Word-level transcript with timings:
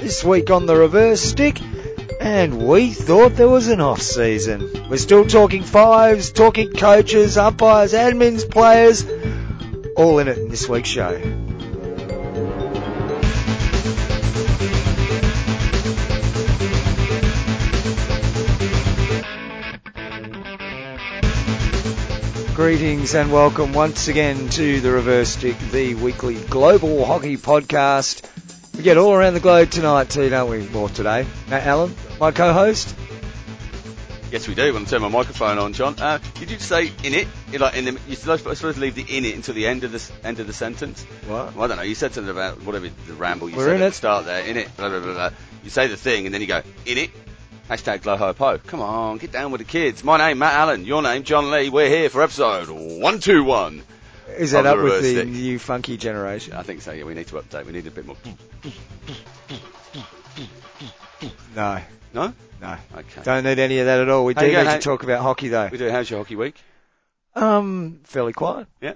This 0.00 0.24
week 0.24 0.50
on 0.50 0.64
the 0.64 0.76
reverse 0.76 1.20
stick, 1.20 1.60
and 2.22 2.66
we 2.66 2.90
thought 2.90 3.36
there 3.36 3.50
was 3.50 3.68
an 3.68 3.82
off 3.82 4.00
season. 4.00 4.88
We're 4.88 4.96
still 4.96 5.26
talking 5.26 5.62
fives, 5.62 6.32
talking 6.32 6.72
coaches, 6.72 7.36
umpires, 7.36 7.92
admins, 7.92 8.50
players, 8.50 9.04
all 9.96 10.18
in 10.18 10.28
it 10.28 10.38
in 10.38 10.48
this 10.48 10.66
week's 10.66 10.88
show. 10.88 11.18
Greetings 22.54 23.14
and 23.14 23.30
welcome 23.30 23.74
once 23.74 24.08
again 24.08 24.48
to 24.50 24.80
the 24.80 24.90
Reverse 24.90 25.30
Stick, 25.30 25.58
the 25.70 25.94
weekly 25.94 26.36
global 26.36 27.04
hockey 27.04 27.36
podcast. 27.36 28.26
We 28.76 28.82
get 28.82 28.96
all 28.96 29.12
around 29.12 29.34
the 29.34 29.40
globe 29.40 29.70
tonight 29.70 30.10
too, 30.10 30.30
don't 30.30 30.48
we? 30.50 30.66
More 30.68 30.88
today. 30.88 31.26
Matt 31.48 31.66
Allen, 31.66 31.94
my 32.18 32.30
co-host. 32.30 32.94
Yes, 34.32 34.46
we 34.46 34.54
do. 34.54 34.62
I'm 34.66 34.72
going 34.72 34.84
to 34.84 34.90
turn 34.90 35.02
my 35.02 35.08
microphone 35.08 35.58
on, 35.58 35.72
John. 35.72 35.96
Uh, 35.98 36.18
did 36.34 36.52
you 36.52 36.58
say 36.60 36.86
in 37.02 37.14
it? 37.14 37.26
You're 37.50 37.60
like 37.60 37.74
in 37.76 37.84
the, 37.84 38.00
you're 38.06 38.16
supposed 38.16 38.60
to 38.60 38.80
leave 38.80 38.94
the 38.94 39.02
in 39.02 39.24
it 39.24 39.34
until 39.34 39.54
the 39.54 39.66
end 39.66 39.82
of 39.82 39.90
the 39.90 40.10
end 40.24 40.38
of 40.38 40.46
the 40.46 40.52
sentence. 40.52 41.02
What? 41.26 41.54
Well, 41.56 41.64
I 41.64 41.66
don't 41.66 41.76
know. 41.78 41.82
You 41.82 41.96
said 41.96 42.14
something 42.14 42.30
about 42.30 42.62
whatever 42.62 42.88
the 43.08 43.12
ramble 43.14 43.50
you 43.50 43.56
We're 43.56 43.64
said 43.66 43.76
in 43.76 43.82
at 43.82 43.86
it. 43.86 43.90
the 43.90 43.94
start 43.96 44.24
there. 44.26 44.44
In 44.46 44.56
it. 44.56 44.74
Blah, 44.76 44.88
blah, 44.88 45.00
blah, 45.00 45.14
blah. 45.14 45.30
You 45.64 45.70
say 45.70 45.88
the 45.88 45.96
thing 45.96 46.26
and 46.26 46.34
then 46.34 46.40
you 46.40 46.46
go 46.46 46.62
in 46.86 46.96
it. 46.98 47.10
Hashtag 47.68 48.02
glow 48.02 48.16
ho 48.16 48.32
po. 48.32 48.58
Come 48.58 48.80
on, 48.80 49.18
get 49.18 49.32
down 49.32 49.50
with 49.50 49.60
the 49.60 49.64
kids. 49.64 50.04
My 50.04 50.16
name 50.16 50.38
Matt 50.38 50.54
Allen. 50.54 50.84
Your 50.84 51.02
name 51.02 51.24
John 51.24 51.50
Lee. 51.50 51.68
We're 51.68 51.88
here 51.88 52.08
for 52.08 52.22
episode 52.22 52.68
one 52.70 53.18
two 53.18 53.42
one. 53.44 53.82
Is 54.38 54.52
that 54.52 54.66
up 54.66 54.78
with 54.78 55.02
the 55.02 55.10
stick. 55.12 55.28
new 55.28 55.58
funky 55.58 55.96
generation? 55.96 56.54
I 56.54 56.62
think 56.62 56.82
so. 56.82 56.92
Yeah, 56.92 57.04
we 57.04 57.14
need 57.14 57.26
to 57.28 57.36
update. 57.36 57.66
We 57.66 57.72
need 57.72 57.86
a 57.86 57.90
bit 57.90 58.06
more. 58.06 58.16
No, 61.54 61.80
No. 62.14 62.32
no. 62.60 62.76
Okay. 62.96 63.22
Don't 63.22 63.44
need 63.44 63.58
any 63.58 63.78
of 63.80 63.86
that 63.86 64.00
at 64.00 64.08
all. 64.08 64.24
We 64.24 64.34
How 64.34 64.40
do 64.42 64.50
you 64.50 64.58
need 64.58 64.64
to 64.64 64.78
talk 64.78 65.02
about 65.02 65.22
hockey 65.22 65.48
though. 65.48 65.68
We 65.70 65.78
do. 65.78 65.90
How's 65.90 66.08
your 66.08 66.20
hockey 66.20 66.36
week? 66.36 66.56
Um, 67.34 68.00
fairly 68.04 68.32
quiet. 68.32 68.66
Yeah. 68.80 68.94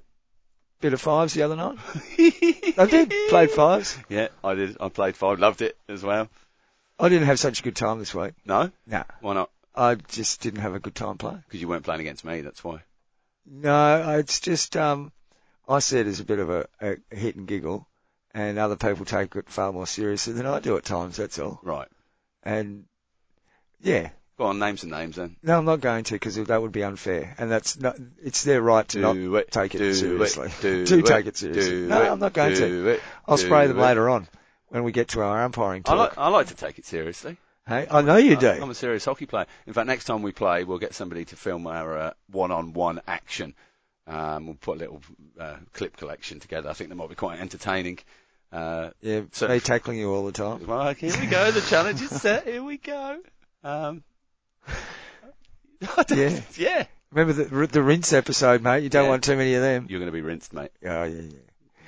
Bit 0.80 0.92
of 0.92 1.00
fives 1.00 1.34
the 1.34 1.42
other 1.42 1.56
night. 1.56 1.78
I 2.18 2.86
did. 2.90 3.12
Played 3.28 3.50
fives. 3.50 3.96
Yeah, 4.08 4.28
I 4.42 4.54
did. 4.54 4.76
I 4.80 4.88
played 4.88 5.16
five. 5.16 5.38
Loved 5.38 5.62
it 5.62 5.76
as 5.88 6.02
well. 6.02 6.28
I 6.98 7.08
didn't 7.08 7.26
have 7.26 7.38
such 7.40 7.60
a 7.60 7.62
good 7.62 7.76
time 7.76 7.98
this 7.98 8.14
week. 8.14 8.34
No. 8.44 8.70
Nah. 8.86 9.04
Why 9.20 9.34
not? 9.34 9.50
I 9.74 9.94
just 9.96 10.40
didn't 10.40 10.60
have 10.60 10.74
a 10.74 10.78
good 10.80 10.94
time 10.94 11.18
playing. 11.18 11.42
Because 11.46 11.60
you 11.60 11.68
weren't 11.68 11.84
playing 11.84 12.00
against 12.02 12.24
me. 12.24 12.40
That's 12.42 12.62
why. 12.62 12.82
No, 13.46 14.18
it's 14.18 14.40
just, 14.40 14.76
um, 14.76 15.10
I 15.68 15.78
see 15.78 15.98
it 15.98 16.06
as 16.06 16.20
a 16.20 16.24
bit 16.24 16.38
of 16.38 16.50
a, 16.50 16.66
a 16.80 16.96
hit 17.14 17.36
and 17.36 17.46
giggle 17.46 17.88
and 18.32 18.58
other 18.58 18.76
people 18.76 19.04
take 19.04 19.34
it 19.36 19.48
far 19.48 19.72
more 19.72 19.86
seriously 19.86 20.32
than 20.32 20.46
I 20.46 20.58
do 20.60 20.76
at 20.76 20.84
times, 20.84 21.16
that's 21.16 21.38
all. 21.38 21.60
Right. 21.62 21.88
And 22.42 22.84
yeah, 23.80 24.10
Go 24.36 24.46
on, 24.46 24.58
name 24.58 24.76
some 24.76 24.90
names 24.90 25.14
then. 25.14 25.36
no, 25.44 25.56
I'm 25.56 25.64
not 25.64 25.80
going 25.80 26.02
to 26.04 26.14
because 26.14 26.34
that 26.34 26.60
would 26.60 26.72
be 26.72 26.82
unfair 26.82 27.36
and 27.38 27.48
that's 27.48 27.78
not, 27.78 27.96
it's 28.20 28.42
their 28.42 28.60
right 28.60 28.86
to 28.88 28.98
not 28.98 29.16
it. 29.16 29.52
take 29.52 29.76
it 29.76 29.78
do 29.78 29.94
seriously. 29.94 30.48
It, 30.48 30.60
do, 30.60 30.86
Do 30.86 30.98
it, 30.98 31.06
take 31.06 31.26
it 31.26 31.36
seriously. 31.36 31.70
do 31.70 31.86
No, 31.86 32.12
I'm 32.12 32.18
not 32.18 32.32
going 32.32 32.56
to. 32.56 32.88
It, 32.88 33.02
I'll 33.28 33.36
spray 33.36 33.68
them 33.68 33.78
later 33.78 34.08
on 34.10 34.26
when 34.68 34.82
we 34.82 34.90
get 34.90 35.08
to 35.08 35.20
our 35.20 35.44
umpiring 35.44 35.82
I 35.86 35.90
talk. 35.90 35.98
like, 35.98 36.18
I 36.18 36.28
like 36.28 36.48
to 36.48 36.56
take 36.56 36.78
it 36.78 36.84
seriously. 36.84 37.36
hey, 37.68 37.86
I 37.88 38.02
know 38.02 38.16
you 38.16 38.36
do. 38.36 38.48
I'm 38.50 38.70
a 38.70 38.74
serious 38.74 39.04
hockey 39.04 39.26
player. 39.26 39.46
In 39.68 39.72
fact, 39.72 39.86
next 39.86 40.06
time 40.06 40.22
we 40.22 40.32
play, 40.32 40.64
we'll 40.64 40.78
get 40.80 40.94
somebody 40.94 41.26
to 41.26 41.36
film 41.36 41.68
our 41.68 41.96
uh, 41.96 42.10
one-on-one 42.32 43.02
action. 43.06 43.54
Um, 44.06 44.46
we'll 44.46 44.56
put 44.56 44.76
a 44.76 44.80
little 44.80 45.00
uh, 45.40 45.56
clip 45.72 45.96
collection 45.96 46.40
together. 46.40 46.68
I 46.68 46.74
think 46.74 46.90
that 46.90 46.96
might 46.96 47.08
be 47.08 47.14
quite 47.14 47.40
entertaining. 47.40 47.98
Uh, 48.52 48.90
yeah, 49.00 49.22
so- 49.32 49.48
me 49.48 49.60
tackling 49.60 49.98
you 49.98 50.12
all 50.12 50.24
the 50.26 50.32
time. 50.32 50.66
well, 50.66 50.92
here 50.94 51.12
we 51.20 51.26
go. 51.26 51.50
The 51.50 51.60
challenge 51.62 52.02
is 52.02 52.10
set. 52.20 52.46
Here 52.46 52.62
we 52.62 52.76
go. 52.78 53.18
Um, 53.62 54.02
Yeah. 56.10 56.40
yeah. 56.56 56.86
Remember 57.12 57.44
the, 57.44 57.66
the 57.66 57.82
rinse 57.82 58.12
episode, 58.12 58.62
mate? 58.62 58.82
You 58.84 58.88
don't 58.88 59.04
Yeah. 59.04 59.10
want 59.10 59.24
too 59.24 59.36
many 59.36 59.54
of 59.54 59.62
them. 59.62 59.86
You're 59.88 60.00
going 60.00 60.08
to 60.08 60.12
be 60.12 60.22
rinsed, 60.22 60.52
mate. 60.52 60.70
Oh, 60.84 61.04
yeah, 61.04 61.20
yeah. 61.20 61.38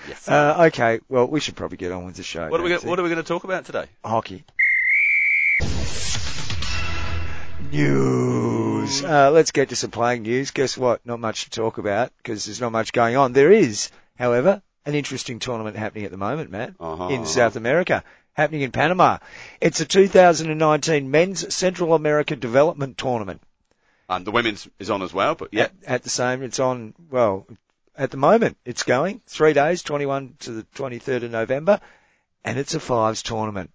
Yes. 0.09 0.29
Uh, 0.29 0.65
okay, 0.67 1.01
well, 1.09 1.27
we 1.27 1.41
should 1.41 1.57
probably 1.57 1.79
get 1.79 1.91
on 1.93 2.05
with 2.05 2.17
the 2.17 2.23
show. 2.23 2.49
what 2.49 2.61
are 2.61 2.63
we? 2.63 2.69
Gonna, 2.71 2.89
what 2.89 2.99
are 2.99 3.03
we 3.03 3.09
going 3.09 3.23
to 3.23 3.27
talk 3.27 3.45
about 3.45 3.65
today? 3.65 3.87
hockey. 4.05 4.45
News. 7.73 9.03
Uh, 9.05 9.31
let's 9.31 9.51
get 9.51 9.71
to 9.71 9.77
some 9.77 9.91
playing 9.91 10.23
news. 10.23 10.51
Guess 10.51 10.77
what? 10.79 11.05
Not 11.05 11.21
much 11.21 11.45
to 11.45 11.51
talk 11.51 11.79
about 11.79 12.13
because 12.19 12.45
there's 12.45 12.61
not 12.61 12.73
much 12.73 12.93
going 12.93 13.17
on. 13.17 13.33
There 13.33 13.51
is, 13.53 13.91
however, 14.19 14.63
an 14.85 14.95
interesting 14.95 15.39
tournament 15.39 15.77
happening 15.77 16.05
at 16.05 16.11
the 16.11 16.17
moment, 16.17 16.51
Matt, 16.51 16.75
Uh-huh. 16.79 17.09
in 17.09 17.27
South 17.27 17.57
America, 17.57 18.05
happening 18.33 18.63
in 18.63 18.71
Panama. 18.73 19.19
It's 19.61 19.81
a 19.81 19.85
2019 19.85 21.11
Men's 21.11 21.55
Central 21.55 21.95
America 21.95 22.37
Development 22.37 22.97
Tournament. 22.97 23.43
Um, 24.09 24.23
the 24.25 24.31
women's 24.31 24.69
is 24.79 24.91
on 24.91 25.03
as 25.03 25.13
well, 25.13 25.35
but 25.35 25.49
yeah. 25.53 25.65
At, 25.65 25.73
at 25.87 26.03
the 26.05 26.11
same, 26.11 26.43
it's 26.43 26.61
on, 26.61 26.95
well, 27.11 27.47
at 27.99 28.11
the 28.13 28.17
moment, 28.17 28.57
it's 28.65 28.85
going 28.85 29.21
three 29.27 29.53
days, 29.53 29.83
21 29.83 30.35
to 30.41 30.53
the 30.53 30.63
23rd 30.77 31.25
of 31.25 31.31
November, 31.33 31.81
and 32.45 32.59
it's 32.59 32.75
a 32.75 32.81
fives 32.81 33.23
tournament. 33.23 33.71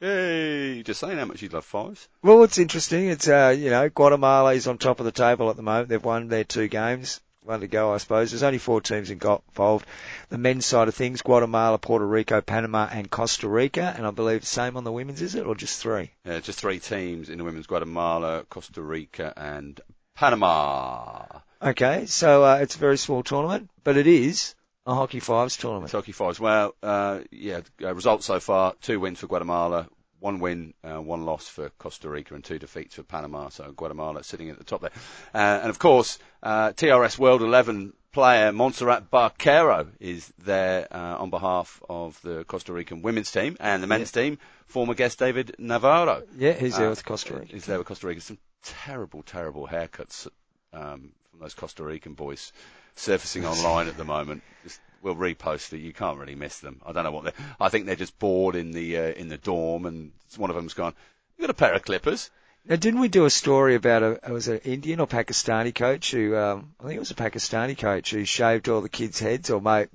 Yay! 0.00 0.82
Just 0.84 1.00
saying 1.00 1.18
how 1.18 1.24
much 1.24 1.42
you 1.42 1.48
love 1.48 1.64
fives. 1.64 2.08
Well, 2.22 2.44
it's 2.44 2.58
interesting. 2.58 3.08
It's, 3.08 3.26
uh, 3.26 3.54
you 3.58 3.70
know, 3.70 3.88
Guatemala 3.88 4.54
is 4.54 4.68
on 4.68 4.78
top 4.78 5.00
of 5.00 5.06
the 5.06 5.12
table 5.12 5.50
at 5.50 5.56
the 5.56 5.62
moment. 5.62 5.88
They've 5.88 6.04
won 6.04 6.28
their 6.28 6.44
two 6.44 6.68
games. 6.68 7.20
One 7.42 7.60
to 7.60 7.66
go, 7.66 7.94
I 7.94 7.96
suppose. 7.96 8.30
There's 8.30 8.42
only 8.42 8.58
four 8.58 8.80
teams 8.80 9.10
involved. 9.10 9.86
The 10.28 10.38
men's 10.38 10.66
side 10.66 10.86
of 10.86 10.94
things, 10.94 11.22
Guatemala, 11.22 11.78
Puerto 11.78 12.06
Rico, 12.06 12.40
Panama, 12.40 12.88
and 12.92 13.10
Costa 13.10 13.48
Rica. 13.48 13.94
And 13.96 14.06
I 14.06 14.10
believe 14.10 14.40
the 14.40 14.46
same 14.46 14.76
on 14.76 14.84
the 14.84 14.92
women's, 14.92 15.22
is 15.22 15.34
it? 15.34 15.46
Or 15.46 15.54
just 15.54 15.80
three? 15.80 16.10
Yeah, 16.24 16.40
just 16.40 16.60
three 16.60 16.78
teams 16.78 17.28
in 17.30 17.38
the 17.38 17.44
women's 17.44 17.66
Guatemala, 17.66 18.44
Costa 18.50 18.82
Rica, 18.82 19.32
and 19.36 19.80
Panama. 20.14 21.24
Okay, 21.60 22.06
so, 22.06 22.44
uh, 22.44 22.58
it's 22.60 22.76
a 22.76 22.78
very 22.78 22.98
small 22.98 23.22
tournament, 23.22 23.70
but 23.82 23.96
it 23.96 24.06
is 24.06 24.54
a 24.88 24.94
hockey 24.94 25.20
fives 25.20 25.56
tournament. 25.56 25.92
Hockey 25.92 26.12
fives. 26.12 26.40
Well, 26.40 26.74
uh, 26.82 27.20
yeah, 27.30 27.60
uh, 27.82 27.94
results 27.94 28.26
so 28.26 28.40
far: 28.40 28.74
two 28.80 28.98
wins 28.98 29.20
for 29.20 29.26
Guatemala, 29.26 29.86
one 30.18 30.40
win, 30.40 30.72
uh, 30.82 31.00
one 31.00 31.24
loss 31.24 31.46
for 31.48 31.68
Costa 31.78 32.08
Rica, 32.08 32.34
and 32.34 32.42
two 32.42 32.58
defeats 32.58 32.94
for 32.94 33.02
Panama. 33.02 33.50
So 33.50 33.70
Guatemala 33.70 34.24
sitting 34.24 34.48
at 34.48 34.58
the 34.58 34.64
top 34.64 34.80
there. 34.80 34.90
Uh, 35.34 35.60
and 35.62 35.70
of 35.70 35.78
course, 35.78 36.18
uh, 36.42 36.70
TRS 36.70 37.18
World 37.18 37.42
11 37.42 37.92
player 38.10 38.50
Montserrat 38.50 39.10
Barquero 39.10 39.88
is 40.00 40.32
there 40.38 40.88
uh, 40.90 41.18
on 41.18 41.28
behalf 41.28 41.82
of 41.88 42.20
the 42.22 42.44
Costa 42.44 42.72
Rican 42.72 43.02
women's 43.02 43.30
team 43.30 43.58
and 43.60 43.82
the 43.82 43.86
men's 43.86 44.10
team. 44.10 44.38
Former 44.66 44.94
guest 44.94 45.18
David 45.18 45.56
Navarro. 45.58 46.22
Yeah, 46.36 46.52
he's 46.54 46.76
there 46.78 46.86
Uh, 46.86 46.90
with 46.90 47.04
Costa 47.04 47.34
Rica. 47.36 47.54
Is 47.54 47.66
there 47.66 47.76
with 47.78 47.86
Costa 47.86 48.06
Rica. 48.06 48.22
Some 48.22 48.38
terrible, 48.62 49.22
terrible 49.22 49.68
haircuts 49.68 50.26
um, 50.72 51.10
from 51.30 51.40
those 51.40 51.54
Costa 51.54 51.84
Rican 51.84 52.14
boys 52.14 52.52
surfacing 52.96 53.46
online 53.46 53.88
at 53.88 53.96
the 53.96 54.04
moment. 54.04 54.42
Just, 54.64 54.80
we'll 55.02 55.14
repost 55.14 55.72
it. 55.72 55.78
You 55.78 55.92
can't 55.92 56.18
really 56.18 56.34
miss 56.34 56.58
them. 56.60 56.80
I 56.84 56.92
don't 56.92 57.04
know 57.04 57.12
what 57.12 57.24
they. 57.24 57.32
I 57.60 57.68
think 57.68 57.86
they're 57.86 57.96
just 57.96 58.18
bored 58.18 58.56
in 58.56 58.72
the 58.72 58.98
uh, 58.98 59.02
in 59.12 59.28
the 59.28 59.38
dorm, 59.38 59.86
and 59.86 60.12
one 60.36 60.50
of 60.50 60.56
them's 60.56 60.74
gone. 60.74 60.94
You 61.36 61.42
got 61.42 61.50
a 61.50 61.54
pair 61.54 61.74
of 61.74 61.82
clippers? 61.82 62.30
Now, 62.68 62.76
didn't 62.76 63.00
we 63.00 63.08
do 63.08 63.24
a 63.24 63.30
story 63.30 63.76
about 63.76 64.02
a, 64.02 64.10
it 64.12 64.30
was 64.30 64.48
an 64.48 64.58
Indian 64.58 65.00
or 65.00 65.06
Pakistani 65.06 65.74
coach 65.74 66.10
who, 66.10 66.36
um, 66.36 66.74
I 66.78 66.84
think 66.84 66.96
it 66.96 67.00
was 67.00 67.10
a 67.10 67.14
Pakistani 67.14 67.78
coach 67.78 68.10
who 68.10 68.26
shaved 68.26 68.68
all 68.68 68.82
the 68.82 68.90
kids' 68.90 69.18
heads 69.18 69.48
or 69.48 69.60
made, 69.60 69.88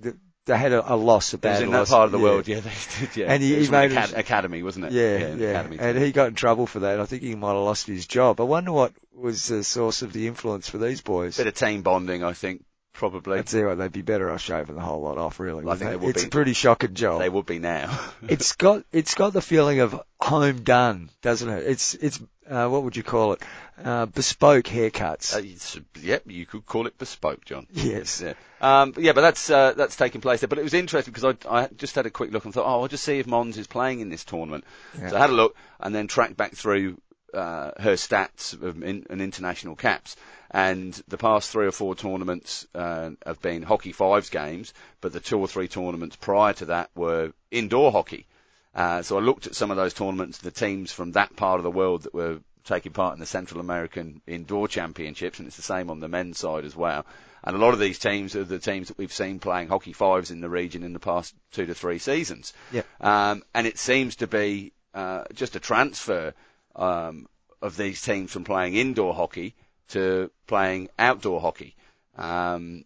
they 0.46 0.58
had 0.58 0.72
a, 0.74 0.94
a 0.94 0.96
loss, 0.96 1.34
a 1.34 1.38
It 1.38 1.44
was 1.44 1.54
bad 1.60 1.62
in 1.64 1.72
that 1.72 1.88
part 1.88 2.06
of 2.06 2.12
the 2.12 2.18
Yeah. 2.18 2.24
world, 2.24 2.48
yeah, 2.48 2.60
they 2.62 2.72
did, 3.00 3.16
yeah. 3.18 3.26
And 3.32 3.42
he- 3.44 3.64
he 3.64 3.70
made 3.72 3.92
acad- 3.92 4.14
academy, 4.14 4.62
wasn't 4.64 4.86
it? 4.86 4.92
Yeah, 4.92 5.36
the 5.36 5.44
yeah. 5.44 5.50
academy 5.52 5.78
And 5.80 5.98
he 5.98 6.12
got 6.12 6.28
in 6.28 6.36
trouble 6.36 6.68
for 6.68 6.80
that. 6.80 7.00
I 7.00 7.06
think 7.06 7.22
he 7.24 7.36
might 7.36 7.54
have 7.54 7.64
lost 7.64 7.88
his 7.88 8.06
job. 8.08 8.42
I 8.42 8.44
wonder 8.44 8.72
what 8.72 8.92
was 9.16 9.48
the 9.48 9.64
source 9.64 10.02
of 10.02 10.12
the 10.14 10.28
influence 10.28 10.68
for 10.70 10.78
these 10.78 11.02
boys. 11.02 11.38
bit 11.38 11.48
of 11.48 11.54
team 11.54 11.82
bonding, 11.82 12.24
I 12.24 12.34
think, 12.34 12.64
probably. 12.94 13.40
I'd 13.40 13.54
what, 13.54 13.78
they'd 13.78 13.92
be 13.92 14.02
better 14.02 14.30
off 14.32 14.42
shaving 14.42 14.76
the 14.76 14.82
whole 14.82 15.02
lot 15.02 15.18
off, 15.18 15.40
really. 15.40 15.64
Well, 15.64 15.76
I 15.76 15.78
think 15.78 15.92
they 15.92 15.96
would 15.98 16.10
It's 16.10 16.24
be. 16.24 16.28
a 16.28 16.32
pretty 16.32 16.54
shocking 16.54 16.94
job. 16.94 17.20
They 17.22 17.30
would 17.30 17.46
be 17.46 17.60
now. 17.60 17.98
it's 18.28 18.54
got 18.54 18.84
it's 18.92 19.16
got 19.16 19.32
the 19.34 19.42
feeling 19.42 19.80
of 19.80 20.02
home 20.20 20.64
done, 20.64 21.10
doesn't 21.22 21.48
it? 21.50 21.68
It's 21.68 21.94
it's 21.94 22.20
uh, 22.50 22.68
what 22.68 22.84
would 22.84 22.98
you 22.98 23.04
call 23.04 23.34
it? 23.34 23.42
Uh, 23.84 24.06
bespoke 24.06 24.66
haircuts. 24.66 25.36
Uh, 25.36 25.82
yep, 26.00 26.24
you 26.26 26.46
could 26.46 26.66
call 26.66 26.88
it 26.88 26.98
bespoke, 26.98 27.44
John. 27.44 27.68
yes. 27.74 28.22
Yeah. 28.22 28.34
Um, 28.62 28.92
but 28.92 29.04
yeah, 29.04 29.12
but 29.12 29.22
that's 29.22 29.50
uh, 29.50 29.74
that's 29.74 29.98
taking 29.98 30.22
place 30.22 30.40
there. 30.40 30.48
But 30.48 30.58
it 30.58 30.64
was 30.64 30.74
interesting 30.74 31.14
because 31.14 31.36
I, 31.46 31.64
I 31.64 31.68
just 31.76 31.96
had 31.96 32.06
a 32.06 32.10
quick 32.10 32.32
look 32.32 32.46
and 32.46 32.54
thought, 32.54 32.66
oh, 32.66 32.82
I'll 32.82 32.88
just 32.88 33.04
see 33.04 33.20
if 33.20 33.28
Mons 33.28 33.58
is 33.58 33.68
playing 33.68 34.00
in 34.00 34.10
this 34.10 34.24
tournament. 34.24 34.64
Yeah. 34.98 35.10
So 35.10 35.18
I 35.18 35.20
had 35.20 35.32
a 35.32 35.34
look 35.34 35.58
and 35.82 35.94
then 35.94 36.08
tracked 36.08 36.38
back 36.38 36.54
through 36.54 36.98
uh, 37.34 37.72
her 37.80 37.94
stats 37.94 38.54
of 38.54 38.82
in, 38.84 39.06
and 39.10 39.22
international 39.22 39.76
caps. 39.76 40.16
And 40.50 40.94
the 41.08 41.18
past 41.18 41.50
three 41.50 41.66
or 41.66 41.72
four 41.72 41.96
tournaments 41.96 42.68
uh, 42.76 43.12
have 43.26 43.42
been 43.42 43.64
hockey 43.64 43.92
fives 43.92 44.30
games, 44.30 44.74
but 45.02 45.12
the 45.12 45.20
two 45.20 45.40
or 45.40 45.48
three 45.48 45.68
tournaments 45.68 46.16
prior 46.16 46.54
to 46.54 46.66
that 46.66 46.92
were 46.96 47.34
indoor 47.52 47.92
hockey. 47.92 48.28
Uh, 48.76 49.02
so 49.02 49.18
I 49.18 49.22
looked 49.22 49.48
at 49.48 49.56
some 49.56 49.72
of 49.72 49.78
those 49.78 49.94
tournaments, 49.94 50.38
the 50.38 50.52
teams 50.52 50.92
from 50.92 51.14
that 51.14 51.36
part 51.36 51.60
of 51.60 51.64
the 51.64 51.72
world 51.72 52.04
that 52.04 52.14
were 52.14 52.40
taking 52.64 52.92
part 52.92 53.14
in 53.14 53.20
the 53.20 53.26
Central 53.26 53.60
American 53.60 54.22
Indoor 54.26 54.68
Championships, 54.68 55.40
and 55.40 55.48
it's 55.48 55.58
the 55.58 55.62
same 55.62 55.90
on 55.90 56.00
the 56.00 56.08
men's 56.08 56.40
side 56.40 56.66
as 56.66 56.76
well. 56.76 57.06
And 57.44 57.56
a 57.56 57.60
lot 57.60 57.74
of 57.74 57.80
these 57.80 58.00
teams 58.00 58.36
are 58.36 58.46
the 58.46 58.60
teams 58.60 58.88
that 58.88 58.98
we've 58.98 59.12
seen 59.12 59.40
playing 59.40 59.68
hockey 59.68 59.92
fives 59.92 60.32
in 60.32 60.40
the 60.40 60.50
region 60.50 60.84
in 60.84 60.94
the 60.94 61.00
past 61.00 61.36
two 61.52 61.66
to 61.66 61.74
three 61.74 62.00
seasons. 62.00 62.54
Yeah. 62.72 62.84
Um, 63.02 63.44
and 63.54 63.68
it 63.68 63.78
seems 63.78 64.18
to 64.18 64.28
be 64.28 64.72
uh, 64.94 65.26
just 65.34 65.56
a 65.56 65.60
transfer 65.60 66.34
um, 66.76 67.28
of 67.62 67.76
these 67.76 68.02
teams 68.02 68.32
from 68.32 68.46
playing 68.46 68.76
indoor 68.76 69.14
hockey 69.14 69.56
to 69.90 70.32
playing 70.48 70.90
outdoor 70.98 71.42
hockey 71.42 71.76
um, 72.18 72.86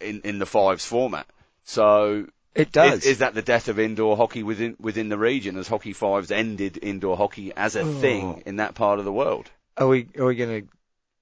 in 0.00 0.20
in 0.22 0.38
the 0.38 0.46
fives 0.46 0.84
format. 0.84 1.26
So 1.64 2.26
It 2.54 2.70
does. 2.72 3.00
is, 3.00 3.06
is 3.06 3.18
that 3.18 3.34
the 3.34 3.42
death 3.42 3.68
of 3.68 3.78
indoor 3.78 4.16
hockey 4.16 4.42
within 4.42 4.76
within 4.78 5.08
the 5.08 5.18
region 5.18 5.56
as 5.56 5.68
hockey 5.68 5.92
fives 5.92 6.30
ended 6.30 6.78
indoor 6.82 7.16
hockey 7.16 7.52
as 7.56 7.76
a 7.76 7.80
Oh. 7.80 7.92
thing 8.00 8.42
in 8.46 8.56
that 8.56 8.74
part 8.74 8.98
of 8.98 9.04
the 9.04 9.12
world? 9.12 9.50
Are 9.76 9.88
we 9.88 10.06
are 10.18 10.26
we 10.26 10.34
going 10.34 10.62
to 10.62 10.68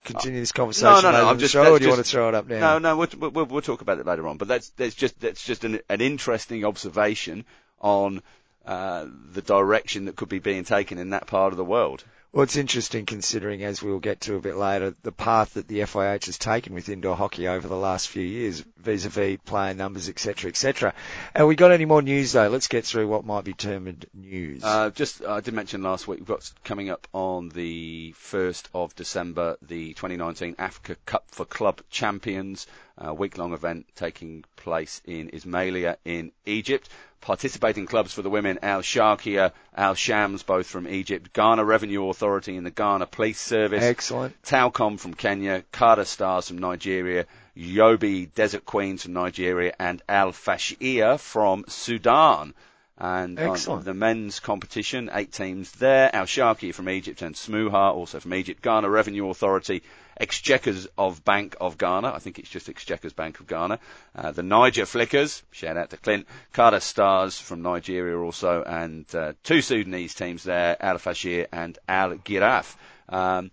continue 0.05 0.41
this 0.41 0.53
conversation 0.53 0.91
no, 0.91 1.00
no, 1.03 1.11
later 1.19 1.27
I'm 1.27 1.38
just- 1.38 1.53
show, 1.53 1.73
or 1.73 1.79
do 1.79 1.85
you 1.85 1.91
want 1.91 2.05
to 2.05 2.11
throw 2.11 2.29
it 2.29 2.35
up 2.35 2.49
now? 2.49 2.59
No, 2.59 2.79
no, 2.79 2.97
we'll, 2.97 3.31
we'll, 3.31 3.44
we'll 3.47 3.61
talk 3.62 3.81
about 3.81 3.99
it 3.99 4.06
later 4.06 4.27
on. 4.27 4.38
But 4.38 4.49
that's 4.49 4.71
that's 4.71 4.94
just 4.94 5.21
that's 5.21 5.44
just 5.44 5.65
an, 5.65 5.81
an 5.88 6.00
interesting 6.00 6.65
observation 6.65 7.44
on 7.81 8.23
uh, 8.67 9.06
the 9.33 9.43
direction 9.43 10.06
that 10.06 10.17
could 10.17 10.29
be 10.29 10.38
being 10.41 10.65
taken 10.65 10.99
in 10.99 11.11
that 11.11 11.26
part 11.26 11.53
of 11.53 11.56
the 11.59 11.65
world. 11.65 12.03
Well, 12.32 12.44
it's 12.44 12.55
interesting 12.55 13.06
considering, 13.06 13.65
as 13.65 13.82
we'll 13.82 13.99
get 13.99 14.21
to 14.23 14.37
a 14.37 14.41
bit 14.41 14.55
later, 14.55 14.94
the 15.03 15.11
path 15.11 15.55
that 15.55 15.67
the 15.67 15.81
FIH 15.81 16.27
has 16.27 16.38
taken 16.38 16.75
with 16.75 16.88
indoor 16.88 17.17
hockey 17.17 17.49
over 17.49 17.67
the 17.67 17.77
last 17.77 18.06
few 18.06 18.23
years, 18.23 18.62
vis-a-vis 18.77 19.38
player 19.44 19.75
numbers, 19.75 20.09
etc., 20.09 20.49
etc. 20.49 20.94
Have 21.35 21.49
we 21.49 21.56
got 21.56 21.73
any 21.73 21.87
more 21.87 22.03
news 22.03 22.31
though? 22.31 22.47
Let's 22.47 22.69
get 22.69 22.85
through 22.85 23.09
what 23.09 23.25
might 23.25 23.43
be 23.43 23.53
termed 23.53 24.06
news. 24.15 24.62
Uh, 24.62 24.91
just 24.91 25.25
I 25.25 25.41
did 25.41 25.55
mention 25.55 25.82
last 25.82 26.06
week 26.06 26.21
we've 26.21 26.29
got 26.29 26.49
coming 26.62 26.88
up 26.88 27.09
on 27.12 27.49
the 27.49 28.15
1st 28.17 28.67
of 28.75 28.94
December 28.94 29.56
the 29.61 29.94
2019 29.94 30.55
Africa 30.56 30.97
Cup 31.06 31.25
for 31.33 31.44
Club 31.44 31.81
Champions, 31.91 32.69
a 32.97 33.12
week-long 33.12 33.55
event 33.55 33.87
taking 33.97 34.44
place 34.55 35.03
in 35.05 35.31
Ismailia 35.31 35.97
in 36.05 36.31
Egypt. 36.47 36.88
Participating 37.20 37.87
clubs 37.87 38.14
for 38.14 38.22
the 38.22 38.31
women, 38.31 38.58
Al 38.62 38.81
Sharkia, 38.81 39.52
Al 39.76 39.94
Shams, 39.94 40.43
both 40.43 40.67
from 40.67 40.88
Egypt, 40.88 41.32
Ghana 41.34 41.64
Revenue 41.64 42.08
Authority 42.08 42.56
and 42.56 42.64
the 42.64 42.70
Ghana 42.70 43.06
Police 43.06 43.40
Service, 43.40 43.82
Excellent. 43.82 44.40
Telkom 44.43 44.99
from 44.99 45.12
Kenya, 45.14 45.62
Kada 45.70 46.06
Stars 46.06 46.49
from 46.49 46.58
Nigeria, 46.58 47.26
Yobe 47.56 48.32
Desert 48.34 48.64
Queens 48.64 49.02
from 49.02 49.12
Nigeria, 49.12 49.75
and 49.78 50.00
Al 50.08 50.32
Fashia 50.32 51.19
from 51.19 51.64
Sudan. 51.69 52.55
And 52.96 53.38
Excellent. 53.38 53.84
the 53.84 53.94
men's 53.94 54.40
competition, 54.40 55.11
eight 55.12 55.32
teams 55.32 55.73
there. 55.73 56.14
Al 56.14 56.26
Sharki 56.26 56.75
from 56.75 56.88
Egypt 56.88 57.23
and 57.23 57.34
Smouha, 57.34 57.94
also 57.94 58.20
from 58.20 58.34
Egypt. 58.34 58.61
Ghana 58.62 58.90
Revenue 58.90 59.28
Authority, 59.31 59.82
Exchequers 60.20 60.87
of 60.99 61.25
Bank 61.25 61.56
of 61.61 61.78
Ghana. 61.78 62.12
I 62.12 62.19
think 62.19 62.38
it's 62.38 62.50
just 62.50 62.69
Exchequers 62.69 63.14
Bank 63.14 63.40
of 63.40 63.46
Ghana. 63.46 63.78
Uh, 64.14 64.32
the 64.32 64.43
Niger 64.43 64.84
Flickers, 64.84 65.43
shout 65.50 65.76
out 65.76 65.90
to 65.90 65.96
Clint. 65.96 66.26
Kada 66.52 66.81
Stars 66.81 67.38
from 67.38 67.62
Nigeria 67.62 68.19
also, 68.19 68.62
and 68.62 69.06
uh, 69.14 69.32
two 69.43 69.62
Sudanese 69.62 70.14
teams 70.14 70.44
there, 70.44 70.76
Al 70.78 70.99
Fashir 70.99 71.46
and 71.52 71.78
Al 71.88 72.17
Giraf. 72.17 72.76
Um, 73.08 73.50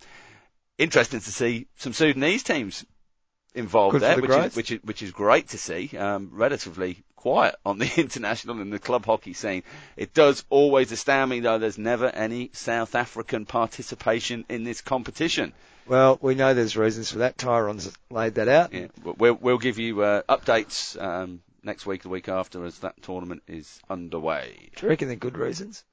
interesting 0.77 1.21
to 1.21 1.31
see 1.31 1.67
some 1.77 1.93
Sudanese 1.93 2.43
teams 2.43 2.85
involved 3.55 3.93
Good 3.93 4.01
there, 4.01 4.15
the 4.15 4.21
which 4.21 4.29
growth. 4.31 4.45
is, 4.47 4.55
which 4.55 4.71
is 4.71 4.79
which 4.83 5.01
is 5.01 5.11
great 5.11 5.47
to 5.49 5.57
see. 5.57 5.97
Um, 5.97 6.29
relatively 6.33 7.03
quiet 7.15 7.55
on 7.65 7.79
the 7.79 7.91
international 7.97 8.61
and 8.61 8.71
the 8.71 8.79
club 8.79 9.05
hockey 9.05 9.33
scene. 9.33 9.63
It 9.95 10.13
does 10.13 10.45
always 10.49 10.91
astound 10.91 11.29
me 11.29 11.39
though. 11.39 11.57
There's 11.57 11.77
never 11.77 12.07
any 12.07 12.51
South 12.53 12.93
African 12.95 13.45
participation 13.45 14.45
in 14.49 14.63
this 14.63 14.81
competition. 14.81 15.53
Well, 15.87 16.17
we 16.21 16.35
know 16.35 16.53
there's 16.53 16.75
reasons 16.77 17.11
for 17.11 17.19
that. 17.19 17.37
Tyron's 17.37 17.91
laid 18.09 18.35
that 18.35 18.47
out. 18.47 18.73
Yeah, 18.73 18.87
we'll 19.03 19.35
we'll 19.35 19.57
give 19.57 19.79
you 19.79 20.01
uh, 20.01 20.21
updates 20.27 21.01
um, 21.01 21.41
next 21.63 21.85
week, 21.85 22.03
the 22.03 22.09
week 22.09 22.29
after, 22.29 22.65
as 22.65 22.79
that 22.79 23.01
tournament 23.01 23.43
is 23.47 23.79
underway. 23.89 24.69
Do 24.75 24.85
you 24.85 24.89
reckon 24.89 25.07
they're 25.07 25.17
good 25.17 25.37
reasons? 25.37 25.83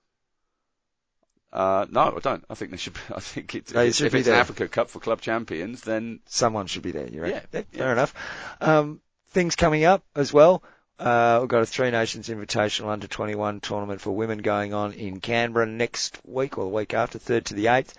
Uh, 1.52 1.86
no, 1.88 2.14
I 2.16 2.18
don't. 2.20 2.44
I 2.50 2.54
think 2.54 2.72
there 2.72 2.78
should. 2.78 2.94
Be, 2.94 3.00
I 3.14 3.20
think 3.20 3.54
it's, 3.54 3.72
No, 3.72 3.82
it 3.82 3.88
if, 3.88 3.94
should 3.96 4.06
if 4.06 4.12
be 4.12 4.18
it's 4.20 4.28
an. 4.28 4.34
Africa 4.34 4.66
Cup 4.66 4.90
for 4.90 4.98
club 4.98 5.20
champions, 5.20 5.82
then 5.82 6.20
Someone 6.26 6.66
should 6.66 6.82
be 6.82 6.90
there, 6.90 7.06
you 7.06 7.22
reckon? 7.22 7.42
Yeah, 7.52 7.62
Fair 7.72 7.92
enough. 7.92 8.14
Um, 8.60 9.00
things 9.30 9.54
coming 9.54 9.84
up 9.84 10.02
as 10.16 10.32
well. 10.32 10.64
Uh, 10.98 11.38
we've 11.40 11.48
got 11.48 11.62
a 11.62 11.66
Three 11.66 11.90
Nations 11.90 12.28
Invitational 12.28 12.88
Under 12.88 13.06
21 13.06 13.60
tournament 13.60 14.00
for 14.00 14.12
women 14.12 14.38
going 14.38 14.74
on 14.74 14.92
in 14.92 15.20
Canberra 15.20 15.66
next 15.66 16.20
week 16.24 16.56
or 16.56 16.64
the 16.64 16.70
week 16.70 16.94
after, 16.94 17.18
3rd 17.18 17.44
to 17.44 17.54
the 17.54 17.66
8th. 17.66 17.94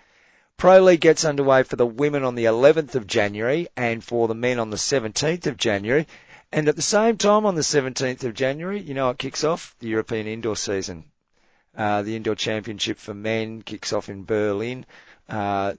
Pro 0.57 0.79
League 0.79 1.01
gets 1.01 1.25
underway 1.25 1.63
for 1.63 1.75
the 1.75 1.85
women 1.85 2.23
on 2.23 2.35
the 2.35 2.45
11th 2.45 2.95
of 2.95 3.05
January 3.05 3.67
and 3.75 4.03
for 4.03 4.27
the 4.27 4.33
men 4.33 4.57
on 4.57 4.69
the 4.69 4.77
17th 4.77 5.47
of 5.47 5.57
January. 5.57 6.07
And 6.51 6.67
at 6.69 6.75
the 6.75 6.81
same 6.81 7.17
time 7.17 7.45
on 7.45 7.55
the 7.55 7.61
17th 7.61 8.23
of 8.23 8.33
January, 8.33 8.79
you 8.79 8.93
know, 8.93 9.09
it 9.09 9.17
kicks 9.17 9.43
off 9.43 9.75
the 9.79 9.89
European 9.89 10.27
indoor 10.27 10.55
season. 10.55 11.05
Uh, 11.77 12.01
the 12.03 12.15
indoor 12.15 12.35
championship 12.35 12.99
for 12.99 13.13
men 13.13 13.61
kicks 13.61 13.91
off 13.91 14.09
in 14.09 14.23
Berlin. 14.23 14.85
Uh, 15.27 15.73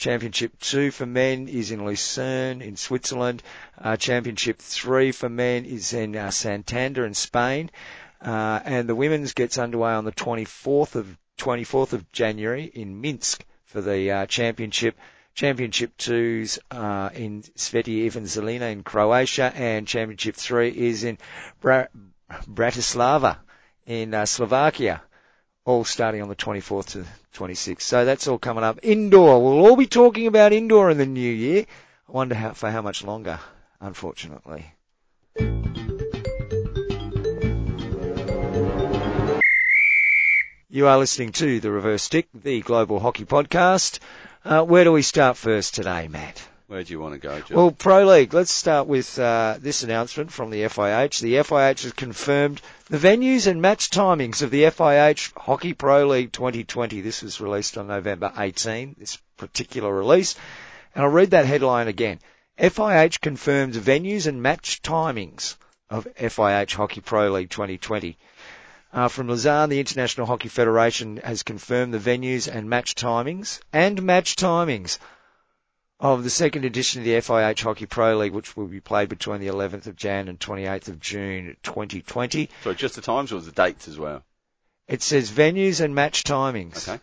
Championship 0.00 0.58
two 0.58 0.90
for 0.90 1.04
men 1.04 1.46
is 1.46 1.70
in 1.70 1.84
Lucerne 1.84 2.62
in 2.62 2.74
Switzerland. 2.76 3.42
Uh, 3.76 3.98
championship 3.98 4.58
three 4.58 5.12
for 5.12 5.28
men 5.28 5.66
is 5.66 5.92
in 5.92 6.16
uh, 6.16 6.30
Santander 6.30 7.04
in 7.04 7.12
Spain. 7.12 7.70
Uh, 8.18 8.60
and 8.64 8.88
the 8.88 8.94
women's 8.94 9.34
gets 9.34 9.58
underway 9.58 9.92
on 9.92 10.06
the 10.06 10.12
24th 10.12 10.94
of 10.94 11.18
24th 11.36 11.92
of 11.92 12.10
January 12.12 12.64
in 12.64 13.02
Minsk 13.02 13.44
for 13.70 13.80
the 13.80 14.10
uh, 14.10 14.26
championship. 14.26 14.96
Championship 15.32 15.96
two's 15.96 16.58
uh, 16.70 17.10
in 17.14 17.42
Sveti 17.56 18.04
Ivan 18.04 18.24
Zelina 18.24 18.72
in 18.72 18.82
Croatia, 18.82 19.52
and 19.54 19.86
championship 19.86 20.34
three 20.34 20.70
is 20.70 21.04
in 21.04 21.18
Bra- 21.60 21.86
Bratislava 22.48 23.38
in 23.86 24.12
uh, 24.12 24.26
Slovakia 24.26 25.02
all 25.64 25.84
starting 25.84 26.20
on 26.22 26.28
the 26.28 26.36
24th 26.36 26.86
to 26.86 27.04
26th. 27.34 27.82
So 27.82 28.04
that's 28.04 28.26
all 28.26 28.38
coming 28.38 28.64
up. 28.64 28.80
Indoor. 28.82 29.42
We'll 29.42 29.66
all 29.66 29.76
be 29.76 29.86
talking 29.86 30.26
about 30.26 30.52
indoor 30.52 30.90
in 30.90 30.98
the 30.98 31.06
new 31.06 31.30
year. 31.30 31.66
I 32.08 32.12
wonder 32.12 32.34
how, 32.34 32.52
for 32.52 32.70
how 32.70 32.82
much 32.82 33.04
longer, 33.04 33.38
unfortunately. 33.80 34.74
You 40.72 40.86
are 40.86 40.98
listening 40.98 41.32
to 41.32 41.58
The 41.58 41.72
Reverse 41.72 42.04
Stick, 42.04 42.28
the 42.32 42.60
Global 42.60 43.00
Hockey 43.00 43.24
Podcast. 43.24 43.98
Uh, 44.44 44.62
where 44.62 44.84
do 44.84 44.92
we 44.92 45.02
start 45.02 45.36
first 45.36 45.74
today, 45.74 46.06
Matt? 46.06 46.40
where 46.68 46.84
do 46.84 46.92
you 46.92 47.00
want 47.00 47.14
to 47.14 47.18
go, 47.18 47.40
John? 47.40 47.56
Well, 47.56 47.70
Pro 47.72 48.04
League. 48.04 48.32
Let's 48.32 48.52
start 48.52 48.86
with 48.86 49.18
uh, 49.18 49.56
this 49.60 49.82
announcement 49.82 50.30
from 50.30 50.50
the 50.50 50.62
FIH. 50.62 51.18
The 51.22 51.34
FIH 51.34 51.82
has 51.82 51.92
confirmed 51.92 52.62
the 52.88 52.98
venues 52.98 53.48
and 53.48 53.60
match 53.60 53.90
timings 53.90 54.42
of 54.42 54.52
the 54.52 54.62
FIH 54.62 55.32
Hockey 55.36 55.74
Pro 55.74 56.06
League 56.06 56.30
2020. 56.30 57.00
This 57.00 57.22
was 57.22 57.40
released 57.40 57.76
on 57.76 57.88
November 57.88 58.32
18. 58.38 58.94
This 58.96 59.18
particular 59.38 59.92
release, 59.92 60.36
and 60.94 61.02
I'll 61.02 61.10
read 61.10 61.32
that 61.32 61.46
headline 61.46 61.88
again. 61.88 62.20
FIH 62.60 63.20
confirms 63.20 63.76
venues 63.76 64.28
and 64.28 64.40
match 64.40 64.82
timings 64.82 65.56
of 65.90 66.06
FIH 66.16 66.74
Hockey 66.74 67.00
Pro 67.00 67.32
League 67.32 67.50
2020. 67.50 68.16
Uh, 68.92 69.08
from 69.08 69.28
Lausanne, 69.28 69.68
the 69.68 69.78
International 69.78 70.26
Hockey 70.26 70.48
Federation 70.48 71.18
has 71.18 71.44
confirmed 71.44 71.94
the 71.94 71.98
venues 71.98 72.52
and 72.52 72.68
match 72.68 72.96
timings 72.96 73.60
and 73.72 74.02
match 74.02 74.34
timings 74.34 74.98
of 76.00 76.24
the 76.24 76.30
second 76.30 76.64
edition 76.64 77.00
of 77.00 77.04
the 77.04 77.12
FIH 77.12 77.60
Hockey 77.60 77.86
Pro 77.86 78.16
League, 78.16 78.32
which 78.32 78.56
will 78.56 78.66
be 78.66 78.80
played 78.80 79.08
between 79.08 79.40
the 79.40 79.46
11th 79.46 79.86
of 79.86 79.96
Jan 79.96 80.28
and 80.28 80.40
28th 80.40 80.88
of 80.88 80.98
June 80.98 81.56
2020. 81.62 82.48
so 82.64 82.74
just 82.74 82.96
the 82.96 83.02
times 83.02 83.32
or 83.32 83.40
the 83.40 83.52
dates 83.52 83.86
as 83.86 83.98
well? 83.98 84.24
It 84.88 85.02
says 85.02 85.30
venues 85.30 85.80
and 85.80 85.94
match 85.94 86.24
timings. 86.24 86.88
Okay. 86.88 87.00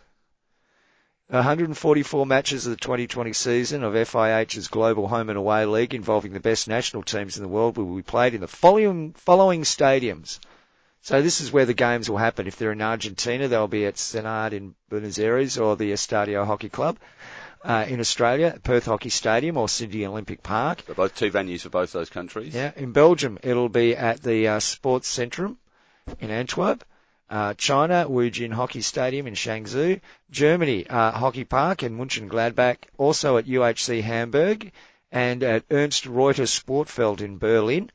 144 1.28 2.26
matches 2.26 2.66
of 2.66 2.70
the 2.70 2.76
2020 2.76 3.32
season 3.34 3.84
of 3.84 3.94
FIH's 3.94 4.68
Global 4.68 5.08
Home 5.08 5.28
and 5.28 5.38
Away 5.38 5.64
League 5.64 5.94
involving 5.94 6.32
the 6.32 6.40
best 6.40 6.68
national 6.68 7.02
teams 7.02 7.36
in 7.36 7.42
the 7.42 7.48
world 7.48 7.76
will 7.76 7.96
be 7.96 8.02
played 8.02 8.34
in 8.34 8.40
the 8.40 8.48
following, 8.48 9.12
following 9.12 9.62
stadiums. 9.62 10.38
So 11.08 11.22
this 11.22 11.40
is 11.40 11.50
where 11.50 11.64
the 11.64 11.72
games 11.72 12.10
will 12.10 12.18
happen. 12.18 12.46
If 12.46 12.56
they're 12.56 12.72
in 12.72 12.82
Argentina, 12.82 13.48
they'll 13.48 13.66
be 13.66 13.86
at 13.86 13.94
CeNARD 13.94 14.52
in 14.52 14.74
Buenos 14.90 15.18
Aires 15.18 15.56
or 15.56 15.74
the 15.74 15.92
Estadio 15.92 16.44
Hockey 16.44 16.68
Club. 16.68 16.98
Uh, 17.64 17.86
in 17.88 17.98
Australia, 17.98 18.60
Perth 18.62 18.84
Hockey 18.84 19.08
Stadium 19.08 19.56
or 19.56 19.70
Sydney 19.70 20.04
Olympic 20.04 20.42
Park. 20.42 20.82
So 20.86 20.92
both 20.92 21.14
two 21.14 21.30
venues 21.30 21.62
for 21.62 21.70
both 21.70 21.92
those 21.92 22.10
countries. 22.10 22.54
Yeah, 22.54 22.72
in 22.76 22.92
Belgium, 22.92 23.38
it'll 23.42 23.70
be 23.70 23.96
at 23.96 24.22
the 24.22 24.48
uh, 24.48 24.60
Sports 24.60 25.08
Centrum 25.08 25.56
in 26.20 26.30
Antwerp. 26.30 26.84
Uh, 27.30 27.54
China, 27.54 28.04
Wujin 28.06 28.52
Hockey 28.52 28.82
Stadium 28.82 29.26
in 29.26 29.32
Changzhou. 29.32 30.02
Germany, 30.30 30.86
uh, 30.86 31.12
Hockey 31.12 31.44
Park 31.44 31.82
in 31.84 31.94
Munchen 31.94 32.28
Gladbach, 32.28 32.76
Also 32.98 33.38
at 33.38 33.46
UHC 33.46 34.02
Hamburg 34.02 34.72
and 35.10 35.42
at 35.42 35.64
Ernst 35.70 36.04
Reuter 36.04 36.42
Sportfeld 36.42 37.22
in 37.22 37.38
Berlin. 37.38 37.90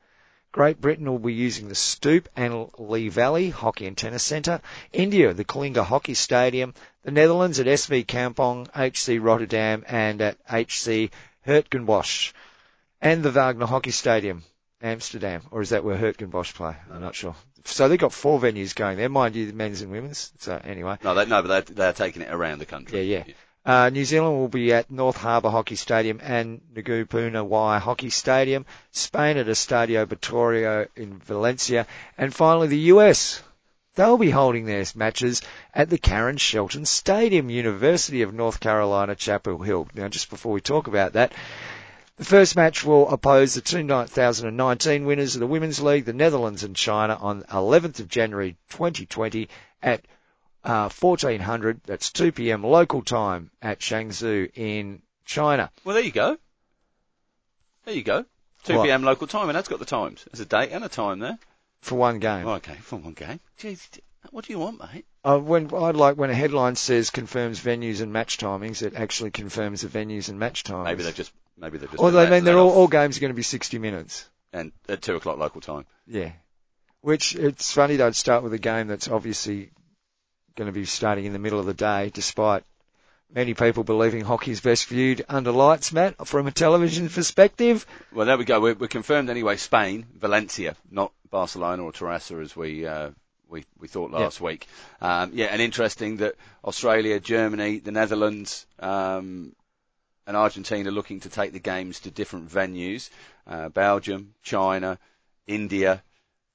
Great 0.53 0.79
Britain 0.79 1.09
will 1.09 1.17
be 1.17 1.33
using 1.33 1.67
the 1.67 1.73
Stoop 1.75 2.29
and 2.35 2.69
Lee 2.77 3.09
Valley 3.09 3.49
Hockey 3.49 3.87
and 3.87 3.97
Tennis 3.97 4.21
Centre. 4.21 4.61
India, 4.93 5.33
the 5.33 5.43
Kalinga 5.43 5.83
Hockey 5.83 6.13
Stadium. 6.13 6.75
The 7.03 7.09
Netherlands 7.09 7.59
at 7.59 7.65
SV 7.65 8.05
Kampong, 8.05 8.67
HC 8.75 9.19
Rotterdam 9.21 9.83
and 9.87 10.21
at 10.21 10.37
HC 10.47 11.09
Hertgenbosch. 11.45 12.33
and 13.01 13.23
the 13.23 13.31
Wagener 13.31 13.67
Hockey 13.67 13.89
Stadium, 13.91 14.43
Amsterdam, 14.81 15.41
or 15.49 15.61
is 15.61 15.69
that 15.71 15.83
where 15.83 15.97
Hertgenbosch 15.97 16.53
play? 16.53 16.75
I'm 16.91 17.01
not 17.01 17.15
sure. 17.15 17.35
So 17.65 17.89
they've 17.89 17.97
got 17.99 18.13
four 18.13 18.39
venues 18.39 18.75
going 18.75 18.97
there, 18.97 19.09
mind 19.09 19.35
you, 19.35 19.47
the 19.47 19.53
men's 19.53 19.81
and 19.81 19.91
women's. 19.91 20.31
So 20.37 20.61
anyway, 20.63 20.97
No, 21.03 21.15
they, 21.15 21.25
no, 21.25 21.41
but 21.41 21.47
they're, 21.47 21.75
they're 21.75 21.93
taking 21.93 22.21
it 22.21 22.31
around 22.31 22.59
the 22.59 22.65
country. 22.67 23.01
Yeah, 23.03 23.23
yeah. 23.25 23.33
Uh, 23.65 23.89
New 23.89 24.03
Zealand 24.03 24.37
will 24.37 24.49
be 24.49 24.73
at 24.73 24.91
North 24.91 25.15
Harbour 25.15 25.49
Hockey 25.49 25.75
Stadium 25.75 26.19
and 26.21 26.59
Nga 26.75 27.05
Puna 27.05 27.45
Wai 27.45 27.79
Hockey 27.79 28.09
Stadium. 28.09 28.65
Spain 28.91 29.37
at 29.37 29.47
Estadio 29.47 30.05
Vittorio 30.05 30.87
in 30.97 31.17
Valencia, 31.19 31.87
and 32.17 32.35
finally 32.35 32.67
the 32.67 32.91
US. 32.91 33.41
They'll 33.95 34.17
be 34.17 34.31
holding 34.31 34.65
their 34.65 34.83
matches 34.95 35.43
at 35.73 35.89
the 35.89 35.97
Karen 35.97 36.37
Shelton 36.37 36.85
Stadium, 36.85 37.49
University 37.49 38.23
of 38.23 38.33
North 38.33 38.59
Carolina, 38.59 39.15
Chapel 39.15 39.59
Hill. 39.59 39.87
Now, 39.93 40.07
just 40.07 40.29
before 40.29 40.51
we 40.51 40.61
talk 40.61 40.87
about 40.87 41.13
that, 41.13 41.31
the 42.17 42.25
first 42.25 42.55
match 42.55 42.83
will 42.83 43.07
oppose 43.09 43.53
the 43.53 43.61
2019 43.61 45.05
winners 45.05 45.35
of 45.35 45.39
the 45.39 45.47
Women's 45.47 45.79
League, 45.79 46.05
the 46.05 46.11
Netherlands 46.11 46.63
and 46.63 46.75
China, 46.75 47.17
on 47.21 47.43
11th 47.43 47.99
of 47.99 48.09
January 48.09 48.57
2020 48.69 49.47
at 49.81 50.01
uh, 50.63 50.89
1400. 50.89 51.81
That's 51.85 52.11
2 52.11 52.31
p.m. 52.31 52.63
local 52.63 53.01
time 53.03 53.51
at 53.61 53.79
Changzhou 53.79 54.51
in 54.55 55.01
China. 55.25 55.69
Well, 55.83 55.95
there 55.95 56.03
you 56.03 56.11
go. 56.11 56.37
There 57.85 57.93
you 57.95 58.03
go. 58.03 58.25
2 58.65 58.77
What? 58.77 58.85
p.m. 58.85 59.03
local 59.03 59.27
time, 59.27 59.49
and 59.49 59.55
that's 59.57 59.67
got 59.67 59.79
the 59.79 59.85
times. 59.85 60.25
There's 60.31 60.39
a 60.39 60.45
date 60.45 60.71
and 60.71 60.83
a 60.83 60.89
time 60.89 61.19
there. 61.19 61.37
For 61.81 61.95
one 61.95 62.19
game. 62.19 62.47
Oh, 62.47 62.53
okay, 62.53 62.75
for 62.75 62.95
one 62.97 63.13
game. 63.13 63.41
Jeez, 63.59 63.85
what 64.31 64.45
do 64.45 64.53
you 64.53 64.59
want, 64.59 64.79
mate? 64.79 65.05
Uh, 65.25 65.37
when 65.37 65.73
I'd 65.73 65.95
like 65.97 66.15
when 66.15 66.29
a 66.29 66.33
headline 66.33 66.75
says 66.77 67.09
confirms 67.09 67.59
venues 67.59 68.01
and 68.01 68.13
match 68.13 68.37
timings, 68.37 68.81
it 68.81 68.95
actually 68.95 69.31
confirms 69.31 69.81
the 69.81 69.89
venues 69.89 70.29
and 70.29 70.39
match 70.39 70.63
times. 70.63 70.85
Maybe 70.85 71.03
they've 71.03 71.13
just, 71.15 71.33
maybe 71.57 71.77
they've 71.77 71.89
just. 71.91 72.01
They 72.01 72.09
let- 72.09 72.29
mean 72.31 72.45
they're 72.45 72.55
let 72.55 72.61
all, 72.61 72.69
off. 72.69 72.75
all 72.77 72.87
games 72.87 73.17
are 73.17 73.19
going 73.21 73.31
to 73.33 73.35
be 73.35 73.43
60 73.43 73.79
minutes. 73.79 74.29
and 74.53 74.71
at 74.87 75.01
two 75.01 75.15
o'clock 75.15 75.37
local 75.37 75.59
time. 75.59 75.85
Yeah. 76.07 76.31
Which 77.01 77.35
it's 77.35 77.73
funny 77.73 77.97
they'd 77.97 78.15
start 78.15 78.43
with 78.43 78.53
a 78.53 78.57
game 78.59 78.87
that's 78.87 79.09
obviously 79.09 79.71
going 80.55 80.67
to 80.67 80.71
be 80.71 80.85
starting 80.85 81.25
in 81.25 81.33
the 81.33 81.39
middle 81.39 81.59
of 81.59 81.65
the 81.65 81.73
day, 81.73 82.11
despite 82.13 82.63
many 83.33 83.53
people 83.53 83.83
believing 83.83 84.21
hockey's 84.23 84.61
best 84.61 84.85
viewed 84.87 85.25
under 85.27 85.51
lights, 85.51 85.91
Matt, 85.91 86.27
from 86.27 86.47
a 86.47 86.51
television 86.51 87.09
perspective. 87.09 87.85
Well, 88.13 88.25
there 88.25 88.37
we 88.37 88.45
go. 88.45 88.59
We're, 88.59 88.75
we're 88.75 88.87
confirmed 88.87 89.29
anyway. 89.29 89.57
Spain, 89.57 90.05
Valencia, 90.15 90.75
not 90.91 91.11
Barcelona 91.29 91.83
or 91.83 91.91
Terrassa 91.91 92.41
as 92.41 92.55
we 92.55 92.85
uh, 92.85 93.09
we 93.49 93.65
we 93.79 93.87
thought 93.87 94.11
last 94.11 94.39
week. 94.39 94.67
Um, 95.01 95.31
yeah, 95.33 95.45
and 95.45 95.61
interesting 95.61 96.17
that 96.17 96.35
Australia, 96.63 97.19
Germany, 97.19 97.79
the 97.79 97.91
Netherlands, 97.91 98.65
um, 98.79 99.55
and 100.25 100.37
Argentina 100.37 100.89
are 100.89 100.93
looking 100.93 101.21
to 101.21 101.29
take 101.29 101.53
the 101.53 101.59
games 101.59 102.01
to 102.01 102.11
different 102.11 102.49
venues. 102.49 103.09
Uh, 103.47 103.69
Belgium, 103.69 104.33
China, 104.43 104.97
India. 105.47 106.01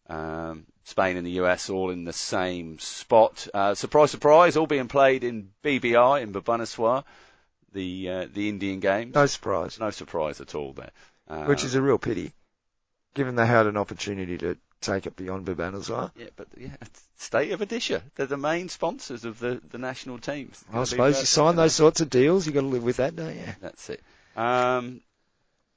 Um, 0.08 0.64
Spain 0.88 1.18
and 1.18 1.26
the 1.26 1.32
US 1.42 1.68
all 1.68 1.90
in 1.90 2.04
the 2.04 2.14
same 2.14 2.78
spot. 2.78 3.46
Uh, 3.52 3.74
surprise, 3.74 4.10
surprise, 4.10 4.56
all 4.56 4.66
being 4.66 4.88
played 4.88 5.22
in 5.22 5.50
BBI 5.62 6.22
in 6.22 6.32
Bhubaneswar, 6.32 7.04
the 7.72 8.08
uh, 8.10 8.26
the 8.32 8.48
Indian 8.48 8.80
games. 8.80 9.14
No 9.14 9.26
surprise. 9.26 9.78
No 9.78 9.90
surprise 9.90 10.40
at 10.40 10.54
all 10.54 10.72
there. 10.72 10.90
Uh, 11.28 11.44
Which 11.44 11.62
is 11.62 11.74
a 11.74 11.82
real 11.82 11.98
pity, 11.98 12.32
given 13.12 13.34
they 13.36 13.46
had 13.46 13.66
an 13.66 13.76
opportunity 13.76 14.38
to 14.38 14.56
take 14.80 15.06
it 15.06 15.14
beyond 15.14 15.44
Bhubaneswar. 15.46 16.10
yeah, 16.16 16.28
but 16.36 16.48
yeah, 16.56 16.74
State 17.18 17.52
of 17.52 17.60
Odisha. 17.60 18.00
They're 18.14 18.24
the 18.24 18.38
main 18.38 18.70
sponsors 18.70 19.26
of 19.26 19.38
the, 19.38 19.60
the 19.70 19.76
national 19.76 20.18
teams. 20.18 20.64
I 20.72 20.84
suppose 20.84 21.20
you 21.20 21.26
sign 21.26 21.56
those 21.56 21.74
sorts 21.74 22.00
of 22.00 22.08
deals, 22.08 22.46
you've 22.46 22.54
got 22.54 22.62
to 22.62 22.66
live 22.68 22.84
with 22.84 22.96
that, 22.96 23.14
don't 23.14 23.36
you? 23.36 23.44
That's 23.60 23.90
it. 23.90 24.00
Um, 24.36 25.02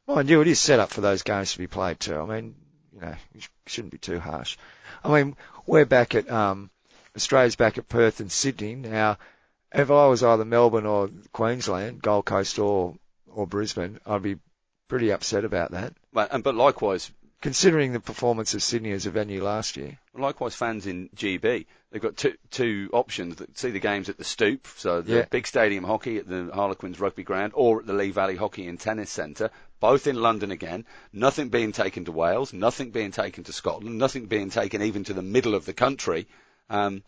Mind 0.07 0.29
you, 0.29 0.39
it 0.41 0.47
is 0.47 0.59
set 0.59 0.79
up 0.79 0.91
for 0.91 1.01
those 1.01 1.23
games 1.23 1.51
to 1.53 1.57
be 1.57 1.67
played 1.67 1.99
too. 1.99 2.15
I 2.15 2.25
mean, 2.25 2.55
you 2.93 3.01
know, 3.01 3.15
you 3.33 3.41
shouldn't 3.65 3.91
be 3.91 3.97
too 3.97 4.19
harsh. 4.19 4.57
I 5.03 5.23
mean, 5.23 5.35
we're 5.65 5.85
back 5.85 6.15
at, 6.15 6.29
um, 6.29 6.69
Australia's 7.15 7.55
back 7.55 7.77
at 7.77 7.89
Perth 7.89 8.19
and 8.19 8.31
Sydney. 8.31 8.75
Now, 8.75 9.17
if 9.73 9.89
I 9.91 10.07
was 10.07 10.23
either 10.23 10.45
Melbourne 10.45 10.85
or 10.85 11.09
Queensland, 11.31 12.01
Gold 12.01 12.25
Coast 12.25 12.59
or, 12.59 12.95
or 13.27 13.47
Brisbane, 13.47 13.99
I'd 14.05 14.21
be 14.21 14.37
pretty 14.87 15.11
upset 15.11 15.45
about 15.45 15.71
that. 15.71 15.93
but, 16.13 16.33
and, 16.33 16.43
but 16.43 16.55
likewise, 16.55 17.11
Considering 17.41 17.91
the 17.91 17.99
performance 17.99 18.53
of 18.53 18.61
Sydney 18.61 18.91
as 18.91 19.07
a 19.07 19.11
venue 19.11 19.43
last 19.43 19.75
year. 19.75 19.97
likewise 20.13 20.53
fans 20.53 20.85
in 20.85 21.09
GB, 21.15 21.65
they've 21.89 22.01
got 22.01 22.15
two, 22.15 22.35
two 22.51 22.89
options 22.93 23.37
that 23.37 23.57
see 23.57 23.71
the 23.71 23.79
games 23.79 24.09
at 24.09 24.17
the 24.17 24.23
Stoop, 24.23 24.67
so 24.77 25.01
the 25.01 25.15
Yeah. 25.15 25.25
big 25.25 25.47
stadium 25.47 25.83
hockey 25.83 26.17
at 26.17 26.27
the 26.27 26.51
Harlequins 26.53 26.99
Rugby 26.99 27.23
Ground, 27.23 27.53
or 27.55 27.79
at 27.79 27.87
the 27.87 27.93
Lee 27.93 28.11
Valley 28.11 28.35
Hockey 28.35 28.67
and 28.67 28.79
Tennis 28.79 29.09
Centre, 29.09 29.49
both 29.79 30.05
in 30.05 30.21
London 30.21 30.51
again. 30.51 30.85
Nothing 31.11 31.49
being 31.49 31.71
taken 31.71 32.05
to 32.05 32.11
Wales, 32.11 32.53
nothing 32.53 32.91
being 32.91 33.11
taken 33.11 33.43
to 33.45 33.53
Scotland, 33.53 33.97
nothing 33.97 34.27
being 34.27 34.51
taken 34.51 34.83
even 34.83 35.03
to 35.05 35.13
the 35.13 35.23
middle 35.23 35.55
of 35.55 35.65
the 35.65 35.73
country. 35.73 36.27
Um, 36.69 37.01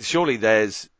surely 0.00 0.38
there's 0.38 0.90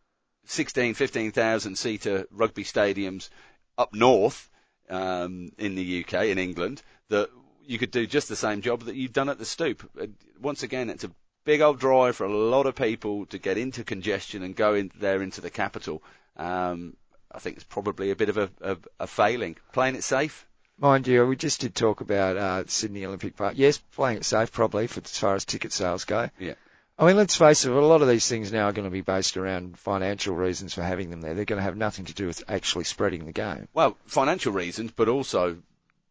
16, 0.44 0.94
15,000 0.94 1.76
seater 1.76 2.28
rugby 2.30 2.62
stadiums 2.62 3.28
up 3.76 3.92
north 3.92 4.48
um, 4.88 5.50
in 5.58 5.74
the 5.74 6.04
UK, 6.04 6.26
in 6.26 6.38
England, 6.38 6.80
that 7.08 7.28
you 7.66 7.78
could 7.78 7.90
do 7.90 8.06
just 8.06 8.28
the 8.28 8.36
same 8.36 8.62
job 8.62 8.82
that 8.82 8.96
you've 8.96 9.12
done 9.12 9.28
at 9.28 9.38
the 9.38 9.44
Stoop. 9.44 9.88
Uh, 10.00 10.06
Once 10.40 10.62
again, 10.62 10.90
it's 10.90 11.04
a 11.04 11.10
big 11.44 11.60
old 11.60 11.78
drive 11.78 12.16
for 12.16 12.24
a 12.24 12.32
lot 12.32 12.66
of 12.66 12.74
people 12.74 13.26
to 13.26 13.38
get 13.38 13.58
into 13.58 13.84
congestion 13.84 14.42
and 14.42 14.56
go 14.56 14.74
in 14.74 14.90
there 14.98 15.22
into 15.22 15.40
the 15.40 15.50
capital. 15.50 16.02
Um, 16.36 16.96
I 17.30 17.38
think 17.38 17.56
it's 17.56 17.64
probably 17.64 18.10
a 18.10 18.16
bit 18.16 18.28
of 18.28 18.38
a, 18.38 18.50
a, 18.60 18.76
a 19.00 19.06
failing. 19.06 19.56
Playing 19.72 19.96
it 19.96 20.04
safe? 20.04 20.46
Mind 20.78 21.06
you, 21.06 21.26
we 21.26 21.36
just 21.36 21.60
did 21.60 21.74
talk 21.74 22.00
about 22.00 22.36
uh, 22.36 22.64
Sydney 22.66 23.06
Olympic 23.06 23.36
Park. 23.36 23.54
Yes, 23.56 23.78
playing 23.78 24.18
it 24.18 24.24
safe 24.24 24.52
probably 24.52 24.86
for 24.86 25.00
as 25.02 25.18
far 25.18 25.34
as 25.34 25.44
ticket 25.44 25.72
sales 25.72 26.04
go. 26.04 26.28
Yeah. 26.38 26.54
I 26.98 27.06
mean, 27.06 27.16
let's 27.16 27.36
face 27.36 27.64
it, 27.64 27.72
a 27.72 27.80
lot 27.80 28.00
of 28.00 28.08
these 28.08 28.26
things 28.26 28.52
now 28.52 28.66
are 28.66 28.72
going 28.72 28.86
to 28.86 28.90
be 28.90 29.02
based 29.02 29.36
around 29.36 29.78
financial 29.78 30.34
reasons 30.34 30.72
for 30.72 30.82
having 30.82 31.10
them 31.10 31.20
there. 31.20 31.34
They're 31.34 31.44
going 31.44 31.58
to 31.58 31.62
have 31.62 31.76
nothing 31.76 32.06
to 32.06 32.14
do 32.14 32.26
with 32.26 32.42
actually 32.48 32.84
spreading 32.84 33.26
the 33.26 33.32
game. 33.32 33.68
Well, 33.74 33.98
financial 34.06 34.52
reasons, 34.52 34.92
but 34.92 35.08
also 35.08 35.58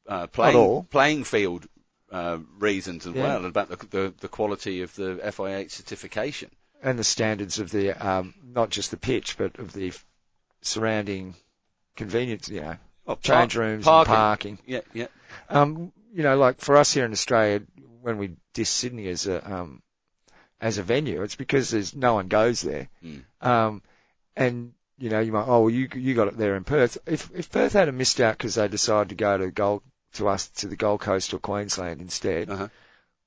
uh, 0.08 0.28
playing 0.28 0.84
playing 0.86 1.24
field 1.24 1.68
uh, 2.12 2.38
reasons 2.60 3.08
as 3.08 3.14
Yeah. 3.14 3.24
well 3.24 3.46
about 3.46 3.70
the, 3.70 3.78
the 3.88 4.14
the 4.20 4.28
quality 4.28 4.82
of 4.82 4.96
the 4.96 5.20
FIH 5.24 5.72
certification. 5.72 6.50
And 6.84 7.00
the 7.00 7.04
standards 7.04 7.58
of 7.60 7.72
the, 7.72 7.92
um, 7.94 8.36
not 8.44 8.70
just 8.70 8.92
the 8.92 8.98
pitch, 8.98 9.38
but 9.38 9.58
of 9.58 9.74
the 9.74 9.92
surrounding 10.62 11.36
convenience, 11.96 12.48
you 12.50 12.62
know, 12.62 12.76
change 13.22 13.56
par- 13.56 13.64
rooms 13.64 13.86
parking. 13.86 14.12
and 14.14 14.18
parking. 14.18 14.60
Yeah, 14.68 14.82
yeah. 14.94 15.08
Um, 15.50 15.92
you 16.14 16.22
know, 16.24 16.38
like 16.38 16.60
for 16.60 16.76
us 16.78 16.94
here 16.94 17.06
in 17.06 17.12
Australia, 17.12 17.62
when 18.02 18.18
we 18.18 18.36
diss 18.54 18.70
Sydney 18.70 19.08
as 19.08 19.26
a, 19.26 19.52
um, 19.52 19.82
as 20.62 20.78
a 20.78 20.84
venue, 20.84 21.24
it's 21.24 21.36
because 21.36 21.72
there's 21.72 21.96
no 21.96 22.16
one 22.16 22.28
goes 22.28 22.62
there. 22.62 22.88
Mm. 23.04 23.24
Um, 23.42 23.82
and 24.36 24.74
you 24.98 25.10
know, 25.10 25.20
you 25.20 25.32
might, 25.32 25.46
oh, 25.48 25.62
well, 25.62 25.70
you 25.70 25.90
you 25.96 26.14
got 26.14 26.28
it 26.28 26.38
there 26.38 26.56
in 26.56 26.64
Perth. 26.66 26.98
If 27.06 27.30
if 27.34 27.52
Perth 27.52 27.74
had 27.74 27.90
a 27.90 27.92
missed 27.92 28.22
out 28.22 28.38
because 28.38 28.56
they 28.56 28.68
decided 28.68 29.10
to 29.10 29.16
go 29.16 29.38
to 29.38 29.52
Gold 29.52 29.82
to 30.16 30.28
us 30.28 30.48
to 30.58 30.68
the 30.68 30.76
Gold 30.76 31.02
Coast 31.02 31.34
or 31.34 31.40
Queensland 31.40 32.02
instead, 32.02 32.50
Uh-huh. 32.50 32.68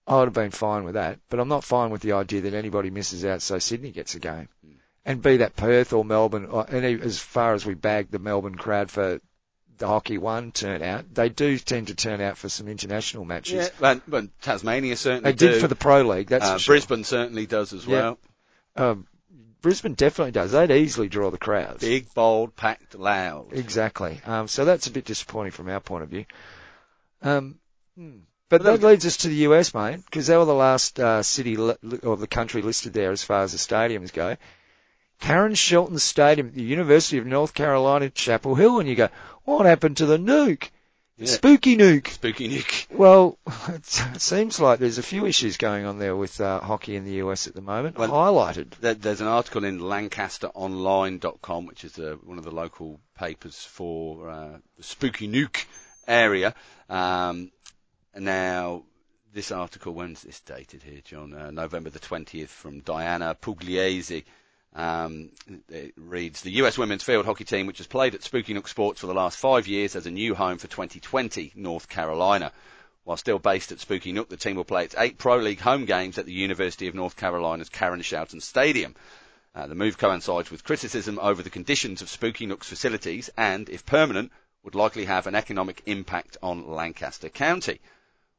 I 0.07 0.17
would 0.19 0.25
have 0.25 0.35
been 0.35 0.51
fine 0.51 0.85
with 0.85 0.95
that. 0.95 1.19
But 1.29 1.39
I'm 1.39 1.49
not 1.49 1.65
fine 1.65 1.91
with 1.91 2.01
the 2.01 2.13
idea 2.13 2.41
that 2.43 2.55
anybody 2.55 2.89
misses 2.91 3.25
out 3.25 3.43
so 3.43 3.59
Sydney 3.59 3.91
gets 3.91 4.15
a 4.15 4.21
game. 4.21 4.49
Mm. 4.67 4.73
And 5.05 5.23
be 5.23 5.39
that 5.39 5.55
Perth 5.57 5.93
or 5.93 6.05
Melbourne, 6.05 6.47
or, 6.47 6.67
and 6.69 6.85
as 7.03 7.19
far 7.19 7.55
as 7.55 7.65
we 7.67 7.75
bagged 7.75 8.11
the 8.13 8.19
Melbourne 8.19 8.55
crowd 8.57 8.91
for 8.91 9.21
the 9.79 9.87
hockey 9.87 10.19
one 10.19 10.51
turnout, 10.51 11.15
they 11.15 11.29
do 11.29 11.57
tend 11.59 11.87
to 11.89 11.95
turn 11.95 12.21
out 12.21 12.37
for 12.37 12.49
some 12.49 12.69
international 12.69 13.25
matches. 13.25 13.71
Yeah, 13.81 13.91
and, 13.91 14.03
but 14.09 14.41
Tasmania 14.41 14.97
certainly 14.97 15.33
They 15.33 15.37
did 15.37 15.61
for 15.61 15.69
the 15.69 15.77
Pro 15.77 16.03
League, 16.03 16.29
that's 16.29 16.45
uh, 16.45 16.59
sure. 16.59 16.73
Brisbane 16.75 17.05
certainly 17.05 17.47
does 17.47 17.73
as 17.73 17.87
Yeah. 17.87 17.95
well. 17.95 18.19
Um, 18.77 19.07
Brisbane 19.61 19.95
definitely 19.95 20.33
does. 20.33 20.53
They'd 20.53 20.71
easily 20.71 21.09
draw 21.09 21.31
the 21.31 21.39
crowds. 21.39 21.81
Big, 21.81 22.13
bold, 22.15 22.55
packed, 22.57 22.95
loud. 22.95 23.53
Exactly. 23.53 24.21
Um, 24.25 24.47
so 24.49 24.65
that's 24.65 24.87
a 24.87 24.91
bit 24.91 25.05
disappointing 25.05 25.53
from 25.53 25.69
our 25.69 25.81
point 25.81 26.05
of 26.05 26.11
view. 26.11 26.27
Um, 27.23 27.59
hmm. 27.97 28.19
But 28.49 28.63
that 28.63 28.83
leads 28.83 29.05
us 29.05 29.19
to 29.19 29.29
the 29.29 29.47
US, 29.49 29.75
mate, 29.75 30.03
because 30.05 30.27
they 30.27 30.37
were 30.37 30.47
the 30.47 30.55
last 30.55 30.99
uh, 30.99 31.23
city 31.23 31.57
li- 31.57 31.77
or 32.03 32.17
the 32.17 32.27
country 32.27 32.63
listed 32.63 32.95
there 32.95 33.11
as 33.13 33.23
far 33.23 33.43
as 33.43 33.53
the 33.53 33.59
stadiums 33.59 34.13
go. 34.13 34.37
Karen 35.21 35.55
Shelton 35.55 35.99
Stadium 35.99 36.49
at 36.49 36.55
the 36.55 36.63
University 36.63 37.19
of 37.19 37.27
North 37.27 37.53
Carolina, 37.53 38.09
Chapel 38.09 38.55
Hill, 38.55 38.79
and 38.79 38.89
you 38.89 38.95
go, 38.95 39.09
what 39.45 39.67
happened 39.67 39.99
to 39.99 40.07
the 40.07 40.17
nuke? 40.17 40.71
Yeah. 41.19 41.27
Spooky 41.27 41.77
nuke. 41.77 42.07
Spooky 42.09 42.47
Nick. 42.47 42.87
Well, 42.93 43.37
it 43.69 43.85
seems 43.85 44.61
like 44.61 44.79
there's 44.79 44.99
a 44.99 45.03
few 45.03 45.27
issues 45.27 45.57
going 45.57 45.85
on 45.85 45.99
there 45.99 46.15
with 46.15 46.41
uh, 46.41 46.61
hockey 46.61 46.95
in 46.95 47.05
the 47.05 47.15
US 47.15 47.49
at 47.49 47.55
the 47.55 47.61
moment, 47.61 47.99
Well- 47.99 48.09
highlighted. 48.11 48.71
There, 48.81 48.95
there's 48.95 49.21
an 49.21 49.27
article 49.27 49.65
in 49.65 49.81
LancasterOnline.com, 49.81 51.67
which 51.67 51.85
is 51.85 51.99
uh, 51.99 52.17
one 52.23 52.39
of 52.39 52.45
the 52.45 52.53
local 52.53 53.01
papers 53.19 53.57
for 53.63 54.31
uh, 54.31 54.59
the 54.77 54.83
Spooky 54.85 55.27
Nook 55.27 55.67
area. 56.07 56.55
Um, 56.89 57.51
now, 58.15 58.85
this 59.33 59.53
article, 59.53 59.95
when's 59.95 60.23
this 60.23 60.41
dated 60.41 60.83
here, 60.83 61.01
John? 61.05 61.35
Uh, 61.35 61.51
November 61.51 61.91
the 61.91 61.99
20th 61.99 62.49
from 62.49 62.81
Diana 62.81 63.37
Pugliese. 63.41 64.25
Um, 64.75 65.31
it 65.69 65.95
reads, 65.97 66.43
the 66.43 66.51
US 66.63 66.79
women's 66.79 67.03
field 67.03 67.27
hockey 67.27 67.45
team, 67.45 67.67
which 67.67 67.79
has 67.79 67.87
played 67.87 68.15
at 68.15 68.23
Spooky 68.23 68.55
Nook 68.55 68.69
Sports 68.69 69.01
for 69.01 69.07
the 69.07 69.15
last 69.15 69.39
five 69.39 69.67
years, 69.67 69.95
has 69.95 70.07
a 70.07 70.11
new 70.11 70.35
home 70.35 70.59
for 70.59 70.69
2020, 70.69 71.53
North 71.57 71.89
Carolina. 71.89 72.53
While 73.05 73.17
still 73.17 73.39
based 73.39 73.73
at 73.73 73.81
Spooky 73.81 74.13
Nook, 74.13 74.29
the 74.29 74.37
team 74.37 74.57
will 74.57 74.65
play 74.65 74.85
its 74.85 74.95
eight 74.99 75.17
Pro 75.19 75.39
League 75.39 75.61
home 75.61 75.87
games 75.87 76.19
at 76.19 76.27
the 76.27 76.33
University 76.33 76.89
of 76.89 76.95
North 76.95 77.17
Carolina's 77.17 77.71
Karen 77.71 78.03
Shelton 78.03 78.41
Stadium. 78.41 78.95
Uh, 79.55 79.67
the 79.67 79.75
move 79.75 79.97
coincides 79.97 80.51
with 80.51 80.63
criticism 80.63 81.19
over 81.21 81.43
the 81.43 81.51
conditions 81.51 82.03
of 82.03 82.09
Spooky 82.09 82.47
Nook's 82.47 82.69
facilities 82.69 83.31
and, 83.37 83.69
if 83.71 83.87
permanent, 83.87 84.31
would 84.63 84.75
likely 84.75 85.05
have 85.05 85.27
an 85.27 85.35
economic 85.35 85.83
impact 85.87 86.37
on 86.43 86.69
Lancaster 86.69 87.29
County. 87.29 87.81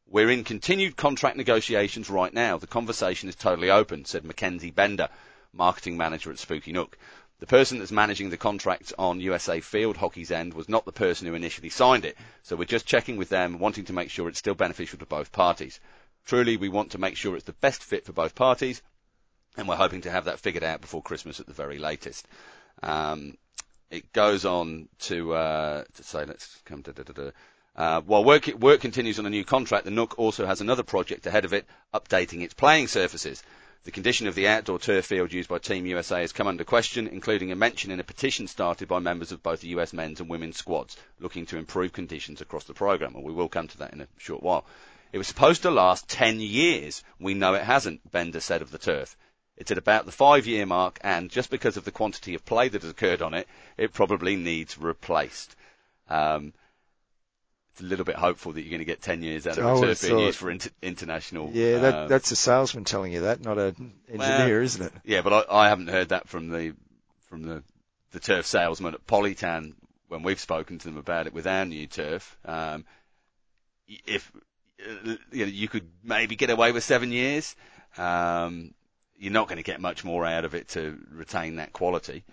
We're 0.08 0.32
in 0.32 0.44
continued 0.44 0.98
contract 0.98 1.38
negotiations 1.38 2.10
right 2.10 2.34
now. 2.34 2.58
The 2.58 2.68
conversation 2.68 3.30
is 3.30 3.36
totally 3.36 3.70
open, 3.70 4.06
said 4.06 4.26
Mackenzie 4.26 4.72
Bender, 4.72 5.10
marketing 5.54 5.98
manager 5.98 6.32
at 6.32 6.40
Spooky 6.40 6.72
Nook. 6.72 6.98
The 7.40 7.48
person 7.48 7.80
that's 7.80 7.92
managing 7.92 8.30
the 8.30 8.38
contract 8.38 8.92
on 9.00 9.22
USA 9.22 9.62
Field 9.62 9.96
Hockey's 9.96 10.32
end 10.32 10.54
was 10.54 10.68
not 10.68 10.84
the 10.84 10.92
person 10.92 11.26
who 11.26 11.36
initially 11.36 11.70
signed 11.70 12.04
it, 12.04 12.18
so 12.44 12.56
we're 12.56 12.66
just 12.66 12.86
checking 12.86 13.16
with 13.16 13.30
them, 13.30 13.60
wanting 13.60 13.86
to 13.86 13.94
make 13.94 14.10
sure 14.10 14.28
it's 14.28 14.40
still 14.40 14.56
beneficial 14.56 15.00
to 15.00 15.06
both 15.06 15.32
parties. 15.32 15.80
Truly, 16.26 16.58
we 16.58 16.68
want 16.68 16.92
to 16.92 16.98
make 16.98 17.16
sure 17.16 17.36
it's 17.36 17.46
the 17.46 17.54
best 17.54 17.82
fit 17.82 18.06
for 18.06 18.12
both 18.12 18.36
parties, 18.36 18.82
and 19.56 19.70
we're 19.70 19.78
hoping 19.78 20.02
to 20.02 20.12
have 20.12 20.26
that 20.26 20.40
figured 20.40 20.66
out 20.66 20.82
before 20.82 21.02
Christmas 21.02 21.40
at 21.40 21.48
the 21.48 21.54
very 21.54 21.78
latest. 21.78 22.28
Um, 22.84 23.38
it 23.92 24.14
goes 24.14 24.46
on 24.46 24.88
to, 25.00 25.34
uh, 25.34 25.84
to 25.96 26.04
say, 26.04 26.26
let's 26.26 26.62
come 26.66 26.84
to, 26.84 26.94
da, 26.94 27.04
da, 27.04 27.14
da. 27.14 27.32
Uh, 27.76 28.02
while 28.02 28.24
work, 28.24 28.48
work 28.48 28.82
continues 28.82 29.20
on 29.20 29.26
a 29.26 29.30
new 29.30 29.46
contract, 29.46 29.86
the 29.86 29.92
Nook 29.92 30.20
also 30.20 30.46
has 30.46 30.62
another 30.62 30.84
project 30.84 31.26
ahead 31.26 31.46
of 31.46 31.54
it, 31.54 31.66
updating 31.94 32.42
its 32.42 32.54
playing 32.54 32.88
surfaces. 32.88 33.42
The 33.86 33.92
condition 33.92 34.28
of 34.28 34.36
the 34.36 34.50
outdoor 34.50 34.78
turf 34.78 35.06
field 35.06 35.32
used 35.32 35.48
by 35.50 35.58
Team 35.60 35.86
USA 35.86 36.20
has 36.20 36.34
come 36.34 36.48
under 36.48 36.66
question, 36.66 37.08
including 37.08 37.52
a 37.52 37.56
mention 37.56 37.92
in 37.92 38.00
a 38.00 38.04
petition 38.04 38.48
started 38.48 38.90
by 38.90 39.00
members 39.00 39.32
of 39.32 39.42
both 39.42 39.62
the 39.62 39.70
US 39.70 39.94
men's 39.94 40.20
and 40.20 40.30
women's 40.30 40.58
squads 40.58 40.98
looking 41.20 41.46
to 41.46 41.58
improve 41.58 41.94
conditions 41.94 42.42
across 42.42 42.66
the 42.66 42.74
programme. 42.74 43.16
And 43.16 43.24
we 43.24 43.32
will 43.32 43.48
come 43.48 43.70
to 43.70 43.78
that 43.78 43.94
in 43.94 44.02
a 44.02 44.08
short 44.18 44.44
while. 44.44 44.66
It 45.14 45.18
was 45.18 45.28
supposed 45.28 45.62
to 45.62 45.72
last 45.72 46.10
10 46.10 46.42
years. 46.42 47.04
We 47.20 47.34
know 47.34 47.54
it 47.54 47.64
hasn't, 47.64 48.12
Bender 48.12 48.42
said 48.42 48.62
of 48.62 48.70
the 48.70 48.78
turf. 48.78 49.16
It's 49.60 49.72
at 49.72 49.78
about 49.78 50.06
the 50.06 50.12
five 50.12 50.48
year 50.48 50.66
mark 50.66 51.00
and 51.02 51.30
just 51.30 51.50
because 51.50 51.78
of 51.78 51.84
the 51.84 51.92
quantity 51.92 52.34
of 52.34 52.46
play 52.46 52.70
that 52.70 52.82
has 52.82 52.90
occurred 52.90 53.22
on 53.22 53.34
it, 53.34 53.48
it 53.78 53.94
probably 53.94 54.38
needs 54.38 54.78
replaced. 54.78 55.56
Um, 56.10 56.54
it's 57.74 57.82
a 57.82 57.84
little 57.84 58.06
bit 58.06 58.16
hopeful 58.16 58.54
that 58.54 58.62
you're 58.62 58.70
going 58.70 58.80
to 58.80 58.86
get 58.86 59.02
10 59.02 59.22
years 59.22 59.46
out 59.46 59.58
of 59.58 59.80
would 59.80 59.88
turf 59.88 60.02
being 60.02 60.20
used 60.20 60.40
for 60.40 60.50
inter- 60.50 60.72
international. 60.82 61.52
Yeah, 61.54 61.80
that, 61.80 61.94
uh, 61.94 62.08
that's 62.08 62.32
a 62.32 62.36
salesman 62.38 62.86
telling 62.86 63.12
you 63.12 63.22
that, 63.22 63.42
not 63.42 63.58
an 63.58 63.94
engineer, 64.10 64.62
isn't 64.62 64.86
it? 64.86 64.94
yeah, 65.04 65.22
but 65.22 65.50
I, 65.50 65.66
I 65.66 65.70
haven't 65.70 65.90
heard 65.90 66.10
that 66.10 66.28
from 66.28 66.50
the 66.50 66.74
from 67.28 67.44
the 67.44 67.64
the 68.12 68.20
turf 68.20 68.46
salesman 68.46 68.96
at 68.96 69.06
Polytan 69.06 69.74
when 70.08 70.24
we've 70.24 70.40
spoken 70.40 70.80
to 70.80 70.86
them 70.86 70.98
about 70.98 71.28
it 71.28 71.34
with 71.34 71.46
our 71.46 71.66
new 71.66 71.86
turf. 71.86 72.38
Um, 72.44 72.86
if 73.88 74.32
uh, 74.82 75.16
you, 75.32 75.46
know, 75.46 75.52
you 75.52 75.68
could 75.68 75.88
maybe 76.04 76.36
get 76.36 76.50
away 76.50 76.72
with 76.72 76.84
seven 76.84 77.12
years, 77.12 77.56
um, 77.98 78.74
you're 79.20 79.34
not 79.34 79.48
going 79.48 79.58
to 79.58 79.64
get 79.64 79.82
much 79.82 80.04
more 80.04 80.26
out 80.26 80.46
of 80.46 80.56
it 80.56 80.70
to 80.70 80.98
retain 81.12 81.58
that 81.58 81.74
quality. 81.74 82.24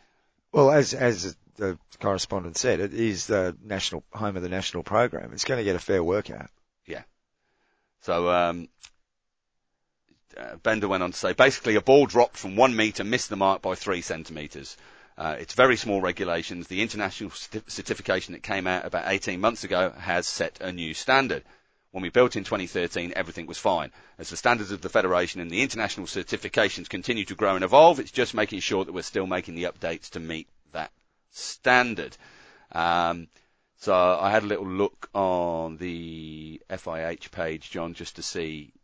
Well, 0.52 0.71
as 0.71 0.95
as 0.95 1.37
the 1.57 1.78
correspondent 2.00 2.57
said, 2.57 2.81
it 2.81 2.95
is 2.95 3.26
the 3.26 3.57
national 3.62 4.05
home 4.12 4.37
of 4.37 4.43
the 4.43 4.49
national 4.49 4.85
program. 4.85 5.33
It's 5.33 5.45
going 5.45 5.59
to 5.59 5.64
get 5.64 5.76
a 5.76 5.81
fair 5.81 6.02
workout. 6.02 6.49
Yeah. 6.87 7.02
So 8.02 8.31
um, 8.31 8.69
uh, 10.37 10.57
Bender 10.62 10.88
went 10.88 11.02
on 11.02 11.12
to 11.12 11.19
say, 11.19 11.33
basically 11.33 11.75
a 11.75 11.81
ball 11.81 12.07
dropped 12.07 12.37
from 12.37 12.57
one 12.57 12.76
metre 12.76 13.05
missed 13.05 13.31
the 13.31 13.37
mark 13.37 13.62
by 13.62 13.75
three 13.75 14.02
centimetres. 14.02 14.76
Uh, 15.19 15.37
it's 15.38 15.55
very 15.55 15.76
small 15.76 16.00
regulations. 16.00 16.69
The 16.69 16.83
international 16.83 17.31
certification 17.31 18.35
that 18.35 18.43
came 18.43 18.66
out 18.66 18.85
about 18.85 19.05
18 19.07 19.40
months 19.40 19.64
ago 19.64 19.90
has 19.99 20.26
set 20.26 20.61
a 20.61 20.73
new 20.73 20.93
standard. 20.93 21.43
When 21.97 22.03
we 22.03 22.11
built 22.11 22.37
in 22.37 22.45
2013, 22.45 23.15
everything 23.17 23.47
was 23.47 23.57
fine. 23.57 23.91
As 24.19 24.29
the 24.29 24.37
standards 24.37 24.71
of 24.71 24.83
the 24.83 24.91
Federation 24.91 25.41
and 25.41 25.50
the 25.50 25.62
international 25.62 26.07
certifications 26.07 26.91
continue 26.91 27.25
to 27.25 27.35
grow 27.35 27.55
and 27.55 27.65
evolve, 27.65 28.00
it's 28.00 28.11
just 28.11 28.35
making 28.35 28.61
sure 28.61 28.85
that 28.85 28.93
we're 28.93 29.00
still 29.00 29.26
making 29.26 29.55
the 29.55 29.62
updates 29.62 30.11
to 30.11 30.20
meet 30.20 30.47
that 30.73 30.92
standard. 31.31 32.14
Um, 32.70 33.29
so 33.79 33.94
I 33.94 34.31
had 34.31 34.42
a 34.42 34.47
little 34.47 34.68
look 34.68 35.09
on 35.14 35.79
the 35.79 36.61
FIH 36.68 37.31
page, 37.31 37.70
John, 37.70 37.94
just 37.94 38.16
to 38.16 38.23
see 38.23 38.75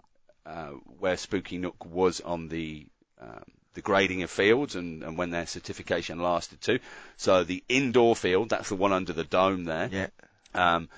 uh, 0.46 0.70
where 0.98 1.18
Spooky 1.18 1.58
Nook 1.58 1.84
was 1.84 2.22
on 2.22 2.48
the 2.48 2.86
um, 3.20 3.44
the 3.74 3.82
grading 3.82 4.22
of 4.22 4.30
fields 4.30 4.74
and, 4.74 5.02
and 5.02 5.18
when 5.18 5.28
their 5.28 5.46
certification 5.46 6.22
lasted 6.22 6.62
to. 6.62 6.78
So 7.18 7.44
the 7.44 7.62
indoor 7.68 8.16
field, 8.16 8.48
that's 8.48 8.70
the 8.70 8.76
one 8.76 8.94
under 8.94 9.12
the 9.12 9.24
dome 9.24 9.64
there. 9.64 9.90
Yeah. 9.92 10.06
Um, 10.54 10.88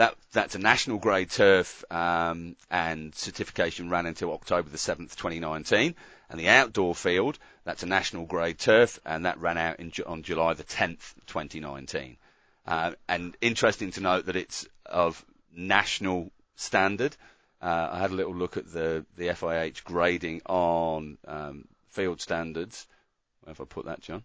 that 0.00 0.16
that's 0.32 0.54
a 0.54 0.58
national 0.58 0.96
grade 0.96 1.28
turf, 1.28 1.84
um, 1.90 2.56
and 2.70 3.14
certification 3.14 3.90
ran 3.90 4.06
until 4.06 4.32
October 4.32 4.70
the 4.70 4.78
7th, 4.78 5.14
2019. 5.14 5.94
And 6.30 6.40
the 6.40 6.48
outdoor 6.48 6.94
field, 6.94 7.38
that's 7.64 7.82
a 7.82 7.86
national 7.86 8.24
grade 8.24 8.58
turf, 8.58 8.98
and 9.04 9.26
that 9.26 9.38
ran 9.38 9.58
out 9.58 9.78
in, 9.78 9.92
on 10.06 10.22
July 10.22 10.54
the 10.54 10.64
10th, 10.64 11.12
2019. 11.26 12.16
Uh, 12.66 12.92
and 13.10 13.36
interesting 13.42 13.90
to 13.90 14.00
note 14.00 14.24
that 14.24 14.36
it's 14.36 14.66
of 14.86 15.22
national 15.54 16.30
standard. 16.56 17.14
Uh, 17.60 17.90
I 17.92 17.98
had 17.98 18.10
a 18.10 18.14
little 18.14 18.34
look 18.34 18.56
at 18.56 18.72
the, 18.72 19.04
the 19.18 19.28
FIH 19.28 19.84
grading 19.84 20.40
on 20.46 21.18
um, 21.28 21.68
field 21.90 22.22
standards. 22.22 22.86
Where 23.42 23.52
have 23.52 23.60
I 23.60 23.64
put 23.64 23.84
that, 23.84 24.00
John? 24.00 24.24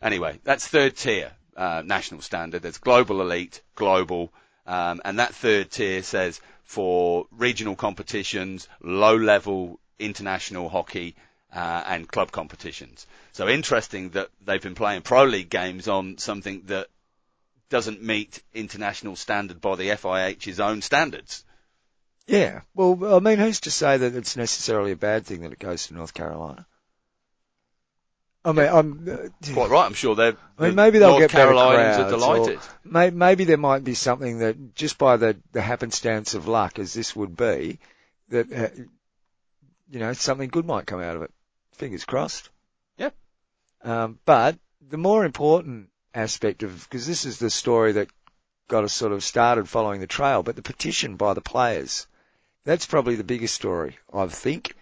Anyway, 0.00 0.38
that's 0.44 0.68
third 0.68 0.94
tier 0.94 1.32
uh, 1.56 1.82
national 1.84 2.20
standard. 2.20 2.62
There's 2.62 2.78
global 2.78 3.20
elite, 3.20 3.60
global, 3.74 4.32
um, 4.68 5.00
and 5.04 5.18
that 5.18 5.34
third 5.34 5.70
tier 5.70 6.02
says 6.02 6.40
for 6.62 7.26
regional 7.32 7.74
competitions, 7.74 8.68
low 8.82 9.16
level 9.16 9.80
international 9.98 10.68
hockey, 10.68 11.16
uh, 11.52 11.82
and 11.86 12.06
club 12.06 12.30
competitions. 12.30 13.06
So 13.32 13.48
interesting 13.48 14.10
that 14.10 14.28
they've 14.44 14.62
been 14.62 14.74
playing 14.74 15.02
pro 15.02 15.24
league 15.24 15.48
games 15.48 15.88
on 15.88 16.18
something 16.18 16.62
that 16.66 16.88
doesn't 17.70 18.02
meet 18.02 18.42
international 18.52 19.16
standard 19.16 19.60
by 19.60 19.76
the 19.76 19.88
FIH's 19.88 20.60
own 20.60 20.82
standards. 20.82 21.44
Yeah. 22.26 22.60
Well, 22.74 23.16
I 23.16 23.20
mean, 23.20 23.38
who's 23.38 23.60
to 23.60 23.70
say 23.70 23.96
that 23.96 24.14
it's 24.14 24.36
necessarily 24.36 24.92
a 24.92 24.96
bad 24.96 25.24
thing 25.26 25.40
that 25.40 25.52
it 25.52 25.58
goes 25.58 25.86
to 25.86 25.94
North 25.94 26.12
Carolina? 26.12 26.66
I 28.48 28.52
mean, 28.52 28.68
I'm. 28.68 29.08
uh, 29.08 29.52
Quite 29.52 29.70
right, 29.70 29.84
I'm 29.84 29.94
sure 29.94 30.14
they're. 30.14 30.36
I 30.58 30.66
mean, 30.66 30.74
maybe 30.74 30.98
they'll 30.98 31.10
North 31.10 31.20
get 31.20 31.32
better 31.32 31.52
Carolinians 31.52 31.98
are 31.98 32.08
crowds 32.08 32.12
or- 32.12 32.18
delighted. 32.18 32.58
May, 32.84 33.10
maybe 33.10 33.44
there 33.44 33.58
might 33.58 33.84
be 33.84 33.94
something 33.94 34.38
that 34.38 34.74
just 34.74 34.96
by 34.96 35.18
the, 35.18 35.36
the 35.52 35.60
happenstance 35.60 36.34
of 36.34 36.48
luck, 36.48 36.78
as 36.78 36.94
this 36.94 37.14
would 37.14 37.36
be, 37.36 37.78
that 38.30 38.52
uh, 38.52 38.68
you 39.90 39.98
know 40.00 40.12
something 40.14 40.48
good 40.48 40.64
might 40.66 40.86
come 40.86 41.00
out 41.00 41.16
of 41.16 41.22
it. 41.22 41.30
Fingers 41.72 42.04
crossed. 42.04 42.48
Yep. 42.96 43.14
Um, 43.84 44.18
but 44.24 44.56
the 44.88 44.96
more 44.96 45.24
important 45.24 45.90
aspect 46.14 46.62
of 46.62 46.88
because 46.88 47.06
this 47.06 47.26
is 47.26 47.38
the 47.38 47.50
story 47.50 47.92
that 47.92 48.08
got 48.68 48.84
us 48.84 48.92
sort 48.94 49.12
of 49.12 49.22
started 49.22 49.68
following 49.68 50.00
the 50.00 50.06
trail, 50.06 50.42
but 50.42 50.56
the 50.56 50.62
petition 50.62 51.16
by 51.16 51.34
the 51.34 51.40
players. 51.40 52.06
That's 52.64 52.86
probably 52.86 53.16
the 53.16 53.24
biggest 53.24 53.54
story, 53.54 53.98
I 54.12 54.26
think. 54.26 54.74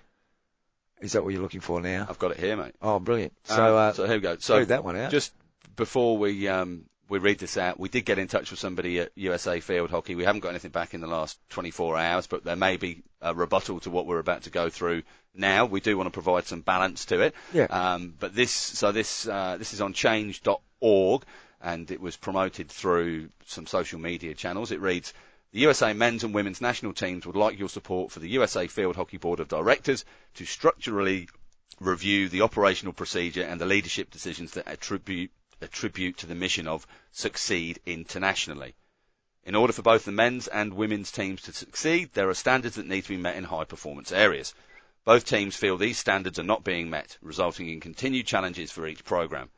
Is 1.01 1.13
that 1.13 1.23
what 1.23 1.33
you're 1.33 1.43
looking 1.43 1.61
for 1.61 1.81
now? 1.81 2.07
I've 2.09 2.19
got 2.19 2.31
it 2.31 2.39
here, 2.39 2.57
mate. 2.57 2.75
Oh, 2.81 2.99
brilliant. 2.99 3.35
So, 3.45 3.77
uh, 3.77 3.93
so 3.93 4.07
here 4.07 4.17
we 4.17 4.21
go. 4.21 4.37
So 4.39 4.59
read 4.59 4.69
that 4.69 4.85
one 4.85 4.97
out. 4.97 5.11
just 5.11 5.33
before 5.77 6.17
we 6.17 6.49
um, 6.49 6.87
we 7.09 7.19
read 7.19 7.39
this 7.39 7.57
out, 7.57 7.79
we 7.79 7.89
did 7.89 8.05
get 8.05 8.19
in 8.19 8.29
touch 8.29 8.51
with 8.51 8.59
somebody 8.59 9.01
at 9.01 9.13
USA 9.15 9.61
Field 9.61 9.91
Hockey. 9.91 10.15
We 10.15 10.25
haven't 10.25 10.41
got 10.41 10.51
anything 10.51 10.71
back 10.71 10.95
in 10.95 11.01
the 11.01 11.07
last 11.07 11.39
24 11.51 11.97
hours, 11.97 12.27
but 12.27 12.45
there 12.45 12.57
may 12.57 12.77
be 12.77 13.03
a 13.21 13.35
rebuttal 13.35 13.81
to 13.81 13.91
what 13.91 14.07
we're 14.07 14.19
about 14.19 14.43
to 14.43 14.51
go 14.51 14.71
through 14.71 15.03
now. 15.35 15.67
We 15.67 15.81
do 15.81 15.97
want 15.97 16.09
to 16.09 16.13
provide 16.13 16.47
some 16.47 16.63
balance 16.63 17.05
to 17.07 17.21
it. 17.21 17.35
Yeah. 17.53 17.65
Um, 17.65 18.15
but 18.19 18.35
this, 18.35 18.51
so 18.51 18.91
this 18.93 19.29
uh, 19.29 19.57
this 19.59 19.75
is 19.75 19.81
on 19.81 19.93
change.org, 19.93 21.23
and 21.63 21.91
it 21.91 22.01
was 22.01 22.17
promoted 22.17 22.69
through 22.71 23.29
some 23.47 23.67
social 23.67 24.01
media 24.01 24.35
channels. 24.35 24.73
It 24.73 24.81
reads. 24.81 25.13
The 25.57 25.63
USA 25.63 25.95
men's 25.95 26.23
and 26.23 26.35
women's 26.35 26.61
national 26.61 26.93
teams 26.93 27.25
would 27.25 27.35
like 27.35 27.59
your 27.59 27.71
support 27.71 28.13
for 28.13 28.21
the 28.21 28.29
USA 28.29 28.67
Field 28.67 28.95
Hockey 28.95 29.17
Board 29.17 29.41
of 29.41 29.49
Directors 29.49 30.05
to 30.35 30.45
structurally 30.45 31.31
review 31.81 32.29
the 32.29 32.43
operational 32.43 32.93
procedure 32.93 33.43
and 33.43 33.59
the 33.59 33.65
leadership 33.65 34.11
decisions 34.11 34.51
that 34.51 34.69
attribute 34.69 35.31
attribute 35.63 36.19
to 36.19 36.27
the 36.27 36.35
mission 36.35 36.69
of 36.69 36.87
succeed 37.11 37.81
internationally. 37.87 38.75
In 39.45 39.55
order 39.55 39.73
for 39.73 39.81
both 39.81 40.05
the 40.05 40.13
men's 40.13 40.47
and 40.47 40.75
women's 40.75 41.11
teams 41.11 41.41
to 41.45 41.55
succeed, 41.55 42.11
there 42.13 42.29
are 42.29 42.35
standards 42.35 42.77
that 42.77 42.87
need 42.87 43.05
to 43.05 43.09
be 43.09 43.17
met 43.17 43.37
in 43.37 43.45
high 43.45 43.65
performance 43.65 44.13
areas. 44.13 44.53
Both 45.07 45.25
teams 45.25 45.57
feel 45.57 45.79
these 45.79 45.99
standards 45.99 46.39
are 46.39 46.53
not 46.53 46.65
being 46.65 46.91
met, 46.91 47.17
resulting 47.23 47.71
in 47.71 47.81
continued 47.81 48.27
challenges 48.27 48.71
for 48.71 48.87
each 48.87 49.07
program. 49.07 49.49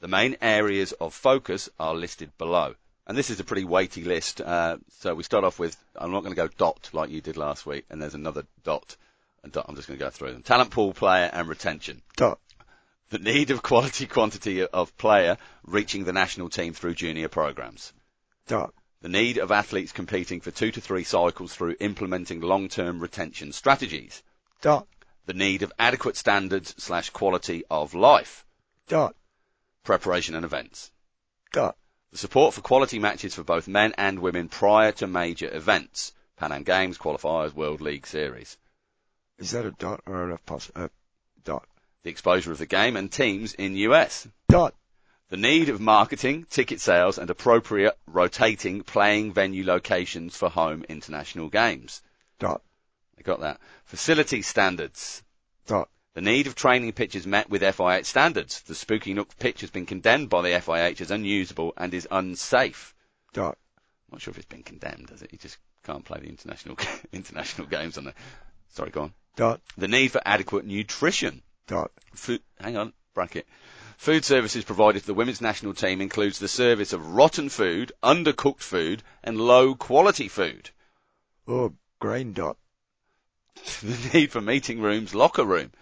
The 0.00 0.08
main 0.08 0.38
areas 0.40 0.92
of 0.92 1.12
focus 1.12 1.68
are 1.78 1.94
listed 1.94 2.38
below. 2.38 2.74
And 3.06 3.18
this 3.18 3.30
is 3.30 3.40
a 3.40 3.44
pretty 3.44 3.64
weighty 3.64 4.04
list. 4.04 4.40
Uh, 4.40 4.76
so 5.00 5.14
we 5.14 5.24
start 5.24 5.44
off 5.44 5.58
with, 5.58 5.76
I'm 5.96 6.12
not 6.12 6.22
going 6.22 6.34
to 6.34 6.40
go 6.40 6.48
dot 6.48 6.90
like 6.92 7.10
you 7.10 7.20
did 7.20 7.36
last 7.36 7.66
week, 7.66 7.84
and 7.90 8.00
there's 8.00 8.14
another 8.14 8.44
dot. 8.62 8.96
And 9.42 9.52
dot 9.52 9.66
I'm 9.68 9.74
just 9.74 9.88
going 9.88 9.98
to 9.98 10.04
go 10.04 10.10
through 10.10 10.32
them. 10.32 10.42
Talent 10.42 10.70
pool, 10.70 10.92
player, 10.92 11.28
and 11.32 11.48
retention. 11.48 12.02
Dot. 12.16 12.38
The 13.10 13.18
need 13.18 13.50
of 13.50 13.62
quality 13.62 14.06
quantity 14.06 14.64
of 14.64 14.96
player 14.96 15.36
reaching 15.64 16.04
the 16.04 16.12
national 16.12 16.48
team 16.48 16.72
through 16.72 16.94
junior 16.94 17.28
programs. 17.28 17.92
Dot. 18.46 18.72
The 19.00 19.08
need 19.08 19.38
of 19.38 19.50
athletes 19.50 19.90
competing 19.90 20.40
for 20.40 20.52
two 20.52 20.70
to 20.70 20.80
three 20.80 21.02
cycles 21.02 21.52
through 21.52 21.76
implementing 21.80 22.40
long-term 22.40 23.00
retention 23.00 23.52
strategies. 23.52 24.22
Dot. 24.60 24.86
The 25.26 25.34
need 25.34 25.62
of 25.62 25.72
adequate 25.78 26.16
standards 26.16 26.74
slash 26.78 27.10
quality 27.10 27.64
of 27.68 27.94
life. 27.94 28.44
Dot. 28.86 29.16
Preparation 29.82 30.36
and 30.36 30.44
events. 30.44 30.92
Dot. 31.52 31.76
The 32.12 32.18
support 32.18 32.52
for 32.52 32.60
quality 32.60 32.98
matches 32.98 33.34
for 33.34 33.42
both 33.42 33.66
men 33.66 33.94
and 33.96 34.18
women 34.18 34.50
prior 34.50 34.92
to 34.92 35.06
major 35.06 35.48
events. 35.50 36.12
Pan 36.36 36.52
Am 36.52 36.62
Games, 36.62 36.98
qualifiers, 36.98 37.54
World 37.54 37.80
League 37.80 38.06
Series. 38.06 38.58
Is 39.38 39.52
that 39.52 39.64
a 39.64 39.70
dot 39.70 40.02
or 40.04 40.30
a 40.30 40.38
pos- 40.38 40.70
a 40.76 40.84
uh, 40.84 40.88
dot? 41.42 41.66
The 42.02 42.10
exposure 42.10 42.52
of 42.52 42.58
the 42.58 42.66
game 42.66 42.96
and 42.96 43.10
teams 43.10 43.54
in 43.54 43.76
US. 43.76 44.28
Dot. 44.50 44.74
The 45.30 45.38
need 45.38 45.70
of 45.70 45.80
marketing, 45.80 46.44
ticket 46.50 46.82
sales 46.82 47.16
and 47.16 47.30
appropriate 47.30 47.98
rotating 48.06 48.82
playing 48.82 49.32
venue 49.32 49.64
locations 49.64 50.36
for 50.36 50.50
home 50.50 50.84
international 50.90 51.48
games. 51.48 52.02
Dot. 52.38 52.62
I 53.18 53.22
got 53.22 53.40
that. 53.40 53.58
Facility 53.86 54.42
standards. 54.42 55.22
Dot. 55.66 55.88
The 56.14 56.20
need 56.20 56.46
of 56.46 56.54
training 56.54 56.92
pitches 56.92 57.26
met 57.26 57.48
with 57.48 57.62
FIH 57.62 58.04
standards. 58.04 58.60
The 58.62 58.74
Spooky 58.74 59.14
Nook 59.14 59.34
pitch 59.38 59.62
has 59.62 59.70
been 59.70 59.86
condemned 59.86 60.28
by 60.28 60.42
the 60.42 60.50
FIH 60.50 61.00
as 61.00 61.10
unusable 61.10 61.72
and 61.76 61.94
is 61.94 62.06
unsafe. 62.10 62.94
Dot. 63.32 63.56
I'm 63.78 64.16
not 64.16 64.20
sure 64.20 64.32
if 64.32 64.36
it's 64.36 64.46
been 64.46 64.62
condemned, 64.62 65.08
has 65.08 65.22
it? 65.22 65.32
You 65.32 65.38
just 65.38 65.56
can't 65.84 66.04
play 66.04 66.20
the 66.20 66.28
international 66.28 66.76
international 67.12 67.66
games 67.66 67.96
on 67.96 68.04
there. 68.04 68.14
Sorry, 68.70 68.90
go 68.90 69.02
on. 69.02 69.14
Dot. 69.36 69.62
The 69.78 69.88
need 69.88 70.12
for 70.12 70.20
adequate 70.22 70.66
nutrition. 70.66 71.42
Dot. 71.66 71.90
Food, 72.14 72.42
hang 72.60 72.76
on, 72.76 72.92
bracket. 73.14 73.46
Food 73.96 74.26
services 74.26 74.64
provided 74.64 75.00
to 75.00 75.06
the 75.06 75.14
women's 75.14 75.40
national 75.40 75.72
team 75.72 76.02
includes 76.02 76.38
the 76.38 76.48
service 76.48 76.92
of 76.92 77.14
rotten 77.14 77.48
food, 77.48 77.92
undercooked 78.02 78.60
food, 78.60 79.02
and 79.24 79.40
low 79.40 79.74
quality 79.74 80.28
food. 80.28 80.68
Oh, 81.48 81.72
green 82.00 82.34
dot. 82.34 82.58
the 83.80 84.10
need 84.12 84.30
for 84.30 84.42
meeting 84.42 84.80
rooms, 84.80 85.14
locker 85.14 85.44
room. 85.44 85.72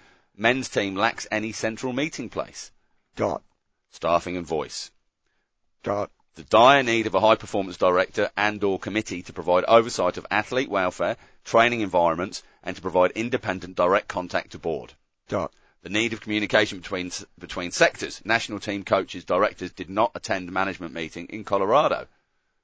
Men's 0.40 0.70
team 0.70 0.94
lacks 0.94 1.26
any 1.30 1.52
central 1.52 1.92
meeting 1.92 2.30
place. 2.30 2.72
Dot. 3.14 3.42
Staffing 3.90 4.38
and 4.38 4.46
voice. 4.46 4.90
Dot. 5.82 6.10
The 6.34 6.44
dire 6.44 6.82
need 6.82 7.06
of 7.06 7.14
a 7.14 7.20
high 7.20 7.34
performance 7.34 7.76
director 7.76 8.30
and 8.38 8.64
or 8.64 8.78
committee 8.78 9.22
to 9.24 9.34
provide 9.34 9.64
oversight 9.64 10.16
of 10.16 10.26
athlete 10.30 10.70
welfare, 10.70 11.18
training 11.44 11.82
environments, 11.82 12.42
and 12.62 12.74
to 12.74 12.80
provide 12.80 13.10
independent 13.10 13.76
direct 13.76 14.08
contact 14.08 14.52
to 14.52 14.58
board. 14.58 14.94
Dot. 15.28 15.52
The 15.82 15.90
need 15.90 16.14
of 16.14 16.22
communication 16.22 16.78
between, 16.78 17.12
between 17.38 17.70
sectors. 17.70 18.22
National 18.24 18.60
team 18.60 18.82
coaches, 18.82 19.26
directors 19.26 19.72
did 19.72 19.90
not 19.90 20.12
attend 20.14 20.50
management 20.50 20.94
meeting 20.94 21.26
in 21.26 21.44
Colorado. 21.44 22.06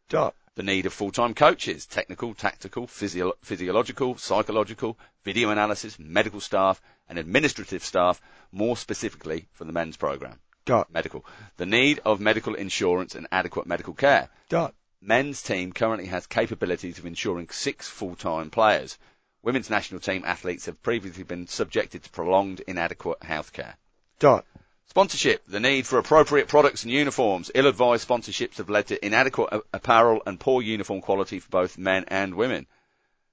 Dot. 0.08 0.34
The 0.56 0.62
need 0.62 0.86
of 0.86 0.94
full-time 0.94 1.34
coaches, 1.34 1.84
technical, 1.84 2.32
tactical, 2.34 2.86
physio- 2.86 3.34
physiological, 3.42 4.16
psychological, 4.16 4.98
video 5.22 5.50
analysis, 5.50 5.98
medical 5.98 6.40
staff, 6.40 6.80
and 7.10 7.18
administrative 7.18 7.84
staff, 7.84 8.22
more 8.52 8.74
specifically 8.74 9.48
for 9.52 9.64
the 9.64 9.72
men's 9.72 9.98
program. 9.98 10.40
Dot. 10.64 10.90
Medical. 10.90 11.26
The 11.58 11.66
need 11.66 12.00
of 12.06 12.20
medical 12.20 12.54
insurance 12.54 13.14
and 13.14 13.28
adequate 13.30 13.66
medical 13.66 13.92
care. 13.92 14.30
Dot. 14.48 14.74
Men's 15.02 15.42
team 15.42 15.72
currently 15.72 16.06
has 16.06 16.26
capabilities 16.26 16.98
of 16.98 17.04
insuring 17.04 17.50
six 17.50 17.86
full-time 17.86 18.48
players. 18.48 18.96
Women's 19.42 19.68
national 19.68 20.00
team 20.00 20.24
athletes 20.24 20.64
have 20.64 20.82
previously 20.82 21.22
been 21.22 21.46
subjected 21.46 22.02
to 22.02 22.10
prolonged 22.10 22.60
inadequate 22.66 23.20
healthcare. 23.20 23.74
Dot. 24.18 24.46
Sponsorship. 24.88 25.44
The 25.46 25.60
need 25.60 25.86
for 25.86 25.98
appropriate 25.98 26.48
products 26.48 26.84
and 26.84 26.92
uniforms. 26.92 27.50
Ill-advised 27.54 28.08
sponsorships 28.08 28.56
have 28.56 28.70
led 28.70 28.86
to 28.86 29.04
inadequate 29.04 29.52
apparel 29.74 30.22
and 30.24 30.40
poor 30.40 30.62
uniform 30.62 31.02
quality 31.02 31.38
for 31.38 31.50
both 31.50 31.76
men 31.76 32.06
and 32.08 32.34
women. 32.34 32.66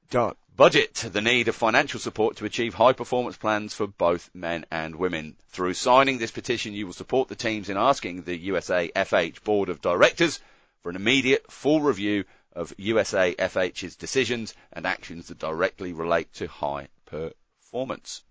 Dot. 0.09 0.35
Budget. 0.55 0.95
The 0.95 1.21
need 1.21 1.47
of 1.47 1.55
financial 1.55 1.99
support 1.99 2.35
to 2.37 2.45
achieve 2.45 2.73
high 2.73 2.93
performance 2.93 3.37
plans 3.37 3.73
for 3.73 3.87
both 3.87 4.29
men 4.33 4.65
and 4.71 4.95
women. 4.95 5.37
Through 5.51 5.75
signing 5.75 6.17
this 6.17 6.31
petition, 6.31 6.73
you 6.73 6.85
will 6.85 6.93
support 6.93 7.29
the 7.29 7.35
teams 7.35 7.69
in 7.69 7.77
asking 7.77 8.23
the 8.23 8.37
USA 8.37 8.91
FH 8.93 9.43
Board 9.43 9.69
of 9.69 9.81
Directors 9.81 10.41
for 10.81 10.89
an 10.89 10.95
immediate 10.95 11.49
full 11.49 11.81
review 11.81 12.25
of 12.51 12.73
USA 12.77 13.33
FH's 13.35 13.95
decisions 13.95 14.53
and 14.73 14.85
actions 14.85 15.29
that 15.29 15.39
directly 15.39 15.93
relate 15.93 16.33
to 16.33 16.47
high 16.47 16.89
performance. 17.05 18.21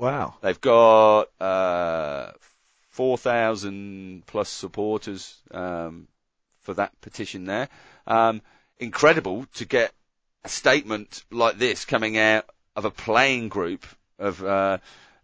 Wow. 0.00 0.34
They've 0.40 0.60
got 0.60 1.24
uh, 1.40 2.32
4,000 2.90 4.24
plus 4.26 4.48
supporters 4.48 5.36
um, 5.50 6.08
for 6.62 6.74
that 6.74 6.98
petition 7.02 7.44
there. 7.44 7.68
Um, 8.06 8.40
incredible 8.78 9.46
to 9.56 9.66
get 9.66 9.92
a 10.42 10.48
statement 10.48 11.22
like 11.30 11.58
this 11.58 11.84
coming 11.84 12.16
out 12.16 12.46
of 12.74 12.86
a 12.86 12.90
playing 12.90 13.48
group 13.50 13.84
of 14.18 14.42
uh, 14.42 14.78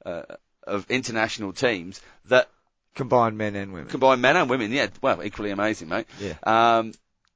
uh, 0.04 0.22
of 0.66 0.90
international 0.90 1.52
teams 1.52 2.00
that 2.26 2.50
Combined 2.94 3.36
men 3.36 3.54
and 3.56 3.72
women. 3.72 3.88
combine 3.88 4.20
men 4.20 4.36
and 4.36 4.48
women. 4.48 4.72
Yeah, 4.72 4.88
well, 5.02 5.22
equally 5.22 5.50
amazing, 5.50 5.88
mate. 5.88 6.06
Yeah. 6.18 6.34
Um, 6.44 6.92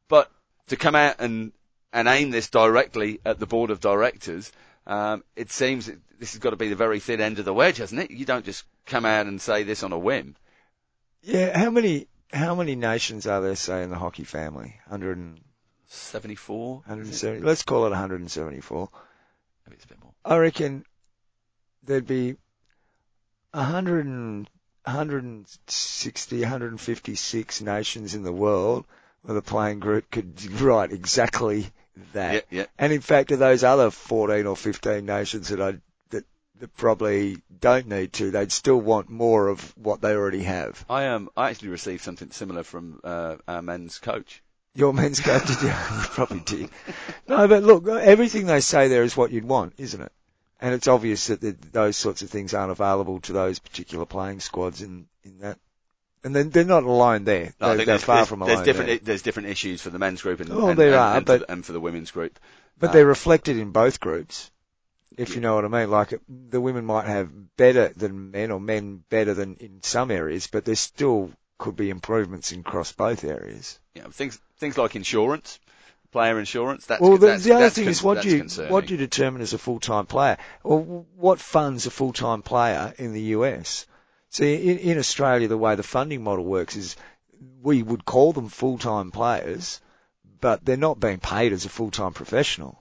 but 0.09 0.31
to 0.69 0.77
come 0.77 0.95
out 0.95 1.17
and 1.21 1.53
and 1.93 2.09
aim 2.09 2.31
this 2.31 2.49
directly 2.49 3.21
at 3.25 3.39
the 3.39 3.47
board 3.47 3.71
of 3.71 3.81
directors, 3.81 4.53
um, 4.91 5.23
it 5.37 5.53
seems 5.53 5.87
this 6.19 6.33
has 6.33 6.41
got 6.41 6.51
to 6.51 6.57
be 6.57 6.69
the 6.69 6.75
very 6.75 6.99
thin 6.99 7.21
end 7.21 7.39
of 7.39 7.45
the 7.45 7.55
wedge, 7.55 7.77
hasn't 7.77 8.01
it? 8.01 8.11
You 8.11 8.25
don't 8.25 8.45
just 8.45 8.65
come 8.87 9.05
out 9.05 9.27
and 9.27 9.41
say 9.41 9.63
this 9.63 9.85
on 9.85 9.93
a 9.93 9.99
whim. 9.99 10.35
Yeah. 11.23 11.57
How 11.57 11.71
many 11.71 12.09
how 12.33 12.57
many 12.57 12.75
nations 12.75 13.29
are 13.29 13.41
there, 13.41 13.55
say, 13.55 13.85
in 13.85 13.91
the 13.91 13.97
hockey 13.97 14.25
family? 14.25 14.81
174? 14.89 16.75
170. 16.75 17.41
Let's 17.41 17.63
call 17.63 17.87
it 17.87 17.91
174. 17.91 18.89
Maybe 19.65 19.77
it's 19.77 19.85
a 19.85 19.89
bit 19.89 20.03
more. 20.03 20.13
I 20.25 20.39
reckon 20.39 20.85
there'd 21.85 22.07
be 22.07 22.35
100 23.53 24.07
and, 24.07 24.51
160, 24.85 26.41
156 26.41 27.61
nations 27.61 28.15
in 28.17 28.25
the 28.25 28.33
world 28.33 28.87
where 29.23 29.35
the 29.35 29.43
playing 29.43 29.79
group 29.79 30.11
could 30.11 30.51
write 30.61 30.91
exactly 30.91 31.71
that. 32.13 32.47
And 32.79 32.93
in 32.93 33.01
fact, 33.01 33.31
of 33.33 33.39
those 33.39 33.65
other 33.65 33.91
14 33.91 34.47
or 34.47 34.57
15 34.57 35.05
nations 35.05 35.49
that 35.49 35.61
I 35.61 35.79
that, 36.11 36.25
that 36.59 36.77
probably 36.77 37.39
don't 37.61 37.89
need 37.89 38.13
to, 38.15 38.31
they'd 38.31 38.53
still 38.53 38.81
want 38.81 39.09
more 39.09 39.49
of 39.49 39.61
what 39.77 40.01
they 40.01 40.15
already 40.15 40.43
have. 40.43 40.85
I 40.89 41.09
um 41.09 41.31
I 41.37 41.51
actually 41.51 41.69
received 41.69 42.03
something 42.03 42.31
similar 42.31 42.63
from 42.63 43.01
uh, 43.05 43.37
our 43.47 43.63
men's 43.63 43.99
coach. 43.99 44.43
Your 44.75 44.93
men's 44.93 45.21
coach 45.21 45.47
did 45.47 45.63
you? 45.63 45.69
you 45.69 45.75
probably 45.75 46.41
did. 46.41 46.71
No, 47.29 47.47
but 47.47 47.63
look, 47.63 47.87
everything 47.87 48.47
they 48.47 48.61
say 48.61 48.89
there 48.89 49.05
is 49.05 49.17
what 49.17 49.31
you'd 49.31 49.45
want, 49.45 49.75
isn't 49.79 50.01
it? 50.01 50.11
And 50.61 50.75
it's 50.75 50.89
obvious 50.89 51.29
that 51.29 51.41
the, 51.41 51.57
those 51.73 51.97
sorts 51.97 52.23
of 52.23 52.31
things 52.31 52.55
aren't 52.55 52.73
available 52.73 53.21
to 53.21 53.33
those 53.33 53.61
particular 53.61 54.05
playing 54.05 54.41
squads 54.41 54.83
in, 54.83 55.07
in 55.25 55.39
that. 55.41 55.59
And 56.23 56.37
then 56.37 56.51
they're 56.51 56.65
not 56.65 56.83
alone 56.83 57.25
there. 57.25 57.55
No, 57.61 57.69
they're, 57.69 57.77
they're 57.77 57.87
there's, 57.87 58.05
far 58.05 58.17
there's, 58.17 58.29
from 58.29 58.41
there's 58.41 58.63
different 58.63 58.89
there. 58.89 58.99
there's 59.03 59.23
different 59.23 59.49
issues 59.49 59.81
for 59.81 59.91
the 59.91 59.99
men's 59.99 60.23
group 60.23 60.41
and, 60.41 60.51
Oh, 60.53 60.69
and, 60.69 60.79
there 60.79 60.89
and, 60.89 60.97
are, 60.97 61.17
and, 61.17 61.27
for, 61.27 61.39
but- 61.39 61.47
the, 61.47 61.53
and 61.53 61.65
for 61.65 61.73
the 61.73 61.81
women's 61.81 62.11
group. 62.11 62.39
But 62.79 62.93
they're 62.93 63.03
um, 63.03 63.09
reflected 63.09 63.59
in 63.59 63.73
both 63.73 64.01
groups, 64.01 64.51
if 65.17 65.35
you 65.35 65.43
know 65.43 65.55
what 65.55 65.67
I 65.67 65.69
mean. 65.69 65.91
Like 65.91 66.19
the 66.29 66.61
women 66.63 66.87
might 66.87 67.07
have 67.07 67.31
better 67.57 67.89
than 67.89 68.31
men, 68.31 68.51
or 68.51 68.59
men 68.59 69.05
better 69.11 69.35
than 69.35 69.57
in 69.57 69.83
some 69.83 70.11
areas, 70.11 70.47
but 70.47 70.65
there 70.65 70.77
still 70.77 71.31
could 71.59 71.77
be 71.77 71.91
improvements 71.91 72.53
in 72.53 72.61
across 72.61 72.93
both 72.93 73.23
areas. 73.23 73.79
know, 73.95 74.09
things 74.09 74.41
things 74.57 74.79
like 74.79 74.97
insurance, 74.97 75.61
player 76.11 76.39
insurance. 76.39 76.87
That's 76.87 77.01
well, 77.01 77.19
the, 77.19 77.27
that's, 77.27 77.45
the 77.45 77.53
other 77.53 77.65
that's 77.65 77.75
thing 77.75 77.89
is 77.89 78.03
what 78.03 78.23
do 78.23 78.31
you 78.31 78.39
concerning. 78.39 78.73
what 78.73 78.87
do 78.87 78.95
you 78.95 78.99
determine 78.99 79.43
as 79.43 79.53
a 79.53 79.59
full 79.59 79.79
time 79.79 80.07
player? 80.07 80.39
Well, 80.63 81.07
what 81.17 81.39
funds 81.39 81.87
a 81.87 81.91
full 81.91 82.13
time 82.13 82.43
player 82.43 82.95
in 82.99 83.13
the 83.13 83.23
US? 83.37 83.87
See, 84.31 84.55
in, 84.71 84.79
in 84.79 84.99
Australia, 84.99 85.49
the 85.49 85.59
way 85.59 85.75
the 85.75 85.83
funding 85.83 86.23
model 86.23 86.45
works 86.45 86.77
is 86.77 86.97
we 87.63 87.83
would 87.83 88.05
call 88.05 88.33
them 88.33 88.49
full 88.49 88.79
time 88.79 89.11
players, 89.11 89.81
but 90.41 90.65
they're 90.65 90.77
not 90.77 91.01
being 91.01 91.19
paid 91.19 91.53
as 91.53 91.65
a 91.65 91.69
full 91.69 91.91
time 91.91 92.13
professional. 92.13 92.79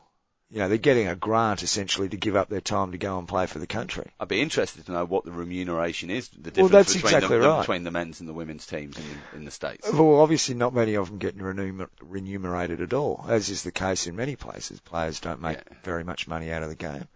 You 0.52 0.60
know, 0.60 0.68
they're 0.70 0.80
getting 0.80 1.08
a 1.08 1.16
grant 1.16 1.62
essentially 1.62 2.10
to 2.10 2.18
give 2.18 2.36
up 2.36 2.50
their 2.50 2.60
time 2.62 2.92
to 2.94 2.98
go 2.98 3.20
and 3.20 3.28
play 3.28 3.46
for 3.46 3.60
the 3.60 3.68
country. 3.68 4.10
I'd 4.20 4.28
be 4.30 4.42
interested 4.42 4.84
to 4.88 4.92
know 4.92 5.06
what 5.06 5.24
the 5.24 5.32
remuneration 5.32 6.10
is. 6.10 6.28
The 6.30 6.38
Well, 6.42 6.70
difference 6.70 6.72
that's 6.72 6.94
between, 6.96 7.14
exactly 7.14 7.38
the, 7.38 7.44
the- 7.44 7.50
right. 7.50 7.60
between 7.60 7.84
the 7.84 7.92
men's 7.92 8.20
and 8.20 8.28
the 8.28 8.34
women's 8.34 8.66
teams 8.66 8.98
in, 8.98 9.38
in 9.40 9.46
the 9.46 9.52
states. 9.52 9.88
Well, 9.92 10.20
obviously 10.20 10.56
not 10.56 10.74
many 10.74 10.96
of 10.96 11.08
them 11.10 11.20
get 11.20 11.38
remuner- 11.38 11.90
remunerated 12.02 12.82
at 12.82 12.94
all, 12.94 13.24
as 13.28 13.50
is 13.52 13.62
the 13.62 13.72
case 13.72 14.08
in 14.08 14.16
many 14.16 14.36
places. 14.36 14.80
Players 14.80 15.20
don't 15.20 15.40
make 15.42 15.58
Yeah. 15.58 15.78
very 15.84 16.04
much 16.04 16.28
money 16.28 16.52
out 16.52 16.64
of 16.64 16.70
the 16.70 16.76
game 16.76 17.08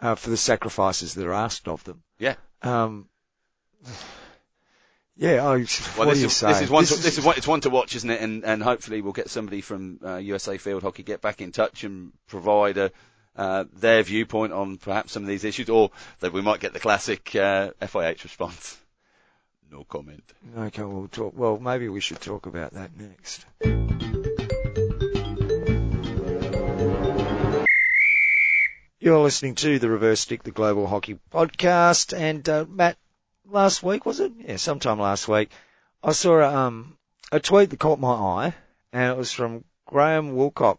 uh, 0.00 0.14
for 0.14 0.30
the 0.30 0.36
sacrifices 0.38 1.12
that 1.14 1.26
are 1.26 1.34
asked 1.34 1.68
of 1.68 1.84
them. 1.84 2.02
Yeah. 2.18 2.36
Um, 2.62 3.06
yeah. 5.16 5.44
I, 5.44 5.66
Well, 5.98 6.08
this 6.08 6.22
is, 6.22 6.40
this 6.40 6.62
is 6.62 6.70
one. 6.70 6.84
to, 6.84 6.94
this 6.94 7.18
is 7.18 7.24
one. 7.24 7.36
It's 7.36 7.46
one 7.46 7.60
to 7.62 7.70
watch, 7.70 7.96
isn't 7.96 8.10
it? 8.10 8.20
And 8.20 8.44
and 8.44 8.62
hopefully 8.62 9.00
we'll 9.00 9.12
get 9.12 9.30
somebody 9.30 9.60
from 9.60 10.00
uh, 10.04 10.16
USA 10.16 10.58
Field 10.58 10.82
Hockey 10.82 11.02
get 11.02 11.20
back 11.20 11.40
in 11.40 11.52
touch 11.52 11.84
and 11.84 12.12
provide 12.26 12.78
a 12.78 12.92
uh, 13.36 13.64
their 13.74 14.02
viewpoint 14.02 14.52
on 14.52 14.78
perhaps 14.78 15.12
some 15.12 15.22
of 15.22 15.28
these 15.28 15.44
issues, 15.44 15.68
or 15.68 15.90
that 16.20 16.32
we 16.32 16.40
might 16.40 16.60
get 16.60 16.72
the 16.72 16.80
classic 16.80 17.34
uh, 17.36 17.70
FIH 17.82 18.24
response. 18.24 18.78
No 19.70 19.84
comment. 19.84 20.22
Okay, 20.56 20.82
we'll 20.82 21.08
talk. 21.08 21.34
Well, 21.36 21.58
maybe 21.58 21.88
we 21.88 22.00
should 22.00 22.20
talk 22.20 22.46
about 22.46 22.72
that 22.74 22.90
next. 22.96 23.44
You're 28.98 29.18
listening 29.18 29.54
to 29.56 29.78
the 29.78 29.90
Reverse 29.90 30.20
Stick, 30.20 30.42
the 30.42 30.50
Global 30.50 30.86
Hockey 30.86 31.18
Podcast, 31.30 32.16
and 32.16 32.48
uh, 32.48 32.64
Matt, 32.68 32.96
last 33.50 33.82
week 33.82 34.06
was 34.06 34.20
it? 34.20 34.32
Yeah, 34.38 34.56
sometime 34.56 34.98
last 35.00 35.28
week, 35.28 35.50
I 36.02 36.12
saw 36.12 36.38
a, 36.40 36.54
um, 36.54 36.96
a 37.32 37.40
tweet 37.40 37.70
that 37.70 37.78
caught 37.80 37.98
my 38.00 38.12
eye, 38.12 38.54
and 38.92 39.12
it 39.12 39.16
was 39.16 39.32
from 39.32 39.64
Graham 39.86 40.34
Wilcock, 40.36 40.78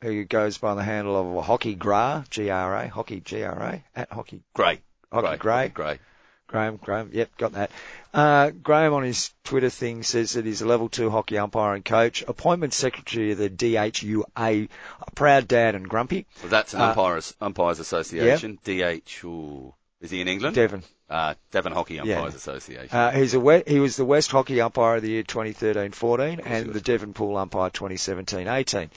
who 0.00 0.24
goes 0.24 0.58
by 0.58 0.74
the 0.74 0.82
handle 0.82 1.38
of 1.38 1.44
Hockey 1.44 1.74
Gra, 1.74 2.24
G-R-A, 2.30 2.88
Hockey 2.88 3.20
G-R-A, 3.20 3.82
at 3.94 4.12
Hockey 4.12 4.42
Great. 4.54 4.80
Hockey 5.12 5.36
Gray. 5.38 5.68
Great. 5.68 6.00
Graham, 6.48 6.76
Graham, 6.76 7.08
yep, 7.14 7.34
got 7.38 7.52
that. 7.52 7.70
Uh, 8.12 8.50
Graham 8.50 8.92
on 8.92 9.04
his 9.04 9.32
Twitter 9.42 9.70
thing 9.70 10.02
says 10.02 10.34
that 10.34 10.44
he's 10.44 10.60
a 10.60 10.66
level 10.66 10.90
two 10.90 11.08
hockey 11.08 11.38
umpire 11.38 11.74
and 11.74 11.82
coach, 11.82 12.22
appointment 12.28 12.74
secretary 12.74 13.32
of 13.32 13.38
the 13.38 13.48
DHUA, 13.48 14.68
a 15.00 15.10
proud 15.14 15.48
dad 15.48 15.74
and 15.74 15.88
grumpy. 15.88 16.26
Well, 16.42 16.50
that's 16.50 16.74
an 16.74 16.82
Uh, 16.82 16.88
umpires, 16.88 17.34
umpires 17.40 17.78
association. 17.78 18.58
DH. 18.64 19.24
Ooh. 19.24 19.74
Is 20.02 20.10
he 20.10 20.20
in 20.20 20.28
England? 20.28 20.54
Devon. 20.56 20.82
Uh, 21.12 21.34
Devon 21.50 21.72
Hockey 21.72 21.94
Yeah. 21.94 22.16
Umpires 22.16 22.34
Association. 22.34 22.88
Uh, 22.96 23.10
he's 23.10 23.34
a 23.34 23.40
we- 23.40 23.62
he 23.66 23.78
was 23.80 23.96
the 23.96 24.04
West 24.04 24.30
Hockey 24.30 24.60
Umpire 24.60 24.96
of 24.96 25.02
the 25.02 25.10
year 25.10 25.22
2013-14 25.22 26.40
and 26.44 26.72
the 26.72 26.80
Devon 26.80 27.12
Pool 27.12 27.36
Umpire 27.36 27.70
2017-18. 27.70 28.90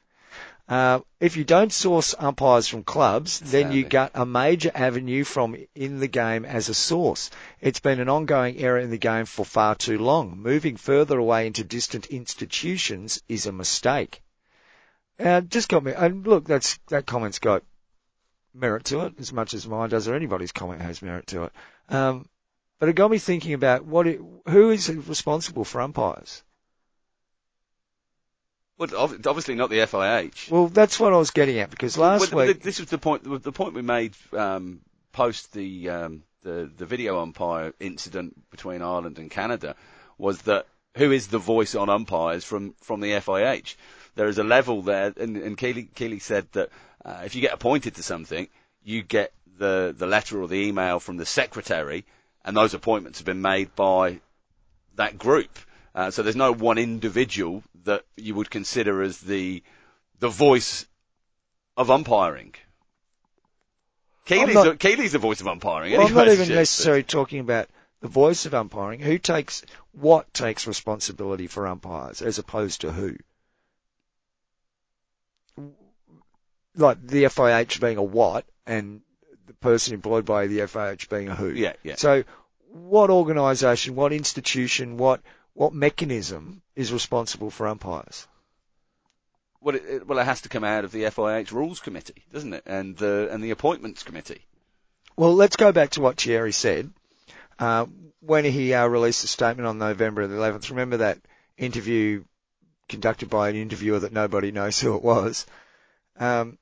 Uh, 0.68 1.00
if 1.22 1.38
you 1.38 1.46
don't 1.46 1.72
source 1.72 2.14
umpires 2.20 2.68
from 2.68 2.84
clubs, 2.84 3.40
then 3.40 3.72
you 3.72 3.86
got 3.86 4.12
a 4.16 4.26
major 4.26 4.70
avenue 4.76 5.24
from 5.24 5.56
in 5.74 6.00
the 6.00 6.10
game 6.10 6.44
as 6.44 6.68
a 6.68 6.74
source. 6.74 7.30
It's 7.62 7.80
been 7.80 8.02
an 8.02 8.10
ongoing 8.10 8.58
error 8.58 8.78
in 8.78 8.90
the 8.90 8.98
game 8.98 9.26
for 9.26 9.46
far 9.46 9.76
too 9.76 9.98
long. 9.98 10.38
Moving 10.38 10.76
further 10.76 11.18
away 11.18 11.48
into 11.48 11.64
distant 11.64 12.08
institutions 12.08 13.24
is 13.30 13.46
a 13.46 13.54
mistake. 13.54 14.22
Uh, 15.18 15.42
just 15.42 15.70
got 15.70 15.84
me, 15.84 15.94
and 15.94 16.28
look, 16.28 16.46
that's, 16.46 16.78
that 16.90 17.06
comment's 17.06 17.40
got 17.40 17.64
merit 18.54 18.84
to 18.86 19.06
it, 19.06 19.14
as 19.20 19.32
much 19.32 19.54
as 19.54 19.68
mine 19.68 19.90
does, 19.90 20.08
or 20.08 20.16
anybody's 20.16 20.52
comment 20.52 20.82
has 20.82 21.02
merit 21.02 21.28
to 21.28 21.46
it. 21.46 21.54
Um, 21.90 22.28
but 22.80 22.90
it 22.90 22.94
got 22.94 23.10
me 23.10 23.20
thinking 23.20 23.54
about 23.54 23.86
what 23.86 24.06
it, 24.06 24.20
who 24.48 24.70
is 24.70 24.90
responsible 24.90 25.64
for 25.64 25.82
umpires? 25.82 26.44
Well, 28.78 28.90
obviously 28.96 29.56
not 29.56 29.70
the 29.70 29.80
FIH. 29.80 30.52
Well, 30.52 30.68
that's 30.68 31.00
what 31.00 31.12
I 31.12 31.18
was 31.18 31.32
getting 31.32 31.58
at 31.60 31.72
because 31.72 31.98
last 31.98 32.32
Well, 32.32 32.46
week, 32.46 32.62
this 32.62 32.80
was 32.80 32.90
the 32.90 33.00
point. 33.00 33.24
The 33.24 33.52
point 33.52 33.74
we 33.74 33.82
made 33.82 34.14
um, 34.34 34.82
post 35.14 35.52
the, 35.54 35.90
um, 35.90 36.24
the 36.44 36.70
the 36.78 36.86
video 36.86 37.20
umpire 37.20 37.74
incident 37.80 38.50
between 38.52 38.84
Ireland 38.84 39.18
and 39.18 39.32
Canada 39.32 39.76
was 40.18 40.42
that 40.44 40.68
who 40.96 41.12
is 41.12 41.28
the 41.28 41.40
voice 41.40 41.74
on 41.76 41.90
umpires 41.90 42.44
from 42.44 42.76
from 42.82 43.00
the 43.00 43.12
FIH? 43.12 43.76
There 44.16 44.28
is 44.28 44.38
a 44.38 44.44
level 44.44 44.82
there, 44.82 45.14
and, 45.16 45.38
and 45.38 45.58
Keeley, 45.58 45.90
Keeley 45.94 46.20
said 46.20 46.48
that 46.54 46.70
uh, 47.06 47.22
if 47.26 47.36
you 47.36 47.42
get 47.42 47.54
appointed 47.54 47.96
to 47.96 48.04
something, 48.04 48.48
you 48.84 49.02
get 49.02 49.32
the 49.58 49.94
the 49.98 50.08
letter 50.08 50.42
or 50.42 50.48
the 50.48 50.68
email 50.68 51.00
from 51.00 51.18
the 51.18 51.26
secretary, 51.26 52.06
and 52.46 52.56
those 52.56 52.74
appointments 52.74 53.20
have 53.20 53.26
been 53.26 53.42
made 53.42 53.76
by 53.76 54.20
that 54.96 55.18
group. 55.18 55.58
Uh, 55.98 56.12
so 56.12 56.22
there's 56.22 56.36
no 56.36 56.54
one 56.54 56.78
individual 56.78 57.64
that 57.86 58.06
you 58.16 58.36
would 58.36 58.52
consider 58.52 59.02
as 59.02 59.20
the 59.20 59.64
the 60.20 60.30
voice 60.30 60.86
of 61.76 61.90
umpiring. 61.90 62.54
Keeley's, 64.26 64.54
not- 64.54 64.64
the, 64.66 64.76
Keeley's 64.76 65.14
the 65.14 65.18
voice 65.18 65.42
of 65.42 65.48
umpiring. 65.48 65.94
well, 65.94 66.06
I'm 66.06 66.14
not 66.14 66.28
even 66.28 66.50
necessarily 66.50 67.02
talking 67.02 67.40
about 67.40 67.68
the 68.02 68.10
voice 68.10 68.46
of 68.46 68.54
umpiring. 68.54 69.00
Who 69.00 69.18
takes, 69.18 69.64
what 69.92 70.32
takes 70.36 70.68
responsibility 70.68 71.48
for 71.48 71.66
umpires 71.66 72.22
as 72.22 72.38
opposed 72.38 72.82
to 72.82 72.92
who? 72.92 73.16
Like 76.76 77.02
the 77.02 77.24
FIH 77.24 77.82
being 77.82 77.98
a 77.98 78.04
what 78.04 78.46
and 78.68 79.02
the 79.48 79.54
person 79.54 79.96
employed 79.96 80.26
by 80.26 80.46
the 80.46 80.60
FIH 80.60 81.10
being 81.10 81.30
a 81.30 81.36
who. 81.36 81.50
Yeah, 81.50 81.74
yeah. 81.82 81.96
So 81.96 82.24
what 82.70 83.10
organisation, 83.10 83.96
what 83.96 84.14
institution, 84.14 84.98
what, 84.98 85.22
what 85.58 85.74
mechanism 85.74 86.62
is 86.76 86.94
responsible 86.94 87.50
for 87.50 87.68
umpires? 87.68 88.28
Well, 89.60 89.76
it, 89.76 89.86
it, 89.86 90.08
well, 90.08 90.20
it 90.20 90.26
has 90.26 90.42
to 90.42 90.50
come 90.50 90.64
out 90.64 90.86
of 90.86 90.92
the 90.92 91.04
FIH 91.04 91.52
rules 91.52 91.80
committee, 91.80 92.24
doesn't 92.32 92.54
it? 92.54 92.64
And 92.68 92.96
the 92.96 93.30
and 93.32 93.44
the 93.44 93.50
appointments 93.50 94.04
committee. 94.04 94.42
Well, 95.16 95.34
let's 95.34 95.56
go 95.56 95.72
back 95.72 95.90
to 95.92 96.02
what 96.02 96.22
Thierry 96.22 96.52
said 96.52 96.92
uh, 97.58 97.88
when 98.20 98.46
he 98.46 98.76
uh, 98.76 98.86
released 98.86 99.24
a 99.24 99.28
statement 99.28 99.68
on 99.68 99.80
November 99.80 100.28
the 100.28 100.36
11th. 100.36 100.70
Remember 100.70 100.98
that 100.98 101.18
interview 101.58 102.24
conducted 102.88 103.32
by 103.32 103.50
an 103.50 103.56
interviewer 103.56 103.98
that 103.98 104.14
nobody 104.14 104.52
knows 104.52 104.80
who 104.80 104.96
it 104.96 105.02
was. 105.02 105.48
Um, 106.20 106.60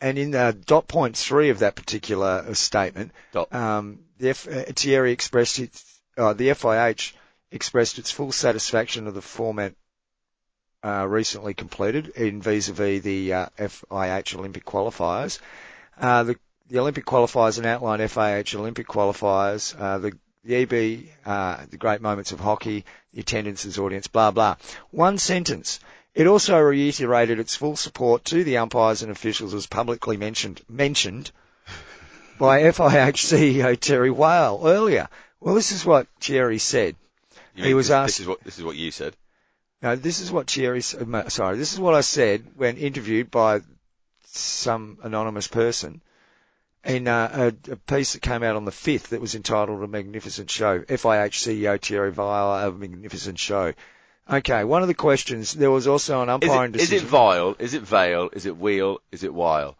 and 0.00 0.18
in 0.18 0.34
uh, 0.36 0.52
dot 0.66 0.86
point 0.86 1.16
three 1.16 1.50
of 1.50 1.58
that 1.58 1.74
particular 1.74 2.44
uh, 2.48 2.54
statement, 2.54 3.10
um, 3.50 4.04
the 4.18 4.30
F- 4.30 4.46
uh, 4.46 4.62
Thierry 4.76 5.10
expressed 5.10 5.58
its, 5.58 6.00
uh, 6.16 6.32
the 6.32 6.50
FIH 6.50 7.12
expressed 7.52 7.98
its 7.98 8.10
full 8.10 8.32
satisfaction 8.32 9.06
of 9.06 9.14
the 9.14 9.22
format 9.22 9.74
uh, 10.84 11.06
recently 11.06 11.54
completed 11.54 12.08
in 12.08 12.40
vis-a-vis 12.40 13.02
the 13.02 13.34
uh, 13.34 13.46
FIH 13.58 14.34
Olympic 14.36 14.64
qualifiers. 14.64 15.38
Uh, 15.98 16.22
the, 16.22 16.36
the 16.68 16.78
Olympic 16.78 17.04
qualifiers 17.04 17.58
and 17.58 17.66
outline 17.66 17.98
FIH 18.00 18.54
Olympic 18.54 18.86
qualifiers, 18.86 19.78
uh, 19.78 19.98
the, 19.98 20.12
the 20.44 20.56
EB, 20.56 21.04
uh, 21.26 21.64
the 21.70 21.76
great 21.76 22.00
moments 22.00 22.32
of 22.32 22.40
hockey, 22.40 22.84
the 23.12 23.20
attendances, 23.20 23.78
audience, 23.78 24.06
blah 24.06 24.30
blah. 24.30 24.56
One 24.90 25.18
sentence. 25.18 25.80
It 26.14 26.26
also 26.26 26.58
reiterated 26.58 27.38
its 27.38 27.54
full 27.54 27.76
support 27.76 28.24
to 28.26 28.42
the 28.42 28.56
umpires 28.56 29.02
and 29.02 29.12
officials 29.12 29.54
as 29.54 29.66
publicly 29.66 30.16
mentioned 30.16 30.60
mentioned 30.68 31.30
by 32.38 32.62
FIH 32.62 33.16
CEO 33.16 33.78
Terry 33.78 34.10
Whale 34.10 34.60
earlier. 34.64 35.08
Well, 35.40 35.54
this 35.54 35.72
is 35.72 35.84
what 35.84 36.08
Thierry 36.20 36.58
said. 36.58 36.96
You 37.54 37.62
He 37.64 37.68
mean 37.70 37.76
was 37.76 37.88
this, 37.88 37.94
asked- 37.94 38.06
This 38.18 38.20
is 38.20 38.26
what 38.26 38.44
this 38.44 38.58
is 38.58 38.64
what 38.64 38.76
you 38.76 38.90
said. 38.90 39.16
No, 39.82 39.96
this 39.96 40.20
is 40.20 40.30
what 40.30 40.50
Thierry, 40.50 40.82
sorry, 40.82 41.56
this 41.56 41.72
is 41.72 41.80
what 41.80 41.94
I 41.94 42.02
said 42.02 42.44
when 42.56 42.76
interviewed 42.76 43.30
by 43.30 43.60
some 44.26 44.98
anonymous 45.02 45.48
person 45.48 46.02
in 46.84 47.08
uh, 47.08 47.52
a, 47.68 47.72
a 47.72 47.76
piece 47.76 48.12
that 48.12 48.20
came 48.22 48.42
out 48.42 48.56
on 48.56 48.64
the 48.66 48.70
5th 48.70 49.08
that 49.08 49.20
was 49.22 49.34
entitled 49.34 49.82
A 49.82 49.86
Magnificent 49.86 50.50
Show. 50.50 50.80
FIH 50.80 51.32
CEO 51.32 51.80
Thierry 51.80 52.12
Vile, 52.12 52.68
A 52.68 52.72
Magnificent 52.72 53.38
Show. 53.38 53.72
Okay, 54.30 54.64
one 54.64 54.82
of 54.82 54.88
the 54.88 54.94
questions, 54.94 55.52
there 55.54 55.70
was 55.70 55.86
also 55.86 56.22
an 56.22 56.28
Is 56.28 56.34
umpiring 56.34 56.74
it, 56.74 56.76
is 56.80 56.90
decision. 56.90 57.06
it 57.06 57.10
Vile? 57.10 57.56
Is 57.58 57.74
it 57.74 57.82
Vale? 57.82 58.28
Is 58.34 58.46
it 58.46 58.56
Wheel? 58.56 59.00
Is 59.10 59.24
it 59.24 59.32
Weil? 59.34 59.76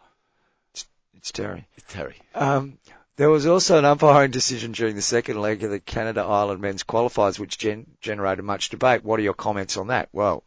it's 1.15 1.31
Terry. 1.31 1.67
It's 1.77 1.93
Terry. 1.93 2.15
Um, 2.33 2.79
there 3.17 3.29
was 3.29 3.45
also 3.45 3.77
an 3.77 3.85
umpiring 3.85 4.31
decision 4.31 4.71
during 4.71 4.95
the 4.95 5.01
second 5.01 5.39
leg 5.39 5.63
of 5.63 5.71
the 5.71 5.79
Canada 5.79 6.21
Ireland 6.21 6.61
men's 6.61 6.83
qualifiers, 6.83 7.37
which 7.37 7.57
gen- 7.57 7.87
generated 8.01 8.43
much 8.43 8.69
debate. 8.69 9.03
What 9.03 9.19
are 9.19 9.23
your 9.23 9.33
comments 9.33 9.77
on 9.77 9.87
that? 9.87 10.09
Well, 10.11 10.43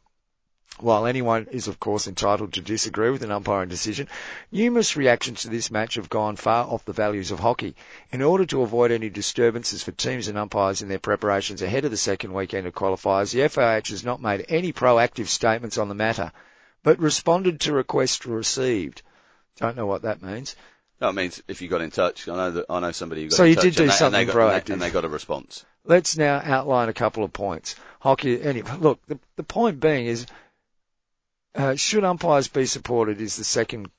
while 0.80 1.06
anyone 1.06 1.46
is 1.52 1.68
of 1.68 1.78
course 1.78 2.08
entitled 2.08 2.54
to 2.54 2.60
disagree 2.60 3.10
with 3.10 3.22
an 3.22 3.30
umpiring 3.30 3.68
decision, 3.68 4.08
numerous 4.50 4.96
reactions 4.96 5.42
to 5.42 5.48
this 5.48 5.70
match 5.70 5.94
have 5.94 6.08
gone 6.08 6.34
far 6.34 6.64
off 6.64 6.84
the 6.84 6.92
values 6.92 7.30
of 7.30 7.38
hockey. 7.38 7.76
In 8.10 8.22
order 8.22 8.44
to 8.46 8.62
avoid 8.62 8.90
any 8.90 9.08
disturbances 9.08 9.84
for 9.84 9.92
teams 9.92 10.26
and 10.26 10.36
umpires 10.36 10.82
in 10.82 10.88
their 10.88 10.98
preparations 10.98 11.62
ahead 11.62 11.84
of 11.84 11.92
the 11.92 11.96
second 11.96 12.32
weekend 12.32 12.66
of 12.66 12.74
qualifiers, 12.74 13.32
the 13.32 13.40
FIH 13.40 13.90
has 13.90 14.04
not 14.04 14.20
made 14.20 14.46
any 14.48 14.72
proactive 14.72 15.28
statements 15.28 15.78
on 15.78 15.88
the 15.88 15.94
matter, 15.94 16.32
but 16.82 16.98
responded 16.98 17.60
to 17.60 17.72
requests 17.72 18.26
received. 18.26 19.02
Don't 19.58 19.76
know 19.76 19.86
what 19.86 20.02
that 20.02 20.22
means. 20.22 20.56
No, 21.00 21.12
means 21.12 21.42
if 21.48 21.60
you 21.60 21.68
got 21.68 21.80
in 21.80 21.90
touch, 21.90 22.28
I 22.28 22.36
know 22.36 22.50
that 22.52 22.66
I 22.70 22.80
know 22.80 22.92
somebody 22.92 23.22
who 23.24 23.30
got 23.30 23.36
So 23.36 23.44
in 23.44 23.50
you 23.50 23.54
touch 23.56 23.64
did 23.64 23.74
do 23.74 23.82
and 23.82 23.90
they, 23.90 23.94
something 23.94 24.20
and 24.20 24.28
they 24.28 24.32
got, 24.32 24.64
proactive. 24.64 24.70
and 24.70 24.82
they 24.82 24.90
got 24.90 25.04
a 25.04 25.08
response. 25.08 25.64
Let's 25.84 26.16
now 26.16 26.40
outline 26.42 26.88
a 26.88 26.94
couple 26.94 27.24
of 27.24 27.32
points. 27.32 27.76
Hockey, 28.00 28.40
anyway, 28.40 28.70
look, 28.78 29.04
the, 29.06 29.18
the 29.36 29.42
point 29.42 29.80
being 29.80 30.06
is, 30.06 30.26
uh, 31.54 31.74
should 31.76 32.04
umpires 32.04 32.48
be 32.48 32.66
supported 32.66 33.20
is 33.20 33.36
the 33.36 33.44
second 33.44 33.90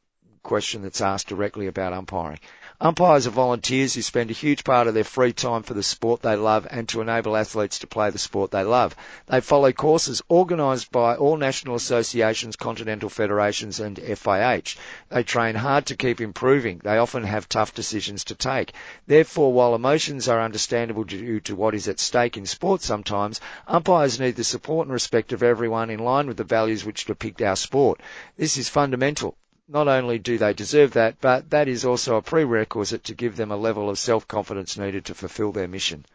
question 0.42 0.84
that's 0.84 1.02
asked 1.02 1.28
directly 1.28 1.68
about 1.68 1.94
umpiring. 1.94 2.40
Umpires 2.82 3.26
are 3.26 3.30
volunteers 3.30 3.94
who 3.94 4.02
spend 4.02 4.30
a 4.30 4.34
huge 4.34 4.66
part 4.66 4.86
of 4.86 4.94
their 4.94 5.06
free 5.06 5.32
time 5.32 5.64
for 5.64 5.74
the 5.74 5.82
sport 5.82 6.22
they 6.22 6.36
love 6.36 6.68
and 6.70 6.90
to 6.90 7.00
enable 7.00 7.38
athletes 7.38 7.80
to 7.80 7.88
play 7.88 8.10
the 8.10 8.20
sport 8.20 8.52
they 8.52 8.64
love. 8.64 8.94
They 9.28 9.40
follow 9.40 9.72
courses 9.72 10.22
organised 10.30 10.92
by 10.92 11.16
all 11.16 11.38
national 11.38 11.76
associations, 11.76 12.58
continental 12.58 13.08
federations 13.08 13.80
and 13.80 13.96
FIH. 13.96 14.76
They 15.08 15.24
train 15.24 15.56
hard 15.56 15.86
to 15.86 15.96
keep 15.96 16.20
improving. 16.20 16.82
They 16.84 16.98
often 16.98 17.24
have 17.24 17.48
tough 17.48 17.74
decisions 17.74 18.26
to 18.26 18.36
take. 18.36 18.74
Therefore, 19.08 19.54
while 19.54 19.74
emotions 19.74 20.28
are 20.28 20.42
understandable 20.42 21.06
due 21.06 21.40
to 21.40 21.56
what 21.56 21.76
is 21.76 21.88
at 21.88 22.02
stake 22.02 22.36
in 22.36 22.46
sport 22.46 22.82
sometimes, 22.82 23.40
umpires 23.70 24.20
need 24.20 24.36
the 24.36 24.44
support 24.44 24.88
and 24.88 24.94
respect 24.94 25.32
of 25.32 25.44
everyone 25.44 25.90
in 25.90 26.00
line 26.00 26.28
with 26.28 26.36
the 26.36 26.44
values 26.44 26.84
which 26.84 27.06
depict 27.06 27.42
our 27.42 27.56
sport. 27.56 28.02
This 28.36 28.58
is 28.58 28.68
fundamental 28.68 29.38
not 29.68 29.88
only 29.88 30.20
do 30.20 30.38
they 30.38 30.54
deserve 30.54 30.94
that, 30.94 31.20
but 31.20 31.50
that 31.50 31.68
is 31.68 31.86
also 31.86 32.18
a 32.18 32.22
prerequisite 32.22 33.06
to 33.06 33.16
give 33.16 33.36
them 33.36 33.52
a 33.52 33.58
level 33.58 33.90
of 33.90 33.98
self-confidence 33.98 34.78
needed 34.78 35.06
to 35.06 35.16
fulfill 35.16 35.52
their 35.52 35.68
mission. 35.68 36.06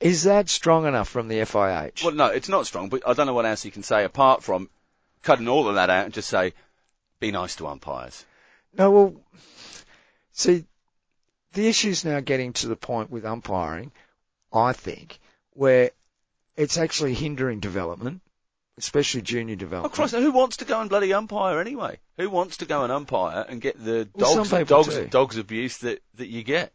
Is 0.00 0.24
that 0.24 0.48
strong 0.48 0.86
enough 0.86 1.08
from 1.08 1.28
the 1.28 1.40
FIH? 1.40 2.02
Well, 2.02 2.14
no, 2.14 2.26
it's 2.26 2.48
not 2.48 2.66
strong, 2.66 2.88
but 2.88 3.06
I 3.06 3.12
don't 3.12 3.26
know 3.26 3.34
what 3.34 3.46
else 3.46 3.64
you 3.64 3.70
can 3.70 3.82
say 3.82 4.04
apart 4.04 4.42
from 4.42 4.68
cutting 5.22 5.48
all 5.48 5.68
of 5.68 5.76
that 5.76 5.90
out 5.90 6.06
and 6.06 6.14
just 6.14 6.28
say, 6.28 6.54
be 7.20 7.30
nice 7.30 7.56
to 7.56 7.68
umpires. 7.68 8.24
No, 8.76 8.90
well, 8.90 9.14
see, 10.32 10.64
the 11.52 11.68
issue's 11.68 12.04
now 12.04 12.20
getting 12.20 12.52
to 12.54 12.68
the 12.68 12.76
point 12.76 13.10
with 13.10 13.24
umpiring, 13.24 13.92
I 14.52 14.72
think, 14.72 15.20
where 15.52 15.90
it's 16.56 16.78
actually 16.78 17.14
hindering 17.14 17.60
development, 17.60 18.22
especially 18.78 19.22
junior 19.22 19.54
Oh, 19.54 19.56
development. 19.56 19.94
Christ, 19.94 20.14
who 20.14 20.32
wants 20.32 20.58
to 20.58 20.64
go 20.64 20.80
and 20.80 20.88
bloody 20.90 21.12
umpire 21.12 21.60
anyway? 21.60 21.98
Who 22.18 22.30
wants 22.30 22.58
to 22.58 22.64
go 22.66 22.82
and 22.84 22.92
umpire 22.92 23.44
and 23.48 23.60
get 23.60 23.82
the 23.82 24.08
Well, 24.14 24.36
dogs, 24.44 24.50
dogs, 24.68 24.88
do. 24.88 25.06
dogs 25.06 25.36
abuse 25.38 25.78
that, 25.78 26.02
that 26.14 26.28
you 26.28 26.42
get? 26.42 26.72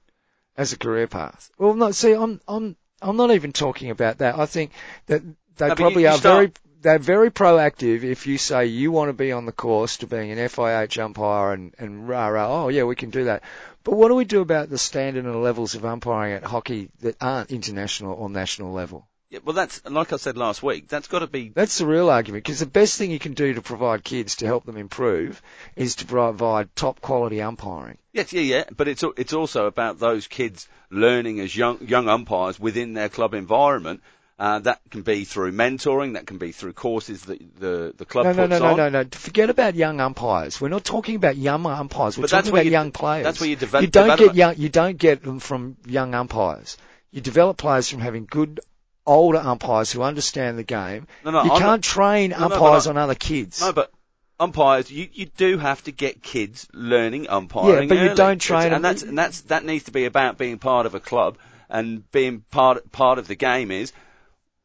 as 0.56 0.74
a 0.74 0.78
career 0.78 1.06
path. 1.06 1.52
Well, 1.60 1.76
no, 1.76 1.92
see, 1.92 2.14
I'm, 2.14 2.42
I'm, 2.48 2.76
I'm 3.00 3.16
not 3.16 3.30
even 3.30 3.52
talking 3.54 3.92
about 3.92 4.18
that. 4.20 4.40
I 4.40 4.48
think 4.48 4.72
that 5.06 5.22
they 5.58 5.68
No, 5.68 5.76
probably 5.76 6.02
you- 6.04 6.08
you 6.10 6.16
are 6.16 6.18
start- 6.18 6.36
very, 6.36 6.52
they're 6.82 6.98
very 7.00 7.30
proactive 7.30 8.04
if 8.04 8.26
you 8.26 8.40
say 8.40 8.66
you 8.66 8.92
want 8.92 9.10
to 9.10 9.14
be 9.14 9.32
on 9.32 9.46
the 9.46 9.52
course 9.52 9.98
to 9.98 10.08
being 10.08 10.32
an 10.32 10.40
FIH 10.40 10.98
umpire 11.04 11.54
and, 11.54 11.76
and 11.78 12.08
rah 12.10 12.28
rah, 12.28 12.64
oh 12.66 12.70
yeah, 12.70 12.84
we 12.86 12.96
can 12.96 13.12
do 13.12 13.26
that. 13.26 13.44
But 13.84 13.96
what 13.98 14.08
do 14.08 14.16
we 14.16 14.26
do 14.26 14.42
about 14.42 14.70
the 14.72 14.78
standard 14.80 15.26
and 15.26 15.44
levels 15.44 15.76
of 15.76 15.86
umpiring 15.86 16.34
at 16.34 16.44
hockey 16.44 16.90
that 17.02 17.18
aren't 17.22 17.52
international 17.52 18.14
or 18.14 18.28
national 18.30 18.72
level? 18.74 19.08
Yeah, 19.30 19.40
well, 19.44 19.54
that's 19.54 19.84
like 19.84 20.14
I 20.14 20.16
said 20.18 20.38
last 20.38 20.64
week. 20.64 20.88
That's 20.88 21.08
got 21.08 21.20
to 21.20 21.28
be. 21.28 21.50
That's 21.50 21.80
the 21.80 21.86
real 21.86 22.10
argument 22.10 22.46
because 22.46 22.60
the 22.62 22.66
best 22.66 22.98
thing 22.98 23.12
you 23.12 23.20
can 23.20 23.34
do 23.34 23.54
to 23.56 23.62
provide 23.62 24.02
kids 24.04 24.38
to 24.38 24.46
help 24.46 24.66
them 24.66 24.78
improve 24.78 25.42
is 25.76 25.96
to 25.98 26.06
provide 26.06 26.74
top 26.78 27.02
quality 27.02 27.42
umpiring. 27.42 27.98
Yes, 28.14 28.32
yeah, 28.32 28.42
yeah. 28.42 28.64
But 28.76 28.88
it's 28.88 29.04
it's 29.18 29.34
also 29.34 29.66
about 29.66 30.00
those 30.00 30.28
kids 30.28 30.70
learning 30.90 31.42
as 31.42 31.54
young 31.54 31.80
young 31.86 32.08
umpires 32.08 32.58
within 32.58 32.94
their 32.94 33.10
club 33.10 33.34
environment. 33.34 34.02
Uh, 34.40 34.60
that 34.60 34.80
can 34.92 35.02
be 35.02 35.26
through 35.26 35.52
mentoring. 35.52 36.14
That 36.14 36.28
can 36.28 36.38
be 36.38 36.52
through 36.54 36.72
courses 36.74 37.24
that 37.24 37.40
the 37.60 37.94
the 37.98 38.06
club 38.06 38.28
No, 38.28 38.32
no, 38.34 38.46
no, 38.46 38.56
on. 38.66 38.78
no, 38.78 38.90
no, 38.90 39.02
no. 39.02 39.10
Forget 39.12 39.50
about 39.50 39.76
young 39.76 40.00
umpires. 40.00 40.62
We're 40.62 40.70
not 40.70 40.86
talking 40.86 41.16
about 41.16 41.36
young 41.36 41.66
umpires. 41.66 42.18
We're 42.18 42.22
But 42.22 42.30
talking 42.30 42.52
about 42.52 42.66
you- 42.66 42.72
young 42.72 42.92
players. 42.94 43.24
that's 43.26 43.42
where 43.42 43.50
you 43.50 43.56
develop- 43.58 43.82
You 43.84 43.90
don't 43.90 44.04
development- 44.04 44.30
get 44.36 44.38
young. 44.38 44.56
You 44.58 44.70
don't 44.70 44.98
get 44.98 45.24
them 45.24 45.40
from 45.40 45.76
young 45.86 46.14
umpires. 46.14 46.78
You 47.12 47.20
develop 47.22 47.58
players 47.58 47.90
from 47.90 48.00
having 48.00 48.26
good 48.30 48.60
older 49.08 49.40
umpires 49.40 49.92
who 49.92 50.04
understand 50.04 50.58
the 50.60 50.64
game. 50.64 51.08
No, 51.26 51.32
no, 51.32 51.44
you 51.44 51.52
I'm 51.52 51.58
can't 51.60 51.64
not- 51.64 51.82
train 51.82 52.30
No, 52.32 52.38
no, 52.40 52.46
umpires 52.56 52.86
I- 52.86 52.90
on 52.92 52.98
other 52.98 53.16
kids. 53.16 53.62
No, 53.62 53.74
but 53.74 53.92
umpires, 54.40 54.92
you, 54.92 55.08
you 55.14 55.26
do 55.38 55.58
have 55.58 55.84
to 55.86 55.92
get 55.92 56.22
kids 56.22 56.68
learning 56.74 57.28
umpiring. 57.30 57.90
Yeah, 57.90 57.96
but 57.96 58.04
you 58.10 58.14
don't 58.16 58.40
train 58.40 58.68
It's- 58.68 58.70
them- 58.70 58.76
and 58.76 58.86
that's 58.86 59.02
and 59.04 59.18
that's 59.18 59.42
that 59.42 59.66
needs 59.66 59.86
to 59.86 59.92
be 59.92 60.06
about 60.06 60.38
being 60.38 60.60
part 60.60 60.86
of 60.86 60.94
a 60.94 61.00
club 61.00 61.38
and 61.70 62.10
being 62.12 62.44
part 62.52 62.92
part 62.92 63.18
of 63.18 63.28
the 63.28 63.36
game 63.36 63.72
is 63.72 63.92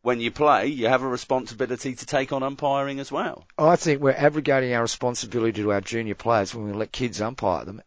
when 0.02 0.18
you 0.20 0.32
play, 0.32 0.66
you 0.66 0.88
have 0.88 1.02
a 1.02 1.08
responsibility 1.08 1.94
to 1.94 2.04
take 2.06 2.32
on 2.32 2.42
umpiring 2.42 2.98
as 2.98 3.12
well. 3.12 3.46
I 3.56 3.76
think 3.76 4.00
we're 4.02 4.10
abrogating 4.12 4.74
our 4.74 4.82
responsibility 4.82 5.62
to 5.62 5.70
our 5.72 5.80
junior 5.80 6.16
players 6.16 6.52
when 6.52 6.66
we 6.66 6.72
let 6.72 6.90
kids 6.90 7.22
umpire 7.22 7.64
them. 7.64 7.80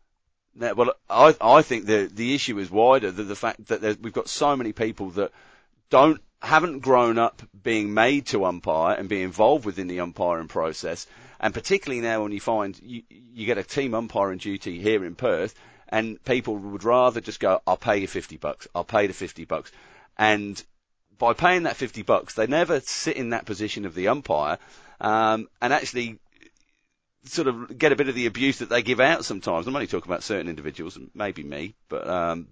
Now, 0.56 0.74
well, 0.74 0.94
I 1.10 1.36
I 1.42 1.62
think 1.62 1.86
the 1.86 2.10
the 2.12 2.34
issue 2.34 2.58
is 2.60 2.72
wider 2.72 3.12
than 3.12 3.28
the 3.28 3.36
fact 3.36 3.68
that 3.68 4.00
we've 4.02 4.14
got 4.14 4.30
so 4.30 4.56
many 4.56 4.72
people 4.72 5.10
that 5.12 5.32
don't 5.90 6.22
haven't 6.42 6.80
grown 6.80 7.18
up 7.18 7.42
being 7.64 7.94
made 7.94 8.28
to 8.28 8.46
umpire 8.46 8.96
and 8.96 9.10
be 9.10 9.22
involved 9.22 9.66
within 9.66 9.88
the 9.88 10.00
umpiring 10.02 10.48
process, 10.48 11.08
and 11.40 11.54
particularly 11.54 12.02
now 12.02 12.24
when 12.24 12.32
you 12.32 12.40
find 12.40 12.80
you, 12.82 13.04
you 13.10 13.46
get 13.46 13.58
a 13.58 13.64
team 13.64 13.94
umpiring 13.94 14.38
duty 14.38 14.80
here 14.80 15.04
in 15.06 15.16
Perth, 15.16 15.56
and 15.90 16.24
people 16.24 16.56
would 16.56 16.84
rather 16.84 17.22
just 17.22 17.40
go, 17.40 17.62
I'll 17.66 17.78
pay 17.78 17.98
you 17.98 18.08
fifty 18.08 18.38
bucks, 18.38 18.68
I'll 18.76 18.84
pay 18.84 19.08
the 19.08 19.14
fifty 19.14 19.46
bucks, 19.46 19.72
and 20.18 20.62
by 21.18 21.34
paying 21.34 21.64
that 21.64 21.78
fifty 21.78 22.02
bucks, 22.02 22.34
they 22.34 22.48
never 22.48 22.80
sit 22.82 23.18
in 23.18 23.30
that 23.30 23.46
position 23.46 23.86
of 23.86 23.96
the 23.96 24.10
umpire, 24.10 24.58
um, 25.02 25.48
and 25.62 25.74
actually 25.74 26.20
sort 27.26 27.48
of 27.48 27.78
get 27.78 27.92
a 27.92 27.96
bit 27.96 28.08
of 28.08 28.16
the 28.16 28.28
abuse 28.28 28.60
that 28.60 28.70
they 28.70 28.84
give 28.84 29.00
out 29.00 29.26
sometimes. 29.26 29.66
I'm 29.66 29.76
only 29.76 29.88
talking 29.88 30.12
about 30.12 30.24
certain 30.24 30.48
individuals, 30.48 30.98
maybe 31.14 31.44
me, 31.44 31.74
but 31.90 32.08
um, 32.08 32.48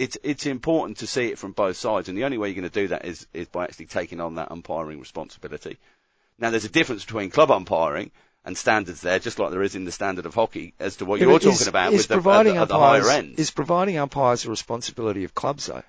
it's 0.00 0.16
it's 0.22 0.46
important 0.46 0.98
to 0.98 1.06
see 1.06 1.26
it 1.28 1.38
from 1.38 1.52
both 1.52 1.76
sides, 1.76 2.08
and 2.08 2.16
the 2.18 2.24
only 2.24 2.38
way 2.38 2.48
you're 2.48 2.60
going 2.62 2.70
to 2.70 2.80
do 2.82 2.88
that 2.88 3.04
is 3.04 3.26
is 3.34 3.48
by 3.48 3.64
actually 3.64 3.86
taking 3.86 4.20
on 4.20 4.36
that 4.36 4.50
umpiring 4.50 4.98
responsibility. 4.98 5.78
Now, 6.38 6.50
there's 6.50 6.64
a 6.64 6.70
difference 6.70 7.04
between 7.04 7.30
club 7.30 7.50
umpiring 7.50 8.10
and 8.44 8.56
standards 8.56 9.02
there, 9.02 9.18
just 9.18 9.38
like 9.38 9.50
there 9.50 9.62
is 9.62 9.74
in 9.74 9.84
the 9.84 9.92
standard 9.92 10.24
of 10.24 10.34
hockey, 10.34 10.72
as 10.80 10.96
to 10.96 11.04
what 11.04 11.20
Yeah, 11.20 11.26
you're 11.26 11.36
is- 11.36 11.44
talking 11.44 11.68
about 11.68 11.92
with 11.92 12.08
the, 12.08 12.14
at 12.16 12.44
the, 12.44 12.56
at 12.56 12.68
the 12.68 12.78
higher 12.78 13.08
end. 13.10 13.38
Is 13.38 13.50
providing 13.50 13.98
umpires 13.98 14.46
a 14.46 14.50
responsibility 14.50 15.24
of 15.24 15.34
clubs 15.34 15.66
though? 15.66 15.82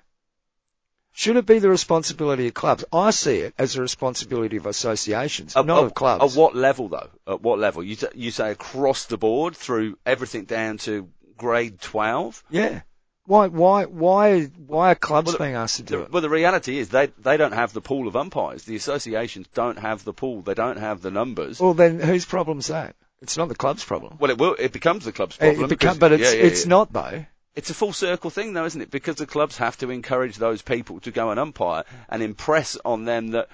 Should 1.14 1.36
it 1.36 1.46
be 1.46 1.58
the 1.58 1.68
responsibility 1.70 2.48
of 2.48 2.54
clubs? 2.54 2.84
I 2.92 3.10
see 3.10 3.38
it 3.38 3.54
as 3.58 3.76
a 3.76 3.82
responsibility 3.82 4.56
of 4.58 4.66
associations, 4.66 5.56
At- 5.56 5.66
not 5.66 5.78
at- 5.80 5.84
of 5.84 5.94
clubs. 5.94 6.24
At 6.34 6.38
what 6.38 6.54
level, 6.56 6.88
though? 6.88 7.10
At 7.26 7.40
what 7.42 7.58
level? 7.58 7.82
You, 7.82 7.96
t- 7.96 8.06
you 8.14 8.30
say 8.30 8.50
across 8.50 9.04
the 9.06 9.18
board 9.18 9.54
through 9.56 9.98
everything 10.06 10.44
down 10.44 10.78
to 10.78 11.08
grade 11.36 11.80
12? 11.80 12.42
Yeah. 12.50 12.80
Why, 13.24 13.46
why, 13.46 13.84
why, 13.84 14.44
why 14.46 14.90
are 14.92 14.94
clubs 14.96 15.26
Well, 15.26 15.32
the- 15.34 15.44
being 15.44 15.54
asked 15.54 15.76
to 15.76 15.82
do 15.84 15.98
The- 15.98 16.02
it? 16.04 16.12
Well, 16.12 16.22
the 16.22 16.28
reality 16.30 16.78
is 16.78 16.88
they 16.88 17.06
they 17.18 17.36
don't 17.36 17.52
have 17.52 17.72
the 17.72 17.80
pool 17.80 18.08
of 18.08 18.16
umpires. 18.16 18.64
The 18.64 18.74
associations 18.76 19.46
don't 19.54 19.78
have 19.78 20.02
the 20.04 20.12
pool. 20.12 20.42
They 20.42 20.54
don't 20.54 20.78
have 20.78 21.02
the 21.02 21.10
numbers. 21.12 21.60
Well, 21.60 21.74
then 21.74 22.00
whose 22.00 22.24
problem's 22.24 22.66
that? 22.68 22.96
It's 23.20 23.36
not 23.36 23.48
the 23.48 23.54
club's 23.54 23.84
problem. 23.84 24.16
Well, 24.18 24.30
it 24.32 24.38
will. 24.38 24.56
It 24.58 24.72
becomes 24.72 25.04
the 25.04 25.12
club's 25.12 25.36
It 25.36 25.40
problem. 25.40 25.68
become, 25.68 25.94
because- 25.94 25.98
but 25.98 26.12
it's 26.12 26.32
yeah, 26.34 26.40
yeah, 26.40 26.46
it's 26.46 26.64
yeah. 26.64 26.68
not 26.70 26.92
though. 26.92 27.24
It's 27.54 27.68
a 27.70 27.74
full 27.74 27.92
circle 27.92 28.30
thing, 28.30 28.54
though, 28.54 28.64
isn't 28.64 28.80
it? 28.80 28.90
Because 28.90 29.16
the 29.16 29.26
clubs 29.26 29.58
have 29.58 29.76
to 29.78 29.90
encourage 29.90 30.36
those 30.36 30.62
people 30.62 31.00
to 31.00 31.10
go 31.10 31.30
and 31.30 31.38
umpire 31.38 31.84
and 32.08 32.22
impress 32.22 32.78
on 32.84 33.04
them 33.04 33.28
that 33.32 33.48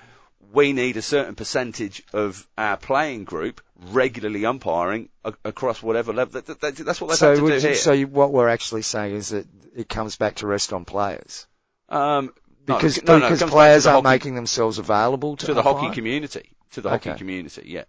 we 0.52 0.72
need 0.72 0.96
a 0.96 1.02
certain 1.02 1.34
percentage 1.34 2.02
of 2.12 2.46
our 2.56 2.76
playing 2.76 3.24
group 3.24 3.60
regularly 3.90 4.44
umpiring 4.46 5.08
a- 5.24 5.34
across 5.44 5.82
whatever 5.82 6.12
level. 6.12 6.40
That, 6.40 6.60
that, 6.60 6.76
that's 6.76 7.00
what 7.00 7.10
they 7.10 7.16
So, 7.16 7.30
have 7.30 7.38
to 7.40 7.46
do 7.46 7.54
you- 7.54 7.60
here. 7.60 7.74
so 7.74 8.00
what 8.02 8.32
we're 8.32 8.48
actually 8.48 8.82
saying 8.82 9.14
is 9.14 9.28
that 9.30 9.46
it 9.76 9.88
comes 9.88 10.16
back 10.16 10.36
to 10.36 10.46
rest 10.46 10.72
on 10.72 10.84
players 10.84 11.46
um, 11.88 12.32
because 12.66 13.02
no, 13.02 13.18
no, 13.18 13.26
because 13.26 13.40
back 13.40 13.50
players 13.50 13.86
aren't 13.86 14.06
hockey- 14.06 14.14
making 14.14 14.34
themselves 14.36 14.78
available 14.78 15.36
to, 15.36 15.46
to 15.46 15.54
the 15.54 15.62
hockey 15.62 15.94
community. 15.94 16.50
To 16.72 16.80
the 16.80 16.90
hockey 16.90 17.14
community, 17.14 17.62
yeah. 17.66 17.84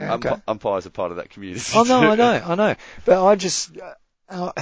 Okay. 0.00 0.28
Ump- 0.28 0.42
umpires 0.46 0.86
are 0.86 0.90
part 0.90 1.10
of 1.10 1.16
that 1.18 1.30
community. 1.30 1.72
Oh 1.74 1.82
no, 1.84 2.00
I 2.12 2.14
know, 2.16 2.42
I 2.46 2.54
know. 2.54 2.74
But 3.06 3.24
I 3.26 3.34
just, 3.36 3.70
uh, 4.28 4.52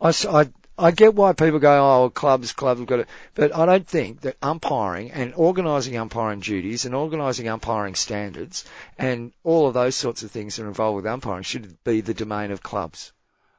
I, 0.00 0.08
s- 0.08 0.24
I, 0.26 0.48
I 0.82 0.90
get 0.90 1.14
why 1.14 1.32
people 1.32 1.58
go, 1.58 2.04
oh, 2.04 2.10
clubs, 2.10 2.52
clubs 2.52 2.80
have 2.80 2.88
got 2.88 3.00
it, 3.00 3.08
but 3.34 3.54
I 3.54 3.66
don't 3.66 3.86
think 3.86 4.22
that 4.22 4.36
umpiring 4.42 5.12
and 5.12 5.32
organising 5.36 5.96
umpiring 5.96 6.40
duties 6.40 6.84
and 6.84 6.94
organising 6.94 7.48
umpiring 7.48 7.94
standards 7.94 8.64
and 8.98 9.32
all 9.44 9.68
of 9.68 9.74
those 9.74 9.94
sorts 9.94 10.22
of 10.22 10.30
things 10.30 10.56
that 10.56 10.64
are 10.64 10.68
involved 10.68 10.96
with 10.96 11.06
umpiring 11.06 11.44
should 11.44 11.82
be 11.84 12.00
the 12.00 12.14
domain 12.14 12.50
of 12.50 12.62
clubs. 12.62 13.12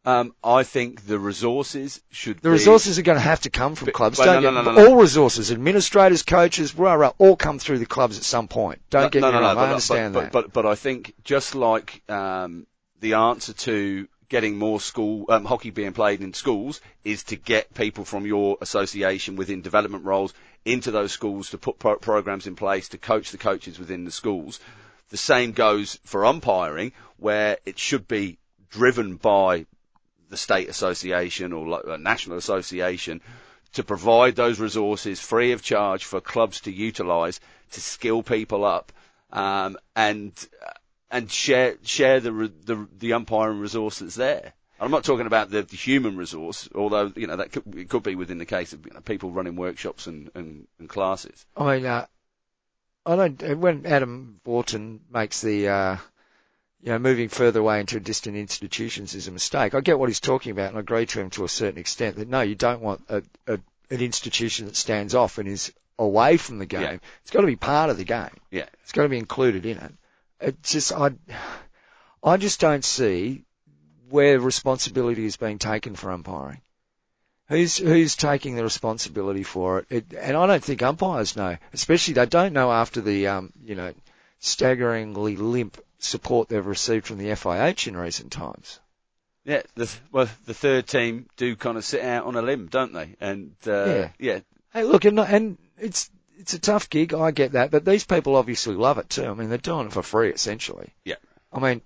Um, 0.06 0.36
I 0.44 0.64
think 0.64 1.06
the 1.08 1.18
resources 1.18 2.02
should. 2.12 2.38
The 2.42 2.50
be, 2.50 2.54
resources 2.54 3.00
are 3.00 3.04
going 3.04 3.16
to 3.16 3.22
have 3.22 3.40
to 3.42 3.50
come 3.50 3.76
from 3.76 3.86
But- 3.86 3.94
clubs. 3.94 4.18
don't 4.18 4.44
no, 4.44 4.52
no, 4.52 4.62
no, 4.62 4.74
no, 4.74 4.90
all 4.90 4.98
resources, 4.98 5.50
administrators, 5.50 6.24
coaches, 6.24 6.76
rah, 6.76 6.96
rah, 6.96 7.14
all 7.20 7.38
come 7.38 7.58
through 7.58 7.80
the 7.80 7.86
clubs 7.86 8.18
at 8.18 8.26
some 8.26 8.50
point. 8.50 8.82
Don't 8.90 9.04
No, 9.04 9.10
get 9.10 9.22
no, 9.22 9.28
me 9.28 9.34
no, 9.36 9.40
wrong. 9.42 9.56
no, 9.56 9.62
I 9.62 9.70
understand 9.70 10.14
but, 10.14 10.20
that. 10.24 10.32
But, 10.34 10.44
but, 10.52 10.64
but 10.64 10.66
I 10.66 10.76
think 10.76 11.14
just 11.24 11.56
like 11.56 12.02
um, 12.10 12.68
the 13.00 13.14
answer 13.14 13.54
to 13.54 14.10
getting 14.34 14.58
more 14.58 14.82
school 14.82 15.26
um, 15.30 15.46
hockey 15.46 15.70
being 15.70 15.94
played 15.94 16.20
in 16.20 16.34
schools 16.34 16.82
is 17.04 17.22
to 17.26 17.36
get 17.36 17.72
people 17.76 18.04
from 18.04 18.26
your 18.26 18.58
association 18.62 19.36
within 19.36 19.62
development 19.62 20.04
roles 20.06 20.34
into 20.66 20.90
those 20.90 21.12
schools 21.12 21.52
to 21.52 21.58
put 21.60 21.78
pro- 21.78 21.98
programs 21.98 22.48
in 22.48 22.56
place 22.56 22.90
to 22.90 22.98
coach 22.98 23.30
the 23.30 23.38
coaches 23.38 23.78
within 23.78 24.06
the 24.06 24.10
schools. 24.12 24.60
The 25.10 25.18
same 25.18 25.52
goes 25.52 26.00
for 26.04 26.26
umpiring, 26.26 26.94
where 27.18 27.60
it 27.68 27.78
should 27.78 28.08
be 28.08 28.40
driven 28.72 29.18
by 29.18 29.68
the 30.32 30.38
state 30.38 30.68
association 30.68 31.54
or 31.54 31.82
a 31.94 32.00
national 32.00 32.38
association 32.40 33.22
to 33.74 33.84
provide 33.84 34.36
those 34.36 34.60
resources 34.60 35.20
free 35.20 35.52
of 35.52 35.62
charge 35.62 36.06
for 36.06 36.20
clubs 36.20 36.62
to 36.62 36.72
utilise 36.72 37.40
to 37.74 37.82
skill 37.82 38.24
people 38.24 38.66
up 38.66 38.92
um, 39.32 39.78
and 39.96 40.32
and 41.14 41.32
share 41.32 41.78
share 41.84 42.20
the 42.20 42.52
the, 42.66 42.88
the 42.98 43.14
umpiring 43.14 43.60
resource 43.60 44.00
that's 44.00 44.16
there. 44.16 44.54
I'm 44.80 44.92
not 44.92 45.06
talking 45.06 45.28
about 45.28 45.50
the, 45.50 45.62
the 45.62 45.78
human 45.78 46.18
resource, 46.18 46.68
although 46.76 47.14
you 47.16 47.28
know 47.28 47.38
that 47.38 47.54
could, 47.54 47.76
it 47.78 47.88
could 47.88 48.04
be 48.04 48.16
within 48.16 48.40
the 48.40 48.46
case 48.46 48.74
of 48.74 48.86
you 48.86 48.92
know, 48.92 49.00
people 49.00 49.32
running 49.32 49.56
workshops 49.56 50.08
and, 50.08 50.30
and, 50.36 50.68
and 50.80 50.90
classes. 50.90 51.46
I 51.56 51.76
mean, 51.76 51.86
uh, 51.86 52.06
I 53.06 53.16
don't. 53.16 53.60
When 53.60 53.86
Adam 53.86 54.42
Wharton 54.44 55.02
makes 55.10 55.42
the, 55.42 55.70
uh, 55.70 55.98
you 56.82 56.90
know, 56.90 57.00
moving 57.00 57.30
further 57.30 57.60
away 57.60 57.80
into 57.80 58.00
distant 58.00 58.36
institutions 58.36 59.14
is 59.14 59.28
a 59.28 59.32
mistake. 59.32 59.76
I 59.76 59.82
get 59.82 60.00
what 60.00 60.10
he's 60.10 60.20
talking 60.20 60.52
about, 60.52 60.70
and 60.70 60.78
I 60.78 60.82
agree 60.82 61.06
to 61.06 61.22
him 61.22 61.30
to 61.32 61.46
a 61.46 61.50
certain 61.50 61.80
extent. 61.80 62.18
That 62.18 62.28
no, 62.28 62.42
you 62.42 62.56
don't 62.56 62.82
want 62.82 63.04
a, 63.08 63.24
a 63.48 63.60
an 63.92 64.02
institution 64.02 64.66
that 64.66 64.76
stands 64.76 65.14
off 65.14 65.38
and 65.38 65.48
is 65.48 65.72
away 66.00 66.38
from 66.38 66.58
the 66.58 66.66
game. 66.66 66.82
Yeah. 66.82 66.98
It's 67.22 67.32
got 67.32 67.42
to 67.42 67.48
be 67.48 67.56
part 67.56 67.92
of 67.92 67.98
the 67.98 68.04
game. 68.04 68.36
Yeah. 68.50 68.66
It's 68.82 68.92
got 68.92 69.04
to 69.04 69.10
be 69.10 69.20
included 69.20 69.66
in 69.66 69.78
it. 69.78 69.94
It 70.44 70.62
just, 70.64 70.92
I, 70.92 71.12
I 72.24 72.38
just 72.38 72.60
don't 72.60 72.84
see 72.84 73.46
where 74.10 74.40
responsibility 74.40 75.26
is 75.26 75.38
being 75.38 75.58
taken 75.58 75.96
for 75.96 76.12
umpiring. 76.12 76.62
Who's 77.50 77.78
who's 77.78 78.16
taking 78.16 78.56
the 78.56 78.64
responsibility 78.64 79.44
for 79.44 79.80
it? 79.80 79.88
it? 79.90 80.14
And 80.14 80.38
I 80.38 80.48
don't 80.48 80.64
think 80.64 80.82
umpires 80.82 81.36
know, 81.36 81.58
especially 81.74 82.14
they 82.14 82.26
don't 82.26 82.54
know 82.54 82.72
after 82.72 83.02
the 83.02 83.28
um, 83.28 83.52
you 83.64 83.76
know 83.76 83.94
staggeringly 84.40 85.36
limp 85.36 85.78
support 86.00 86.50
they've 86.50 86.66
received 86.66 87.06
from 87.06 87.18
the 87.18 87.28
FIH 87.30 87.88
in 87.88 87.98
recent 87.98 88.32
times. 88.32 88.80
Yeah, 89.46 89.62
the, 89.76 89.94
well, 90.12 90.30
the 90.46 90.54
third 90.54 90.88
team 90.88 91.28
do 91.36 91.56
kind 91.58 91.78
of 91.78 91.84
sit 91.84 92.02
out 92.02 92.26
on 92.26 92.36
a 92.36 92.42
limb, 92.42 92.68
don't 92.68 92.94
they? 92.94 93.16
And 93.20 93.56
uh, 93.68 93.86
Yeah. 93.86 94.10
yeah, 94.20 94.40
Hey, 94.72 94.84
look, 94.84 95.06
and, 95.06 95.20
and 95.20 95.58
it's 95.78 96.10
it's 96.40 96.54
a 96.54 96.60
tough 96.60 96.90
gig. 96.90 97.14
I 97.14 97.32
get 97.32 97.54
that, 97.54 97.72
but 97.72 97.86
these 97.86 98.04
people 98.04 98.36
obviously 98.36 98.76
love 98.76 98.98
it 98.98 99.10
too. 99.10 99.26
I 99.26 99.34
mean, 99.34 99.50
they're 99.50 99.58
doing 99.58 99.88
it 99.88 99.94
for 99.94 100.04
free 100.04 100.30
essentially. 100.30 100.94
Yeah. 101.06 101.16
I 101.52 101.60
mean, 101.60 101.82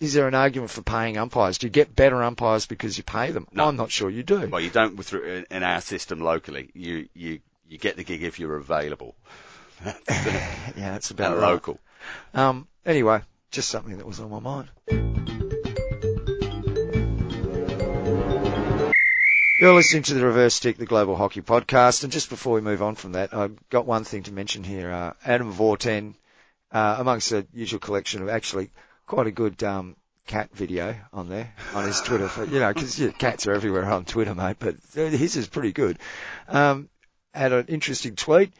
is 0.00 0.14
there 0.14 0.28
an 0.28 0.34
argument 0.34 0.70
for 0.70 0.82
paying 0.82 1.16
umpires? 1.16 1.58
Do 1.58 1.66
you 1.66 1.70
get 1.70 1.94
better 1.94 2.22
umpires 2.22 2.66
because 2.66 2.96
you 2.96 3.04
pay 3.04 3.30
them? 3.30 3.46
No. 3.52 3.66
I'm 3.66 3.76
not 3.76 3.90
sure 3.90 4.10
you 4.10 4.22
do. 4.22 4.48
Well, 4.48 4.60
you 4.60 4.70
don't 4.70 4.96
with 4.96 5.12
in, 5.14 5.62
our 5.62 5.80
system 5.80 6.20
locally. 6.20 6.70
You 6.74 7.08
you 7.14 7.40
you 7.68 7.78
get 7.78 7.96
the 7.96 8.04
gig 8.04 8.22
if 8.22 8.38
you're 8.38 8.56
available. 8.56 9.14
yeah, 9.84 9.94
that's 10.76 11.10
about 11.10 11.38
right. 11.38 11.50
local. 11.50 11.78
Um, 12.34 12.68
anyway, 12.84 13.22
just 13.50 13.68
something 13.68 13.96
that 13.96 14.06
was 14.06 14.20
on 14.20 14.30
my 14.30 14.40
mind. 14.40 15.23
You're 19.64 19.72
listening 19.72 20.02
to 20.02 20.12
the 20.12 20.26
Reverse 20.26 20.52
Stick, 20.52 20.76
the 20.76 20.84
Global 20.84 21.16
Hockey 21.16 21.40
Podcast, 21.40 22.04
and 22.04 22.12
just 22.12 22.28
before 22.28 22.52
we 22.52 22.60
move 22.60 22.82
on 22.82 22.96
from 22.96 23.12
that, 23.12 23.32
I've 23.32 23.56
got 23.70 23.86
one 23.86 24.04
thing 24.04 24.24
to 24.24 24.30
mention 24.30 24.62
here. 24.62 24.92
Uh, 24.92 25.14
Adam 25.24 25.54
Vorten, 25.54 26.16
uh, 26.70 26.96
amongst 26.98 27.30
the 27.30 27.46
usual 27.54 27.80
collection 27.80 28.20
of 28.20 28.28
actually 28.28 28.68
quite 29.06 29.26
a 29.26 29.30
good 29.30 29.62
um, 29.62 29.96
cat 30.26 30.50
video 30.52 30.94
on 31.14 31.30
there 31.30 31.50
on 31.72 31.86
his 31.86 32.02
Twitter. 32.02 32.28
For, 32.28 32.44
you 32.44 32.60
know, 32.60 32.74
because 32.74 33.00
yeah, 33.00 33.12
cats 33.12 33.46
are 33.46 33.54
everywhere 33.54 33.86
on 33.86 34.04
Twitter, 34.04 34.34
mate. 34.34 34.56
But 34.58 34.76
his 34.92 35.36
is 35.36 35.48
pretty 35.48 35.72
good. 35.72 35.98
Um, 36.46 36.90
had 37.32 37.52
an 37.52 37.64
interesting 37.68 38.16
tweet. 38.16 38.52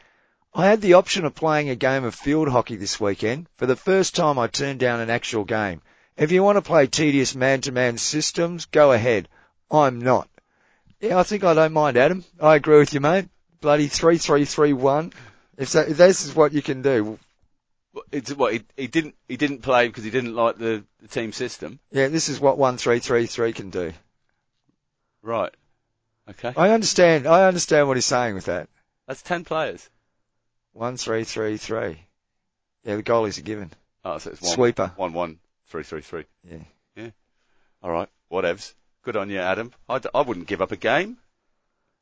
I 0.55 0.65
had 0.65 0.81
the 0.81 0.93
option 0.93 1.25
of 1.25 1.35
playing 1.35 1.69
a 1.69 1.75
game 1.75 2.03
of 2.03 2.15
field 2.15 2.49
hockey 2.49 2.77
this 2.77 2.99
weekend. 2.99 3.45
For 3.57 3.67
the 3.67 3.75
first 3.75 4.15
time, 4.15 4.39
I 4.39 4.47
turned 4.47 4.79
down 4.79 5.01
an 5.01 5.11
actual 5.11 5.43
game. 5.43 5.83
If 6.17 6.31
you 6.31 6.41
want 6.41 6.55
to 6.55 6.63
play 6.63 6.87
tedious 6.87 7.35
man-to-man 7.35 7.99
systems, 7.99 8.65
go 8.65 8.91
ahead. 8.91 9.29
I'm 9.69 9.99
not. 9.99 10.27
Yeah, 11.05 11.19
I 11.19 11.23
think 11.23 11.43
I 11.43 11.53
don't 11.53 11.73
mind, 11.73 11.97
Adam. 11.97 12.25
I 12.39 12.55
agree 12.55 12.79
with 12.79 12.93
you, 12.93 12.99
mate. 12.99 13.27
Bloody 13.61 13.87
three 13.87 14.17
three 14.17 14.45
three 14.45 14.73
one. 14.73 15.13
If, 15.57 15.71
that, 15.73 15.87
if 15.89 15.97
this 15.97 16.25
is 16.25 16.35
what 16.35 16.51
you 16.51 16.61
can 16.61 16.81
do, 16.81 17.19
Well, 17.93 18.03
It's 18.11 18.33
what 18.33 18.53
he, 18.53 18.63
he 18.75 18.87
didn't 18.87 19.15
he 19.27 19.37
didn't 19.37 19.61
play 19.61 19.87
because 19.87 20.03
he 20.03 20.09
didn't 20.09 20.35
like 20.35 20.57
the, 20.57 20.83
the 21.01 21.07
team 21.07 21.31
system. 21.31 21.79
yeah, 21.91 22.07
this 22.07 22.27
is 22.29 22.39
what 22.39 22.57
one 22.57 22.77
three 22.77 22.99
three 22.99 23.27
three 23.27 23.53
can 23.53 23.69
do. 23.69 23.93
Right. 25.21 25.53
Okay. 26.27 26.53
I 26.57 26.71
understand. 26.71 27.27
I 27.27 27.47
understand 27.47 27.87
what 27.87 27.97
he's 27.97 28.05
saying 28.05 28.33
with 28.35 28.45
that. 28.45 28.67
That's 29.07 29.21
ten 29.21 29.43
players. 29.43 29.87
One 30.73 30.97
three 30.97 31.23
three 31.23 31.57
three. 31.57 31.99
Yeah, 32.83 32.95
the 32.95 33.03
goalies 33.03 33.37
are 33.37 33.43
given. 33.43 33.71
Oh, 34.03 34.17
so 34.17 34.31
it's 34.31 34.41
one 34.41 34.53
Sweeper. 34.53 34.91
one 34.95 35.13
one 35.13 35.39
three 35.67 35.83
three 35.83 36.01
three. 36.01 36.25
Yeah. 36.49 36.57
Yeah. 36.95 37.09
All 37.83 37.91
right. 37.91 38.09
Whatevs. 38.31 38.73
Good 39.05 39.15
on 39.15 39.29
you, 39.29 39.39
Adam. 39.39 39.71
I, 39.87 39.99
d- 39.99 40.09
I 40.13 40.21
wouldn't 40.21 40.47
give 40.47 40.61
up 40.61 40.71
a 40.71 40.75
game. 40.75 41.17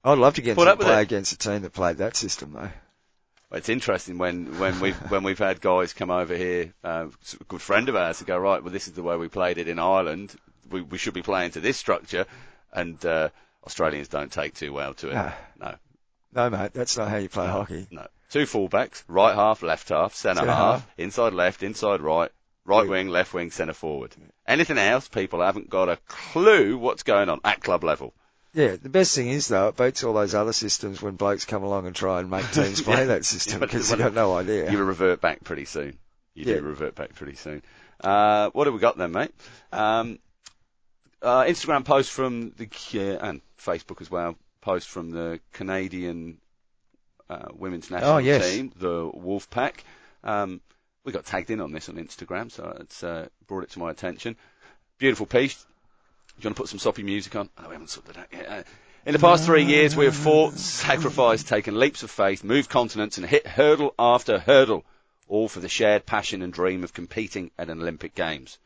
I'd 0.04 0.18
love 0.18 0.36
to 0.36 0.42
get 0.42 0.56
Put 0.56 0.66
to 0.66 0.76
play 0.78 1.00
it. 1.00 1.04
against 1.04 1.32
a 1.34 1.38
team 1.38 1.62
that 1.62 1.74
played 1.74 1.98
that 1.98 2.16
system 2.16 2.54
though. 2.54 2.70
It's 3.52 3.70
interesting 3.70 4.18
when 4.18 4.58
when 4.58 4.80
we've, 4.80 4.96
when 5.12 5.24
we've 5.24 5.38
had 5.38 5.62
guys 5.62 5.94
come 5.94 6.10
over 6.10 6.36
here, 6.36 6.74
uh, 6.84 7.08
a 7.40 7.44
good 7.44 7.62
friend 7.62 7.88
of 7.90 7.96
ours, 7.96 8.18
to 8.18 8.24
go 8.26 8.38
right. 8.38 8.64
Well, 8.64 8.74
this 8.74 8.88
is 8.88 8.94
the 8.94 9.04
way 9.04 9.16
we 9.18 9.28
played 9.28 9.58
it 9.60 9.68
in 9.68 9.80
Ireland. 9.80 10.34
We 10.72 10.82
we 10.82 10.98
should 10.98 11.14
be 11.14 11.22
playing 11.22 11.52
to 11.52 11.60
this 11.60 11.78
structure, 11.78 12.26
and 12.72 13.04
uh, 13.06 13.30
Australians 13.66 14.08
don't 14.08 14.32
take 14.32 14.56
too 14.56 14.74
well 14.74 14.94
to 14.96 15.10
it. 15.10 15.14
No. 15.14 15.32
No, 15.60 15.76
No, 16.34 16.50
mate, 16.50 16.74
that's 16.74 16.98
not 16.98 17.10
how 17.10 17.18
you 17.18 17.30
play 17.30 17.48
hockey. 17.48 17.86
no. 17.92 18.08
Two 18.32 18.44
fullbacks, 18.46 19.04
right 19.08 19.36
half, 19.36 19.62
left 19.62 19.90
half, 19.90 20.16
centre 20.16 20.40
Centre 20.40 20.52
half, 20.52 20.80
half. 20.82 20.90
inside 20.98 21.34
left, 21.34 21.62
inside 21.62 22.02
right, 22.02 22.32
right 22.66 22.88
wing, 22.88 23.10
left 23.10 23.34
wing, 23.34 23.52
centre 23.52 23.74
forward. 23.74 24.16
Anything 24.48 24.78
else, 24.78 25.08
people 25.08 25.42
haven't 25.42 25.70
got 25.70 25.90
a 25.90 25.98
clue 26.08 26.78
what's 26.78 27.04
going 27.04 27.30
on 27.30 27.40
at 27.44 27.62
club 27.62 27.84
level. 27.84 28.14
Yeah, 28.54 28.76
the 28.76 28.90
best 28.90 29.16
thing 29.16 29.30
is 29.30 29.48
though, 29.48 29.70
it 29.70 29.78
beats 29.78 30.04
all 30.04 30.14
those 30.14 30.36
other 30.36 30.54
systems 30.54 31.02
when 31.02 31.16
blokes 31.16 31.46
come 31.46 31.64
along 31.64 31.88
and 31.88 31.96
try 31.96 32.20
and 32.20 32.30
make 32.30 32.50
teams 32.52 32.82
play 32.82 32.98
Yeah. 33.00 33.06
that 33.06 33.26
system 33.26 33.60
because 33.60 33.90
you 33.90 33.98
got 33.98 34.14
no 34.14 34.36
idea. 34.38 34.72
You 34.72 34.84
revert 34.84 35.22
back 35.22 35.44
pretty 35.44 35.66
soon. 35.66 35.98
You 36.36 36.46
Yeah. 36.46 36.56
do 36.58 36.62
revert 36.64 36.94
back 36.96 37.16
pretty 37.16 37.36
soon. 37.36 37.64
Uh, 38.00 38.50
what 38.52 38.68
have 38.68 38.74
we 38.74 38.80
got 38.80 38.98
then, 38.98 39.12
mate? 39.12 39.32
Um, 39.72 40.20
uh, 41.22 41.44
Instagram 41.44 41.84
post 41.86 42.12
from 42.12 42.52
the 42.58 42.66
uh, 42.96 43.26
and 43.28 43.42
Facebook 43.58 44.02
as 44.02 44.12
well. 44.12 44.36
Post 44.62 44.90
from 44.90 45.10
the 45.12 45.40
Canadian 45.54 46.38
uh, 47.30 47.48
women's 47.54 47.90
national 47.90 48.14
Oh, 48.14 48.18
yes. 48.18 48.52
team, 48.52 48.72
the 48.76 49.10
Wolfpack. 49.10 49.76
Um, 50.24 50.62
we 51.04 51.12
got 51.12 51.26
tagged 51.26 51.50
in 51.52 51.62
on 51.62 51.72
this 51.72 51.90
on 51.90 51.96
Instagram, 51.96 52.52
so 52.52 52.78
it's 52.80 53.04
uh, 53.04 53.28
brought 53.48 53.64
it 53.64 53.72
to 53.72 53.80
my 53.80 53.92
attention. 53.92 54.36
Beautiful 54.98 55.26
piece. 55.26 55.56
Do 55.64 55.68
you 56.42 56.48
want 56.48 56.56
to 56.56 56.62
put 56.62 56.70
some 56.70 56.80
soppy 56.80 57.04
music 57.04 57.36
on? 57.36 57.50
Oh, 57.58 57.68
we 57.68 57.74
haven't 57.74 57.90
sorted 57.90 58.16
that 58.16 58.30
yet. 58.32 58.50
Uh, 58.50 58.64
in 59.06 59.14
the 59.14 59.20
past 59.20 59.46
three 59.46 59.66
years, 59.66 59.98
we 59.98 60.06
have 60.06 60.16
fought, 60.16 60.54
sacrificed, 60.54 61.50
taken 61.50 61.78
leaps 61.78 62.04
of 62.04 62.12
faith, 62.12 62.44
moved 62.44 62.70
continents, 62.70 63.18
and 63.18 63.28
hit 63.28 63.46
hurdle 63.46 63.94
after 64.00 64.40
hurdle, 64.40 64.86
all 65.28 65.50
for 65.50 65.60
the 65.60 65.68
shared 65.68 66.06
passion 66.06 66.42
and 66.42 66.54
dream 66.54 66.86
of 66.86 66.94
competing 66.94 67.52
at 67.58 67.70
an 67.70 67.82
Olympic 67.82 68.16
Games. 68.16 68.58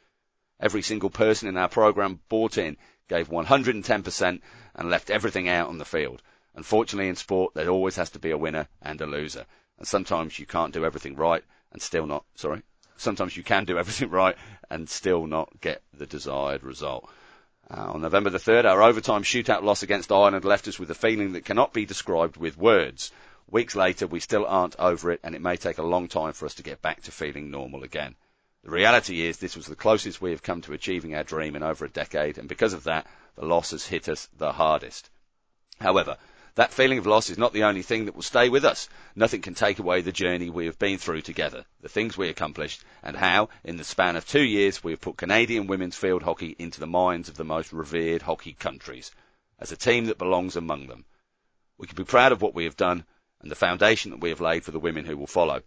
Every 0.60 0.84
single 0.84 1.10
person 1.10 1.50
in 1.50 1.58
our 1.58 1.70
program 1.70 2.20
bought 2.30 2.60
in, 2.60 2.78
gave 3.10 3.30
110%, 3.30 4.42
and 4.76 4.90
left 4.90 5.10
everything 5.10 5.50
out 5.50 5.70
on 5.70 5.80
the 5.80 5.86
field. 5.86 6.22
Unfortunately, 6.54 7.10
in 7.10 7.16
sport, 7.16 7.56
there 7.56 7.70
always 7.70 7.96
has 7.96 8.12
to 8.12 8.20
be 8.20 8.30
a 8.30 8.38
winner 8.38 8.68
and 8.82 9.02
a 9.02 9.08
loser. 9.08 9.46
And 9.80 9.88
sometimes 9.88 10.38
you 10.38 10.46
can't 10.46 10.74
do 10.74 10.86
everything 10.86 11.16
right 11.16 11.44
and 11.72 11.82
still 11.82 12.06
not, 12.06 12.26
sorry, 12.36 12.62
sometimes 12.98 13.36
you 13.36 13.44
can 13.44 13.66
do 13.66 13.78
everything 13.78 14.10
right 14.12 14.36
and 14.70 14.90
still 14.90 15.28
not 15.28 15.50
get 15.62 15.82
the 15.94 16.06
desired 16.06 16.64
result. 16.64 17.10
Uh, 17.70 17.92
on 17.94 18.02
November 18.02 18.30
the 18.30 18.38
3rd, 18.38 18.66
our 18.66 18.82
overtime 18.82 19.24
shootout 19.24 19.62
loss 19.62 19.84
against 19.84 20.12
Ireland 20.12 20.46
left 20.46 20.68
us 20.68 20.80
with 20.80 20.90
a 20.90 20.96
feeling 20.96 21.34
that 21.34 21.46
cannot 21.46 21.74
be 21.74 21.86
described 21.86 22.38
with 22.38 22.58
words. 22.58 23.12
Weeks 23.50 23.76
later, 23.76 24.08
we 24.08 24.20
still 24.20 24.46
aren't 24.46 24.78
over 24.80 25.12
it, 25.12 25.20
and 25.24 25.36
it 25.36 25.42
may 25.42 25.58
take 25.58 25.78
a 25.78 25.84
long 25.84 26.08
time 26.08 26.34
for 26.34 26.46
us 26.46 26.56
to 26.56 26.64
get 26.64 26.82
back 26.82 27.02
to 27.04 27.12
feeling 27.12 27.52
normal 27.52 27.84
again. 27.84 28.16
The 28.64 28.72
reality 28.72 29.22
is 29.22 29.38
this 29.38 29.56
was 29.56 29.66
the 29.68 29.76
closest 29.76 30.22
we 30.22 30.32
have 30.32 30.44
come 30.44 30.62
to 30.62 30.74
achieving 30.74 31.16
our 31.16 31.24
dream 31.24 31.56
in 31.56 31.64
over 31.64 31.86
a 31.86 31.90
decade, 31.90 32.38
and 32.38 32.50
because 32.50 32.74
of 32.74 32.86
that, 32.86 33.08
the 33.36 33.46
loss 33.46 33.72
has 33.72 33.86
hit 33.86 34.10
us 34.10 34.28
the 34.38 34.52
hardest. 34.52 35.10
However, 35.80 36.18
that 36.58 36.74
feeling 36.74 36.98
of 36.98 37.06
loss 37.06 37.30
is 37.30 37.38
not 37.38 37.54
the 37.54 37.66
only 37.66 37.84
thing 37.84 38.06
that 38.06 38.16
will 38.16 38.24
stay 38.24 38.50
with 38.50 38.66
us. 38.66 38.90
Nothing 39.16 39.44
can 39.44 39.54
take 39.54 39.78
away 39.78 40.02
the 40.02 40.12
journey 40.12 40.50
we 40.50 40.66
have 40.66 40.80
been 40.80 40.98
through 40.98 41.22
together, 41.22 41.66
the 41.82 41.88
things 41.88 42.18
we 42.18 42.30
accomplished, 42.30 42.84
and 43.04 43.16
how, 43.16 43.50
in 43.64 43.78
the 43.78 43.84
span 43.84 44.16
of 44.16 44.28
two 44.28 44.42
years, 44.42 44.84
we 44.84 44.92
have 44.92 45.00
put 45.00 45.18
Canadian 45.18 45.68
women's 45.68 45.96
field 45.96 46.24
hockey 46.24 46.56
into 46.58 46.80
the 46.80 46.88
minds 46.88 47.30
of 47.30 47.38
the 47.38 47.46
most 47.46 47.72
revered 47.72 48.24
hockey 48.24 48.54
countries, 48.54 49.12
as 49.60 49.72
a 49.72 49.78
team 49.78 50.06
that 50.06 50.18
belongs 50.18 50.56
among 50.56 50.88
them. 50.88 51.06
We 51.78 51.86
can 51.86 51.96
be 51.96 52.04
proud 52.04 52.32
of 52.32 52.42
what 52.42 52.56
we 52.56 52.64
have 52.64 52.76
done 52.76 53.06
and 53.40 53.52
the 53.52 53.56
foundation 53.56 54.10
that 54.10 54.20
we 54.20 54.30
have 54.30 54.42
laid 54.42 54.66
for 54.66 54.72
the 54.72 54.80
women 54.80 55.06
who 55.06 55.16
will 55.16 55.28
follow. 55.28 55.62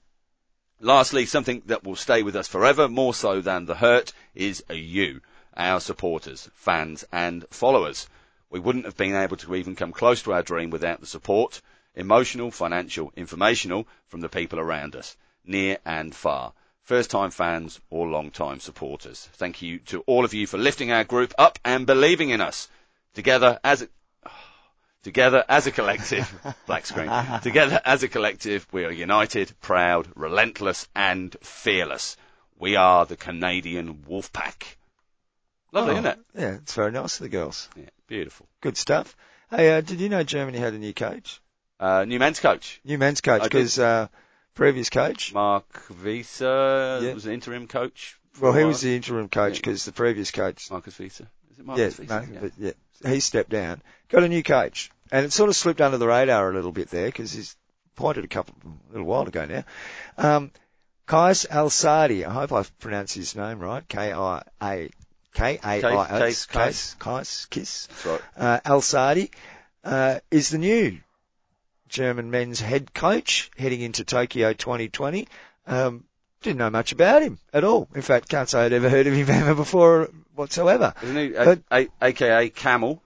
Lastly, 0.80 1.24
something 1.24 1.62
that 1.66 1.84
will 1.84 1.94
stay 1.94 2.24
with 2.24 2.34
us 2.34 2.48
forever, 2.48 2.88
more 2.88 3.14
so 3.14 3.40
than 3.40 3.66
the 3.66 3.76
hurt, 3.76 4.12
is 4.34 4.64
you, 4.68 5.20
our 5.56 5.78
supporters, 5.78 6.50
fans 6.54 7.04
and 7.12 7.44
followers. 7.50 8.08
We 8.50 8.58
wouldn't 8.60 8.84
have 8.84 8.96
been 8.96 9.14
able 9.14 9.36
to 9.38 9.54
even 9.54 9.76
come 9.76 9.92
close 9.92 10.22
to 10.22 10.32
our 10.32 10.42
dream 10.42 10.70
without 10.70 11.00
the 11.00 11.06
support, 11.06 11.60
emotional, 11.94 12.50
financial, 12.50 13.12
informational, 13.16 13.86
from 14.08 14.20
the 14.20 14.28
people 14.28 14.58
around 14.58 14.96
us, 14.96 15.16
near 15.44 15.78
and 15.84 16.12
far. 16.14 16.52
First 16.82 17.10
time 17.10 17.30
fans 17.30 17.80
or 17.90 18.08
long 18.08 18.32
time 18.32 18.58
supporters. 18.58 19.28
Thank 19.34 19.62
you 19.62 19.78
to 19.90 20.00
all 20.00 20.24
of 20.24 20.34
you 20.34 20.48
for 20.48 20.58
lifting 20.58 20.90
our 20.90 21.04
group 21.04 21.32
up 21.38 21.60
and 21.64 21.86
believing 21.86 22.30
in 22.30 22.40
us. 22.40 22.68
Together 23.14 23.60
as 23.62 23.82
a, 23.82 23.88
together 25.04 25.44
as 25.48 25.68
a 25.68 25.70
collective, 25.70 26.28
black 26.66 26.86
screen, 26.86 27.08
together 27.42 27.80
as 27.84 28.02
a 28.02 28.08
collective, 28.08 28.66
we 28.72 28.84
are 28.84 28.90
united, 28.90 29.52
proud, 29.60 30.08
relentless 30.16 30.88
and 30.96 31.36
fearless. 31.42 32.16
We 32.58 32.74
are 32.74 33.06
the 33.06 33.16
Canadian 33.16 33.94
Wolfpack. 34.08 34.64
Lovely, 35.72 35.94
Oh, 35.94 35.98
isn't 35.98 36.06
it? 36.06 36.18
Yeah, 36.36 36.54
it's 36.56 36.74
very 36.74 36.90
nice 36.90 37.20
of 37.20 37.22
the 37.22 37.28
girls. 37.28 37.68
Yeah, 37.76 37.84
beautiful. 38.10 38.46
Good 38.60 38.76
stuff. 38.76 39.16
Hey, 39.50 39.72
uh, 39.72 39.80
did 39.80 40.00
you 40.00 40.08
know 40.08 40.22
Germany 40.22 40.58
had 40.58 40.74
a 40.74 40.78
new 40.78 40.92
coach? 40.92 41.40
Uh, 41.78 42.04
new 42.04 42.18
men's 42.18 42.40
coach, 42.40 42.80
New 42.84 42.98
men's 42.98 43.22
coach, 43.22 43.42
because 43.42 43.78
uh, 43.78 44.08
previous 44.54 44.90
coach, 44.90 45.32
Mark 45.32 45.64
Weise, 46.04 46.40
Yeah. 46.40 47.14
was 47.14 47.24
an 47.24 47.32
interim 47.32 47.66
coach. 47.68 48.18
well, 48.38 48.52
he 48.52 48.64
was 48.64 48.82
the 48.82 48.94
interim 48.94 49.28
coach 49.28 49.54
Yeah. 49.54 49.60
because 49.60 49.84
the 49.86 49.92
previous 49.92 50.30
coach, 50.30 50.70
Markus 50.70 50.98
Weise. 50.98 51.20
Is 51.20 51.20
it 51.20 51.26
yeah, 51.58 51.64
Markus 51.64 51.96
Weise? 52.00 52.08
no, 52.08 52.40
but 52.40 52.52
yeah, 52.58 53.10
he 53.10 53.20
stepped 53.20 53.48
down, 53.50 53.80
got 54.10 54.24
a 54.24 54.28
new 54.28 54.42
coach, 54.42 54.90
and 55.10 55.24
it 55.24 55.32
sort 55.32 55.48
of 55.48 55.56
slipped 55.56 55.80
under 55.80 55.96
the 55.96 56.06
radar 56.06 56.50
a 56.50 56.54
little 56.54 56.72
bit 56.72 56.90
there 56.90 57.06
because 57.06 57.32
he's 57.32 57.56
appointed 57.96 58.24
a 58.24 58.28
couple, 58.28 58.54
a 58.90 58.92
little 58.92 59.06
while 59.06 59.26
ago 59.26 59.46
now. 59.46 59.64
Um, 60.18 60.50
Kais 61.06 61.46
Al 61.50 61.70
Saadi, 61.70 62.24
I 62.26 62.32
hope 62.32 62.52
I've 62.52 62.78
pronounced 62.78 63.14
his 63.14 63.34
name 63.34 63.58
right, 63.58 63.86
K-I-A, 63.88 64.42
K-A-I-S, 64.60 64.90
Kais, 65.34 65.58
Kais, 66.46 66.94
Kais, 66.98 67.46
Kiss. 67.50 67.86
That's 67.86 68.06
right. 68.06 68.20
uh, 68.36 68.60
Al 68.64 68.80
Saadi, 68.80 69.30
uh, 69.84 70.20
is 70.30 70.50
the 70.50 70.58
new 70.58 70.98
German 71.88 72.30
men's 72.30 72.60
head 72.60 72.92
coach 72.94 73.50
heading 73.56 73.80
into 73.80 74.04
Tokyo 74.04 74.52
2020. 74.52 75.28
Um, 75.66 76.04
didn't 76.42 76.58
know 76.58 76.70
much 76.70 76.92
about 76.92 77.22
him 77.22 77.38
at 77.52 77.64
all. 77.64 77.88
In 77.94 78.02
fact, 78.02 78.28
can't 78.28 78.48
say 78.48 78.64
I'd 78.64 78.72
ever 78.72 78.88
heard 78.88 79.06
of 79.06 79.14
him 79.14 79.28
ever 79.30 79.54
before 79.54 80.10
whatsoever. 80.34 80.94
Isn't 81.02 81.16
he? 81.16 81.34
A, 81.34 81.44
But- 81.44 81.62
a, 81.70 81.88
AKA 82.02 82.50
Camel. 82.50 83.02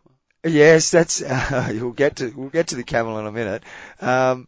Yes, 0.46 0.90
that's, 0.90 1.22
uh, 1.22 1.70
we'll 1.74 1.92
get 1.92 2.16
to, 2.16 2.30
we'll 2.36 2.50
get 2.50 2.68
to 2.68 2.76
the 2.76 2.84
camel 2.84 3.18
in 3.18 3.26
a 3.26 3.32
minute. 3.32 3.62
Um, 4.00 4.46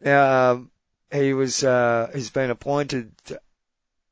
now, 0.00 0.52
um, 0.52 0.70
he 1.12 1.34
was, 1.34 1.64
uh, 1.64 2.10
he's 2.14 2.30
been 2.30 2.50
appointed, 2.50 3.10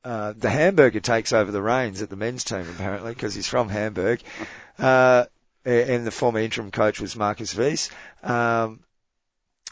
uh, 0.09 0.33
the 0.35 0.49
Hamburger 0.49 1.01
takes 1.01 1.35
over 1.35 1.53
the 1.53 1.61
reins 1.61 2.01
at 2.01 2.09
the 2.09 2.17
men's 2.17 2.43
team 2.43 2.67
apparently 2.75 3.13
because 3.13 3.35
he's 3.35 3.47
from 3.47 3.69
Hamburg. 3.69 4.23
Uh, 4.79 5.27
and 5.67 6.07
the 6.07 6.11
former 6.11 6.39
interim 6.39 6.71
coach 6.71 6.99
was 6.99 7.15
Markus 7.15 7.53
Weise. 7.53 7.91
Um, 8.23 8.81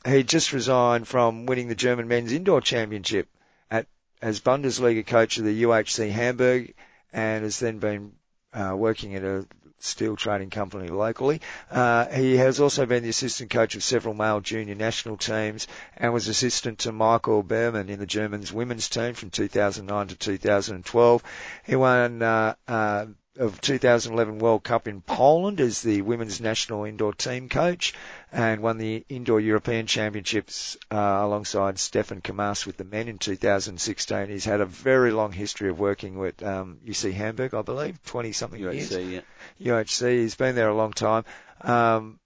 he 0.05 0.25
just 0.25 0.53
resigned 0.53 1.09
from 1.09 1.47
winning 1.47 1.69
the 1.69 1.75
German 1.75 2.07
men's 2.07 2.33
indoor 2.33 2.61
championship 2.61 3.29
at, 3.71 3.87
as 4.21 4.41
Bundesliga 4.41 5.07
coach 5.07 5.39
of 5.39 5.45
the 5.45 5.63
UHC 5.63 6.11
Hamburg 6.11 6.75
and 7.15 7.43
has 7.43 7.59
then 7.59 7.79
been, 7.79 8.13
uh, 8.53 8.75
working 8.77 9.15
at 9.15 9.25
a 9.25 9.47
steel 9.79 10.17
trading 10.17 10.51
company 10.51 10.89
locally. 10.89 11.41
Uh, 11.71 12.07
he 12.07 12.37
has 12.37 12.61
also 12.61 12.87
been 12.87 13.03
the 13.03 13.09
assistant 13.09 13.51
coach 13.51 13.75
of 13.75 13.85
several 13.85 14.15
male 14.15 14.41
junior 14.41 14.75
national 14.75 15.17
teams 15.17 15.67
and 15.97 16.13
was 16.13 16.29
assistant 16.29 16.81
to 16.81 16.93
Michael 16.93 17.43
Behrmann 17.43 17.89
in 17.89 17.99
the 17.99 18.07
Germans 18.07 18.53
women's 18.53 18.89
team 18.89 19.15
from 19.15 19.31
2009 19.31 20.09
to 20.09 20.17
2012. 20.17 21.23
He 21.65 21.77
won 21.77 22.23
uh, 22.23 22.55
uh, 22.67 23.07
of 23.39 23.61
2011 23.61 24.39
World 24.39 24.63
Cup 24.65 24.89
in 24.89 25.01
Poland 25.01 25.61
as 25.61 25.83
the 25.83 26.03
women's 26.03 26.41
national 26.41 26.85
indoor 26.85 27.13
team 27.13 27.49
coach 27.49 27.95
and 28.33 28.63
won 28.63 28.79
the 28.79 29.05
indoor 29.09 29.41
European 29.41 29.87
championships 29.87 30.77
uh, 30.91 30.97
alongside 30.97 31.79
Stefan 31.79 32.21
Kermas 32.21 32.67
with 32.67 32.77
the 32.77 32.85
men 32.85 33.09
in 33.09 33.19
2016. 33.19 34.29
He's 34.29 34.45
had 34.45 34.61
a 34.61 34.67
very 34.67 35.13
long 35.13 35.33
history 35.33 35.69
of 35.69 35.79
working 35.79 36.19
with 36.19 36.43
um, 36.43 36.79
UC 36.87 37.13
Hamburg, 37.13 37.55
I 37.55 37.63
believe, 37.63 38.03
20 38.05 38.33
something 38.33 38.61
years. 38.61 38.91
UHC, 38.91 39.23
yeah. 39.59 39.73
UHC. 39.83 40.21
He's 40.21 40.35
been 40.35 40.55
there 40.55 40.69
a 40.69 40.77
long 40.77 40.93
time. 40.93 41.25
Um, 41.61 42.19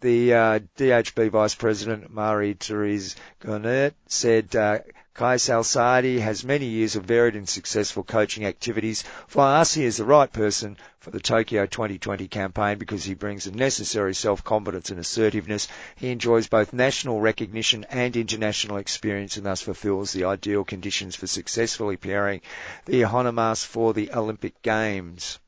the 0.00 0.34
uh, 0.34 0.58
DHB 0.76 1.30
Vice 1.30 1.54
President 1.54 2.12
Marie 2.12 2.54
Therese 2.54 3.16
Gournett 3.40 3.94
said 4.06 4.54
uh, 4.54 4.80
Kais 5.14 5.48
Al 5.48 5.62
Saadi 5.62 6.18
has 6.18 6.42
many 6.42 6.66
years 6.66 6.96
of 6.96 7.04
varied 7.04 7.36
and 7.36 7.48
successful 7.48 8.02
coaching 8.02 8.44
activities. 8.44 9.04
For 9.28 9.44
us, 9.44 9.72
he 9.72 9.84
is 9.84 9.96
the 9.96 10.04
right 10.04 10.32
person 10.32 10.76
for 10.98 11.12
the 11.12 11.20
Tokyo 11.20 11.66
2020 11.66 12.26
campaign 12.26 12.78
because 12.78 13.04
he 13.04 13.14
brings 13.14 13.44
the 13.44 13.52
necessary 13.52 14.12
self-confidence 14.12 14.90
and 14.90 14.98
assertiveness. 14.98 15.68
He 15.94 16.10
enjoys 16.10 16.48
both 16.48 16.72
national 16.72 17.20
recognition 17.20 17.86
and 17.90 18.16
international 18.16 18.78
experience 18.78 19.36
and 19.36 19.46
thus 19.46 19.62
fulfills 19.62 20.12
the 20.12 20.24
ideal 20.24 20.64
conditions 20.64 21.14
for 21.14 21.28
successfully 21.28 21.96
preparing 21.96 22.40
the 22.84 23.02
Honamas 23.02 23.64
for 23.64 23.94
the 23.94 24.10
Olympic 24.10 24.62
Games. 24.62 25.38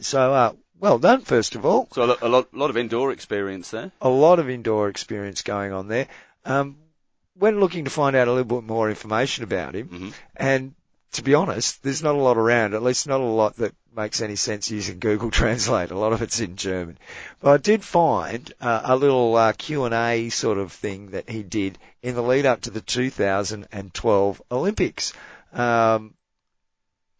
So, 0.00 0.34
uh, 0.34 0.52
well 0.78 0.98
done, 0.98 1.22
first 1.22 1.54
of 1.54 1.64
all. 1.64 1.88
So 1.92 2.04
a 2.04 2.04
lot, 2.04 2.18
a 2.20 2.28
lot, 2.28 2.54
lot 2.54 2.68
of 2.68 2.76
indoor 2.76 3.12
experience 3.12 3.70
there. 3.70 3.92
A 4.02 4.10
lot 4.10 4.38
of 4.38 4.50
indoor 4.50 4.90
experience 4.90 5.40
going 5.40 5.72
on 5.72 5.88
there. 5.88 6.08
Um, 6.44 6.76
when 7.40 7.58
looking 7.58 7.84
to 7.86 7.90
find 7.90 8.14
out 8.14 8.28
a 8.28 8.32
little 8.32 8.60
bit 8.60 8.68
more 8.68 8.88
information 8.88 9.44
about 9.44 9.74
him, 9.74 9.88
hmm 9.88 10.10
and 10.36 10.74
to 11.12 11.22
be 11.22 11.34
honest, 11.34 11.82
there's 11.82 12.04
not 12.04 12.14
a 12.14 12.18
lot 12.18 12.36
around, 12.36 12.74
at 12.74 12.84
least 12.84 13.08
not 13.08 13.20
a 13.20 13.24
lot 13.24 13.56
that 13.56 13.74
makes 13.96 14.22
any 14.22 14.36
sense 14.36 14.70
using 14.70 15.00
Google 15.00 15.30
Translate. 15.40 15.90
A 15.90 15.98
lot 15.98 16.12
of 16.12 16.22
it's 16.22 16.38
in 16.38 16.54
German. 16.54 16.98
But 17.40 17.50
I 17.50 17.56
did 17.56 17.82
find 17.82 18.52
uh, 18.60 18.82
a 18.84 18.96
little 18.96 19.34
uh, 19.34 19.52
Q&A 19.52 20.28
sort 20.28 20.58
of 20.58 20.72
thing 20.72 21.10
that 21.10 21.28
he 21.28 21.42
did 21.42 21.78
in 22.00 22.14
the 22.14 22.22
lead 22.22 22.46
up 22.46 22.60
to 22.62 22.70
the 22.70 22.80
2012 22.80 24.42
Olympics 24.52 25.12
um, 25.52 26.14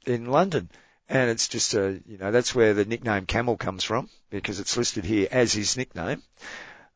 in 0.06 0.26
London. 0.26 0.70
And 1.08 1.28
it's 1.28 1.48
just 1.48 1.74
a, 1.74 2.00
you 2.06 2.18
know, 2.18 2.30
that's 2.30 2.54
where 2.54 2.74
the 2.74 2.84
nickname 2.84 3.26
Camel 3.26 3.56
comes 3.56 3.82
from 3.82 4.08
because 4.30 4.60
it's 4.60 4.76
listed 4.76 5.04
here 5.04 5.26
as 5.32 5.52
his 5.52 5.76
nickname. 5.76 6.22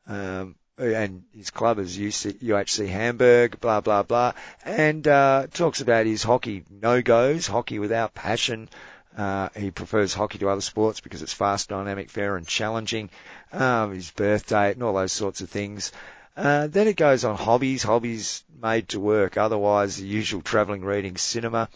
Um, 0.06 0.54
and 0.78 1.24
his 1.32 1.50
club 1.50 1.78
is 1.78 1.96
UC, 1.96 2.40
UHC 2.42 2.88
Hamburg, 2.88 3.60
blah, 3.60 3.80
blah, 3.80 4.02
blah. 4.02 4.32
And, 4.64 5.06
uh, 5.06 5.46
talks 5.52 5.80
about 5.80 6.06
his 6.06 6.22
hockey 6.22 6.64
no-goes, 6.70 7.46
hockey 7.46 7.78
without 7.78 8.14
passion. 8.14 8.68
Uh, 9.16 9.48
he 9.56 9.70
prefers 9.70 10.12
hockey 10.12 10.38
to 10.38 10.48
other 10.48 10.60
sports 10.60 11.00
because 11.00 11.22
it's 11.22 11.32
fast, 11.32 11.68
dynamic, 11.68 12.10
fair 12.10 12.36
and 12.36 12.46
challenging. 12.46 13.10
Um, 13.52 13.94
his 13.94 14.10
birth 14.10 14.48
date 14.48 14.72
and 14.72 14.82
all 14.82 14.94
those 14.94 15.12
sorts 15.12 15.40
of 15.40 15.50
things. 15.50 15.92
Uh, 16.36 16.66
then 16.66 16.88
it 16.88 16.96
goes 16.96 17.24
on 17.24 17.36
hobbies, 17.36 17.84
hobbies 17.84 18.42
made 18.60 18.88
to 18.88 18.98
work, 18.98 19.36
otherwise 19.36 19.96
the 19.96 20.06
usual 20.06 20.42
travelling, 20.42 20.84
reading, 20.84 21.16
cinema. 21.16 21.68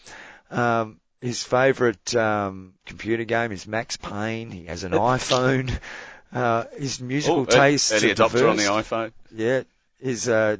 Um, 0.51 0.99
his 1.21 1.43
favourite 1.43 2.13
um, 2.15 2.73
computer 2.85 3.23
game 3.23 3.53
is 3.53 3.67
Max 3.67 3.95
Payne. 3.95 4.51
He 4.51 4.65
has 4.65 4.83
an 4.83 4.91
iPhone. 4.93 5.71
Uh, 6.31 6.65
his 6.77 7.01
musical 7.01 7.41
Oh, 7.41 7.45
tastes 7.45 7.91
early 7.91 8.11
are 8.11 8.15
adopter 8.15 8.49
on 8.49 8.57
the 8.57 8.63
iPhone. 8.63 9.11
Yeah, 9.31 9.63
his 9.99 10.29
uh, 10.29 10.57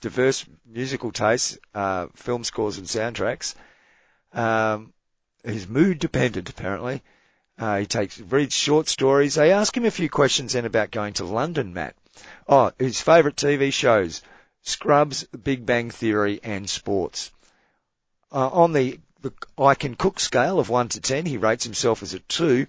diverse 0.00 0.44
musical 0.64 1.10
tastes, 1.12 1.58
uh, 1.74 2.06
film 2.14 2.44
scores 2.44 2.78
and 2.78 2.86
soundtracks. 2.86 3.54
Um, 4.32 4.92
he's 5.44 5.68
mood 5.68 5.98
dependent 5.98 6.48
apparently. 6.48 7.02
Uh, 7.58 7.78
he 7.78 7.86
takes 7.86 8.20
reads 8.20 8.54
short 8.54 8.88
stories. 8.88 9.34
They 9.34 9.50
ask 9.50 9.76
him 9.76 9.84
a 9.84 9.90
few 9.90 10.08
questions 10.08 10.52
then 10.52 10.64
about 10.64 10.92
going 10.92 11.14
to 11.14 11.24
London, 11.24 11.74
Matt. 11.74 11.96
Oh, 12.48 12.70
his 12.78 13.00
favourite 13.00 13.36
TV 13.36 13.72
shows: 13.72 14.22
Scrubs, 14.62 15.26
The 15.32 15.38
Big 15.38 15.66
Bang 15.66 15.90
Theory, 15.90 16.38
and 16.44 16.70
sports. 16.70 17.32
Uh, 18.30 18.48
on 18.48 18.72
the, 18.72 19.00
the 19.22 19.32
I 19.58 19.74
can 19.74 19.96
cook 19.96 20.20
scale 20.20 20.60
of 20.60 20.68
one 20.68 20.88
to 20.90 21.00
ten, 21.00 21.26
he 21.26 21.36
rates 21.38 21.64
himself 21.64 22.02
as 22.04 22.14
a 22.14 22.20
two. 22.20 22.68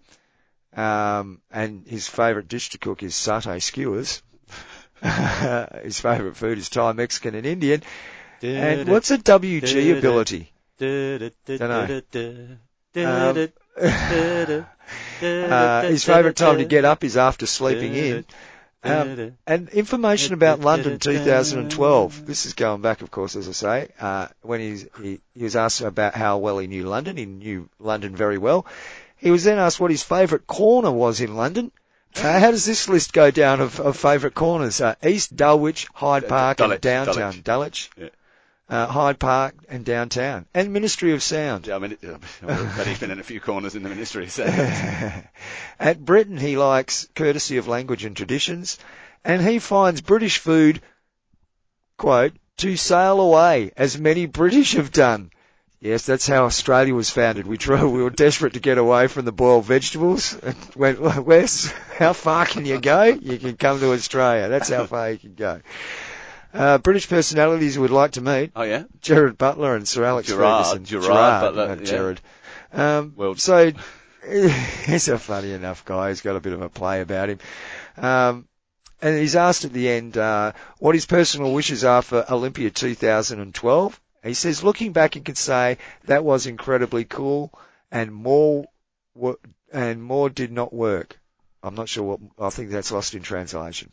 Um, 0.76 1.41
and 1.51 1.86
his 1.88 2.07
favourite 2.07 2.47
dish 2.47 2.70
to 2.72 2.78
cook 2.78 3.03
is 3.03 3.13
satay 3.13 3.61
skewers. 3.61 4.22
his 5.84 5.99
favourite 5.99 6.36
food 6.36 6.57
is 6.57 6.70
Thai, 6.70 6.93
Mexican, 6.93 7.36
and 7.36 7.45
Indian. 7.45 7.84
And 8.41 8.89
what's 8.89 9.11
a 9.11 9.17
WG 9.17 9.97
ability? 9.97 10.51
Um, 12.95 13.49
uh, 15.22 15.82
his 15.84 16.03
favourite 16.03 16.36
time 16.36 16.57
to 16.57 16.65
get 16.65 16.86
up 16.86 17.03
is 17.03 17.17
after 17.17 17.45
sleeping 17.45 17.95
in. 17.95 18.26
Um, 18.82 19.36
and 19.45 19.67
information 19.70 20.34
about 20.34 20.61
London 20.61 20.99
2012. 20.99 22.26
This 22.26 22.45
is 22.45 22.53
going 22.53 22.82
back, 22.82 23.01
of 23.01 23.11
course, 23.11 23.36
as 23.36 23.49
I 23.49 23.51
say, 23.51 23.89
uh, 23.99 24.28
when 24.41 24.61
he, 24.61 25.20
he 25.34 25.43
was 25.43 25.57
asked 25.57 25.82
about 25.82 26.15
how 26.15 26.38
well 26.38 26.59
he 26.59 26.67
knew 26.67 26.86
London. 26.88 27.17
He 27.17 27.26
knew 27.26 27.70
London 27.78 28.15
very 28.15 28.38
well. 28.38 28.65
He 29.20 29.32
was 29.32 29.43
then 29.43 29.59
asked 29.59 29.80
what 29.80 29.91
his 29.91 30.03
favourite 30.03 30.47
corner 30.47 30.91
was 30.91 31.22
in 31.22 31.36
London. 31.36 31.72
Uh, 32.15 32.39
how 32.39 32.51
does 32.51 32.65
this 32.65 32.89
list 32.89 33.13
go 33.13 33.32
down 33.32 33.61
of, 33.61 33.80
of 33.80 33.97
favourite 33.97 34.34
corners? 34.34 34.82
Uh, 34.82 34.95
East 35.03 35.36
Dulwich, 35.36 35.88
Hyde 35.93 36.28
Park, 36.28 36.57
Dulwich, 36.57 36.76
and 36.76 36.82
downtown 36.82 37.15
Dulwich. 37.15 37.43
Dulwich. 37.43 37.89
Yeah. 37.97 38.09
Uh, 38.70 38.86
Hyde 38.86 39.20
Park 39.20 39.55
and 39.67 39.84
downtown, 39.84 40.45
and 40.53 40.72
Ministry 40.72 41.13
of 41.13 41.24
Sound. 41.24 41.65
Yeah, 41.65 41.76
I 41.76 41.80
mean, 41.80 41.97
it, 41.99 42.88
he's 42.88 42.99
been 42.99 43.09
in 43.09 43.20
a 43.20 43.24
few 43.24 43.39
corners 43.39 43.76
in 43.76 43.82
the 43.82 43.89
ministry. 43.89 44.28
So. 44.30 44.43
At 45.80 46.05
Britain, 46.05 46.38
he 46.38 46.55
likes 46.55 47.07
courtesy 47.15 47.57
of 47.57 47.67
language 47.67 48.05
and 48.05 48.15
traditions, 48.15 48.78
and 49.26 49.41
he 49.41 49.57
finds 49.57 50.01
British 50.01 50.38
food, 50.38 50.82
quote, 51.97 52.34
to 52.57 52.78
sail 52.78 53.20
away, 53.20 53.72
as 53.76 53.97
many 53.97 54.28
British 54.28 54.74
have 54.74 54.91
done. 54.91 55.32
Yes, 55.82 56.05
that's 56.05 56.27
how 56.27 56.43
Australia 56.43 56.93
was 56.93 57.09
founded. 57.09 57.47
We 57.47 57.57
we 57.67 58.03
were 58.03 58.09
desperate 58.09 58.53
to 58.53 58.59
get 58.59 58.77
away 58.77 59.07
from 59.07 59.23
the 59.23 59.32
boiled 59.32 59.63
vegetables. 59.65 60.38
And 60.43 60.55
went, 60.75 60.99
Wes, 61.25 61.71
how 61.97 62.11
far 62.11 62.45
can 62.45 62.65
you 62.65 62.82
go? 62.82 63.03
You 63.03 63.38
can 63.38 63.55
come 63.55 63.80
to 63.80 63.93
Australia. 63.93 64.49
That's 64.49 64.67
how 64.69 64.86
far 64.86 65.11
you 65.11 65.17
can 65.17 65.36
go. 65.36 65.61
Uh, 66.53 66.80
British 66.80 67.07
personalities 67.07 67.77
we'd 67.80 67.91
like 67.91 68.11
to 68.11 68.21
meet. 68.21 68.51
oh 68.55 68.63
yeah. 68.63 68.84
Gerard 69.01 69.38
Butler 69.38 69.75
and 69.75 69.88
Sir 69.88 70.03
Alex 70.03 70.27
Gerard- 70.27 70.65
Ferguson. 70.65 70.86
Gerard 70.86 71.07
Butler, 71.41 71.67
not 71.67 71.80
yeah. 71.80 71.86
Gerard. 71.86 72.21
Um, 72.73 73.13
Well- 73.15 73.36
so 73.36 73.71
he's 74.86 75.07
a 75.07 75.17
funny 75.19 75.53
enough 75.53 75.86
guy. 75.86 76.09
He's 76.09 76.21
got 76.21 76.36
a 76.36 76.39
bit 76.41 76.53
of 76.53 76.61
a 76.61 76.69
play 76.69 77.01
about 77.01 77.30
him. 77.30 77.39
Um, 77.97 78.47
and 79.01 79.17
he's 79.17 79.36
asked 79.38 79.63
at 79.63 79.71
the 79.71 79.88
end 79.89 80.17
uh, 80.17 80.51
what 80.80 80.93
his 80.95 81.05
personal 81.05 81.53
wishes 81.53 81.84
are 81.86 82.01
for 82.01 82.25
Olympia 82.30 82.69
2012. 82.69 84.01
He 84.24 84.34
says, 84.34 84.63
looking 84.63 84.91
back, 84.91 85.13
he 85.13 85.22
can 85.22 85.36
say 85.36 85.78
that 86.05 86.24
was 86.26 86.45
incredibly 86.45 87.05
cool, 87.05 87.53
and 87.91 88.13
more 88.13 88.65
and 89.72 90.03
more 90.03 90.30
did 90.30 90.51
not 90.51 90.74
work. 90.74 91.17
I'm 91.63 91.76
not 91.76 91.89
sure 91.89 92.03
what. 92.03 92.20
I 92.39 92.49
think 92.49 92.70
that's 92.70 92.91
lost 92.91 93.15
in 93.15 93.22
translation. 93.22 93.91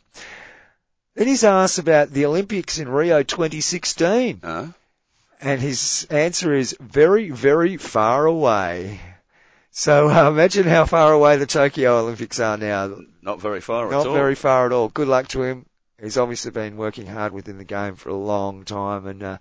Then 1.15 1.27
he's 1.27 1.43
asked 1.43 1.79
about 1.79 2.11
the 2.11 2.25
Olympics 2.25 2.77
in 2.79 2.87
Rio 2.87 3.23
2016. 3.23 4.39
Uh, 4.43 4.67
And 5.41 5.61
his 5.61 6.07
answer 6.09 6.53
is 6.53 6.75
very, 6.79 7.29
very 7.29 7.77
far 7.77 8.25
away. 8.25 8.99
So 9.71 10.09
uh, 10.09 10.29
imagine 10.29 10.63
how 10.65 10.85
far 10.85 11.13
away 11.13 11.37
the 11.37 11.45
Tokyo 11.45 11.99
Olympics 11.99 12.39
are 12.39 12.57
now. 12.57 12.97
not 13.21 13.39
very 13.41 13.61
far 13.61 13.85
Not 13.85 13.91
at 13.91 13.97
all. 13.97 14.05
Not 14.05 14.13
very 14.19 14.35
far 14.35 14.65
at 14.65 14.71
all. 14.71 14.89
Good 14.89 15.07
luck 15.07 15.27
to 15.29 15.43
him. 15.43 15.65
He's 16.01 16.17
obviously 16.17 16.51
been 16.51 16.77
working 16.77 17.05
hard 17.07 17.33
within 17.33 17.57
the 17.57 17.63
game 17.65 17.95
for 17.95 18.09
a 18.09 18.15
long 18.15 18.63
time 18.63 19.07
and 19.07 19.23
uh, 19.23 19.37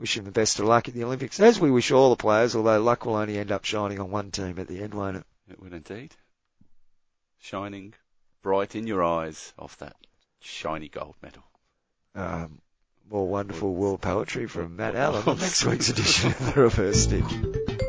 wish 0.00 0.16
him 0.16 0.24
the 0.24 0.32
best 0.32 0.58
of 0.58 0.64
luck 0.64 0.88
at 0.88 0.94
the 0.94 1.04
Olympics. 1.04 1.38
As 1.38 1.60
we 1.60 1.70
wish 1.70 1.92
all 1.92 2.10
the 2.10 2.16
players, 2.16 2.56
although 2.56 2.80
luck 2.80 3.04
will 3.04 3.16
only 3.16 3.38
end 3.38 3.52
up 3.52 3.64
shining 3.64 4.00
on 4.00 4.10
one 4.10 4.30
team 4.30 4.58
at 4.58 4.66
the 4.66 4.82
end, 4.82 4.94
won't 4.94 5.18
it? 5.18 5.24
It 5.50 5.60
would 5.62 5.74
indeed. 5.74 6.16
Shining 7.38 7.94
bright 8.42 8.74
in 8.74 8.86
your 8.86 9.04
eyes 9.04 9.52
off 9.58 9.76
that 9.78 9.96
shiny 10.40 10.88
gold 10.88 11.16
medal. 11.22 11.44
Um, 12.14 12.60
more 13.10 13.28
wonderful 13.28 13.74
world 13.74 14.00
poetry 14.00 14.46
from 14.46 14.76
Matt 14.76 14.96
Allen 14.96 15.22
on 15.26 15.38
next 15.40 15.64
week's 15.64 15.90
edition 15.90 16.30
of 16.30 16.54
the 16.54 16.60
Reverse 16.62 17.02
Stick. 17.02 17.79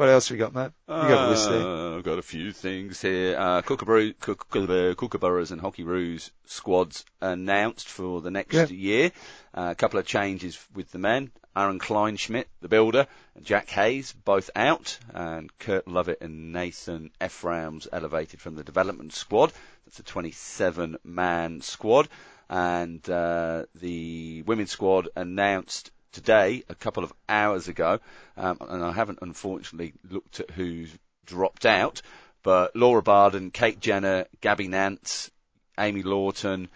What 0.00 0.08
else 0.08 0.30
we 0.30 0.38
got, 0.38 0.54
mate? 0.54 0.70
You 0.88 0.94
got 0.94 1.26
a 1.26 1.28
list 1.28 1.50
there. 1.50 1.60
Uh, 1.60 1.96
I've 1.98 2.04
got 2.04 2.18
a 2.18 2.22
few 2.22 2.52
things 2.52 3.02
here. 3.02 3.36
Uh, 3.38 3.60
Kookaburra, 3.60 4.14
Kookaburra, 4.14 4.94
Kookaburras 4.94 5.50
and 5.50 5.60
Hockeyroos 5.60 6.30
squads 6.46 7.04
announced 7.20 7.86
for 7.86 8.22
the 8.22 8.30
next 8.30 8.54
Yeah. 8.54 8.64
year. 8.68 9.12
Uh, 9.52 9.68
a 9.72 9.74
couple 9.74 9.98
of 10.00 10.06
changes 10.06 10.58
with 10.74 10.90
the 10.90 10.98
men. 10.98 11.30
Aaron 11.54 11.78
Kleinschmidt, 11.78 12.46
the 12.62 12.68
builder, 12.68 13.08
and 13.34 13.44
Jack 13.44 13.68
Hayes, 13.68 14.14
both 14.14 14.48
out, 14.56 14.98
and 15.12 15.50
Kurt 15.58 15.86
Lovett 15.86 16.22
and 16.22 16.50
Nathan 16.54 17.10
Ephraums 17.20 17.86
elevated 17.92 18.40
from 18.40 18.54
the 18.54 18.64
development 18.64 19.12
squad. 19.12 19.52
That's 19.84 19.98
a 19.98 20.02
27-man 20.02 21.60
squad. 21.60 22.08
And 22.48 23.06
uh, 23.10 23.66
the 23.74 24.44
women's 24.46 24.70
squad 24.70 25.10
announced 25.14 25.90
today, 26.12 26.64
a 26.68 26.74
couple 26.74 27.04
of 27.04 27.12
hours 27.28 27.68
ago, 27.68 28.00
um, 28.36 28.58
and 28.60 28.84
I 28.84 28.92
haven't 28.92 29.20
unfortunately 29.22 29.94
looked 30.08 30.40
at 30.40 30.50
who's 30.50 30.90
dropped 31.26 31.66
out, 31.66 32.02
but 32.42 32.74
Laura 32.74 33.02
Barden, 33.02 33.50
Kate 33.50 33.80
Jenner, 33.80 34.26
Gabby 34.40 34.68
Nance, 34.68 35.30
Amy 35.78 36.02
Lawton, 36.02 36.68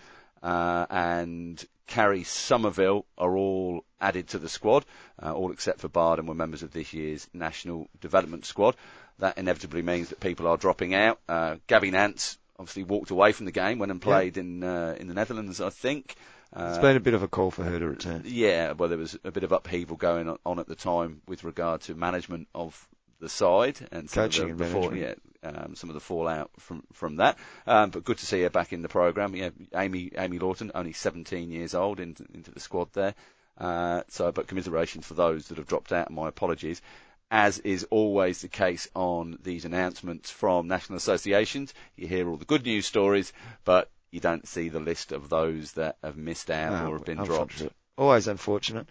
uh, 0.42 0.86
and 0.90 1.64
Karri 1.88 2.24
Somerville 2.24 3.04
are 3.18 3.36
all 3.36 3.84
added 4.00 4.28
to 4.28 4.38
the 4.38 4.48
squad, 4.48 4.84
uh, 5.22 5.32
all 5.32 5.52
except 5.52 5.80
for 5.80 5.88
Barden 5.88 6.26
were 6.26 6.34
members 6.34 6.62
of 6.62 6.72
this 6.72 6.92
year's 6.92 7.28
National 7.32 7.88
Development 8.00 8.44
Squad. 8.44 8.76
That 9.18 9.38
inevitably 9.38 9.82
means 9.82 10.08
that 10.08 10.20
people 10.20 10.46
are 10.46 10.56
dropping 10.56 10.94
out. 10.94 11.20
Uh, 11.28 11.56
Gabby 11.66 11.90
Nance 11.90 12.38
obviously 12.58 12.84
walked 12.84 13.10
away 13.10 13.32
from 13.32 13.46
the 13.46 13.52
game, 13.52 13.78
went 13.78 13.92
and 13.92 14.00
played 14.00 14.36
in 14.36 14.62
uh, 14.64 14.96
in 14.98 15.08
the 15.08 15.14
Netherlands, 15.14 15.60
I 15.60 15.70
think. 15.70 16.16
Uh, 16.54 16.68
It's 16.70 16.78
been 16.78 16.96
a 16.96 17.00
bit 17.00 17.14
of 17.14 17.22
a 17.22 17.28
call 17.28 17.50
for 17.50 17.64
her 17.64 17.78
to 17.78 17.88
return. 17.88 18.22
yeah, 18.26 18.72
well, 18.72 18.88
there 18.88 18.98
was 18.98 19.18
a 19.24 19.30
bit 19.32 19.42
of 19.44 19.52
upheaval 19.52 19.96
going 19.96 20.28
on- 20.44 20.58
at 20.58 20.68
the 20.68 20.76
time 20.76 21.20
with 21.26 21.42
regard 21.44 21.80
to 21.82 21.94
management 21.94 22.48
of 22.54 22.88
the 23.20 23.28
side 23.28 23.76
and 23.90 24.08
some 24.08 24.24
Coaching 24.24 24.50
of 24.50 24.58
the, 24.58 24.64
and 24.64 24.96
yeah, 24.96 25.14
um, 25.42 25.74
some 25.74 25.90
of 25.90 25.94
the 25.94 26.00
fallout 26.00 26.50
from 26.58 26.82
from 26.92 27.16
that. 27.16 27.38
Um, 27.66 27.90
but 27.90 28.04
good 28.04 28.18
to 28.18 28.26
see 28.26 28.42
her 28.42 28.50
back 28.50 28.72
in 28.72 28.82
the 28.82 28.88
program. 28.88 29.34
Yeah, 29.34 29.50
Amy 29.74 30.12
Amy 30.16 30.38
Lawton, 30.38 30.70
only 30.74 30.92
17 30.92 31.50
years 31.50 31.74
old, 31.74 32.00
into, 32.00 32.24
into 32.34 32.50
the 32.50 32.60
squad 32.60 32.92
there. 32.92 33.14
Uh, 33.56 34.02
so, 34.08 34.30
but 34.32 34.46
commiserations 34.48 35.06
for 35.06 35.14
those 35.14 35.48
that 35.48 35.58
have 35.58 35.66
dropped 35.66 35.92
out. 35.92 36.08
and 36.08 36.16
My 36.16 36.28
apologies. 36.28 36.82
As 37.30 37.58
is 37.60 37.84
always 37.90 38.42
the 38.42 38.48
case 38.48 38.86
on 38.94 39.38
these 39.42 39.64
announcements 39.64 40.30
from 40.30 40.68
national 40.68 40.98
associations, 40.98 41.72
you 41.96 42.06
hear 42.06 42.28
all 42.28 42.36
the 42.36 42.44
good 42.44 42.64
news 42.64 42.86
stories, 42.86 43.32
but 43.64 43.90
you 44.14 44.20
don't 44.20 44.46
see 44.46 44.68
the 44.68 44.78
list 44.78 45.10
of 45.10 45.28
those 45.28 45.72
that 45.72 45.96
have 46.02 46.16
missed 46.16 46.48
out 46.48 46.84
No, 46.84 46.90
or 46.90 46.98
have 46.98 47.04
been 47.04 47.24
dropped. 47.24 47.66
Always 47.98 48.28
unfortunate. 48.28 48.86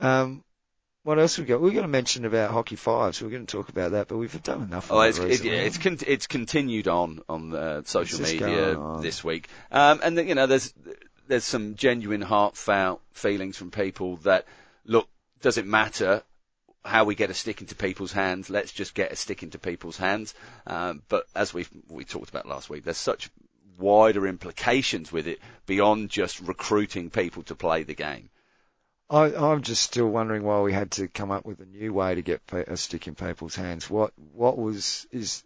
Um, 0.00 0.42
what 1.02 1.18
else 1.18 1.36
we 1.36 1.44
got? 1.44 1.60
We're 1.60 1.72
going 1.72 1.82
to 1.82 1.88
mention 1.88 2.24
about 2.24 2.52
hockey 2.52 2.76
fives. 2.76 3.20
We're 3.20 3.28
going 3.28 3.44
to 3.44 3.52
talk 3.52 3.68
about 3.68 3.90
that, 3.90 4.08
but 4.08 4.16
we've 4.16 4.42
done 4.42 4.62
enough. 4.62 4.90
Oh, 4.90 5.02
it's 5.02 5.18
it 5.18 5.44
yeah, 5.44 5.52
it's 5.52 5.76
con- 5.76 5.98
it's 6.06 6.26
continued 6.26 6.88
on 6.88 7.20
on 7.28 7.54
uh, 7.54 7.82
social 7.84 8.20
media 8.20 8.98
this 9.00 9.22
week, 9.22 9.48
um, 9.70 10.00
and 10.02 10.16
then, 10.16 10.26
you 10.26 10.34
know 10.34 10.46
there's 10.46 10.72
there's 11.28 11.44
some 11.44 11.74
genuine 11.74 12.22
heartfelt 12.22 13.02
feelings 13.12 13.58
from 13.58 13.70
people 13.70 14.16
that 14.18 14.46
look 14.86 15.06
does 15.42 15.58
it 15.58 15.66
matter 15.66 16.22
how 16.84 17.04
we 17.04 17.14
get 17.14 17.30
a 17.30 17.34
stick 17.34 17.60
into 17.60 17.74
people's 17.74 18.12
hands? 18.12 18.48
Let's 18.48 18.72
just 18.72 18.94
get 18.94 19.12
a 19.12 19.16
stick 19.16 19.42
into 19.42 19.58
people's 19.58 19.96
hands. 19.98 20.34
Um, 20.66 21.02
but 21.08 21.26
as 21.34 21.52
we 21.52 21.66
we 21.88 22.04
talked 22.04 22.30
about 22.30 22.46
last 22.46 22.70
week, 22.70 22.84
there's 22.84 22.96
such 22.96 23.28
wider 23.82 24.26
implications 24.26 25.12
with 25.12 25.26
it 25.26 25.40
beyond 25.66 26.08
just 26.08 26.40
recruiting 26.40 27.10
people 27.10 27.42
to 27.44 27.54
play 27.54 27.82
the 27.82 27.94
game. 27.94 28.30
I, 29.10 29.34
I'm 29.34 29.60
just 29.60 29.82
still 29.82 30.08
wondering 30.08 30.42
why 30.42 30.60
we 30.60 30.72
had 30.72 30.92
to 30.92 31.08
come 31.08 31.30
up 31.30 31.44
with 31.44 31.60
a 31.60 31.66
new 31.66 31.92
way 31.92 32.14
to 32.14 32.22
get 32.22 32.40
a 32.50 32.76
stick 32.78 33.06
in 33.06 33.14
people's 33.14 33.54
hands. 33.54 33.90
What 33.90 34.12
what 34.32 34.56
was 34.56 35.06
is 35.10 35.44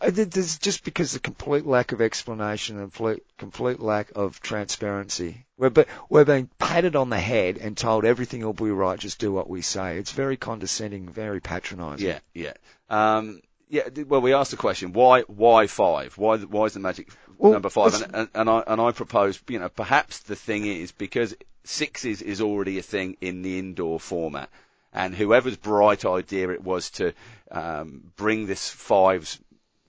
I 0.00 0.10
there's 0.10 0.58
just 0.58 0.84
because 0.84 1.12
the 1.12 1.18
complete 1.18 1.66
lack 1.66 1.92
of 1.92 2.00
explanation 2.00 2.78
and 2.78 2.92
complete, 2.92 3.22
complete 3.38 3.80
lack 3.80 4.12
of 4.14 4.40
transparency. 4.40 5.46
We're 5.56 5.70
be, 5.70 5.84
we're 6.10 6.26
being 6.26 6.50
patted 6.58 6.96
on 6.96 7.08
the 7.08 7.18
head 7.18 7.56
and 7.58 7.76
told 7.76 8.04
everything 8.04 8.44
will 8.44 8.52
be 8.52 8.70
right. 8.70 8.98
Just 8.98 9.18
do 9.18 9.32
what 9.32 9.48
we 9.48 9.62
say. 9.62 9.98
It's 9.98 10.12
very 10.12 10.36
condescending, 10.36 11.08
very 11.08 11.40
patronising. 11.40 12.06
Yeah, 12.06 12.18
yeah. 12.34 12.52
Um, 12.90 13.40
yeah, 13.68 13.88
well, 14.06 14.20
we 14.20 14.34
asked 14.34 14.50
the 14.50 14.58
question, 14.58 14.92
why, 14.92 15.22
why 15.22 15.66
five? 15.66 16.16
Why, 16.18 16.38
why 16.38 16.66
is 16.66 16.74
the 16.74 16.80
magic 16.80 17.08
Well, 17.38 17.52
number 17.52 17.70
five? 17.70 17.94
And, 18.12 18.28
and, 18.34 18.50
I, 18.50 18.62
and 18.66 18.80
I 18.80 18.92
propose, 18.92 19.40
you 19.48 19.58
know, 19.58 19.68
perhaps 19.68 20.20
the 20.20 20.36
thing 20.36 20.66
is 20.66 20.92
because 20.92 21.34
sixes 21.64 22.22
is 22.22 22.40
already 22.40 22.78
a 22.78 22.82
thing 22.82 23.16
in 23.20 23.42
the 23.42 23.58
indoor 23.58 24.00
format. 24.00 24.48
And 24.92 25.14
whoever's 25.14 25.56
bright 25.56 26.04
idea 26.04 26.50
it 26.50 26.62
was 26.62 26.90
to, 26.92 27.12
um, 27.50 28.12
bring 28.16 28.46
this 28.46 28.68
fives 28.68 29.38